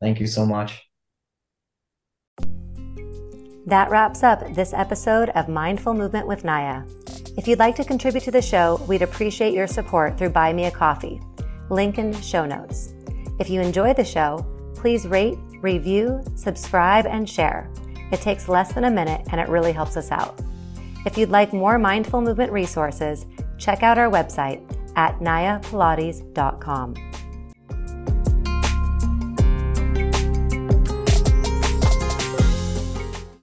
Thank 0.00 0.18
you 0.18 0.26
so 0.26 0.44
much. 0.44 0.82
That 3.66 3.88
wraps 3.88 4.22
up 4.22 4.54
this 4.54 4.74
episode 4.74 5.30
of 5.30 5.48
Mindful 5.48 5.94
Movement 5.94 6.26
with 6.26 6.44
Naya. 6.44 6.82
If 7.38 7.48
you'd 7.48 7.60
like 7.60 7.76
to 7.76 7.84
contribute 7.84 8.24
to 8.24 8.30
the 8.30 8.42
show, 8.42 8.84
we'd 8.88 9.02
appreciate 9.02 9.54
your 9.54 9.66
support 9.66 10.18
through 10.18 10.30
Buy 10.30 10.52
Me 10.52 10.66
a 10.66 10.70
Coffee. 10.70 11.20
Link 11.70 11.98
in 11.98 12.12
show 12.20 12.44
notes. 12.44 12.92
If 13.38 13.48
you 13.48 13.60
enjoy 13.60 13.94
the 13.94 14.04
show, 14.04 14.44
please 14.74 15.06
rate, 15.06 15.38
review, 15.62 16.22
subscribe, 16.36 17.06
and 17.06 17.28
share. 17.28 17.70
It 18.12 18.20
takes 18.20 18.48
less 18.48 18.72
than 18.72 18.84
a 18.84 18.90
minute 18.90 19.26
and 19.30 19.40
it 19.40 19.48
really 19.48 19.72
helps 19.72 19.96
us 19.96 20.10
out. 20.10 20.40
If 21.06 21.16
you'd 21.16 21.30
like 21.30 21.52
more 21.52 21.78
mindful 21.78 22.20
movement 22.20 22.52
resources, 22.52 23.24
check 23.56 23.82
out 23.82 23.98
our 23.98 24.10
website 24.10 24.62
at 24.96 25.20
nayapilates.com. 25.20 26.94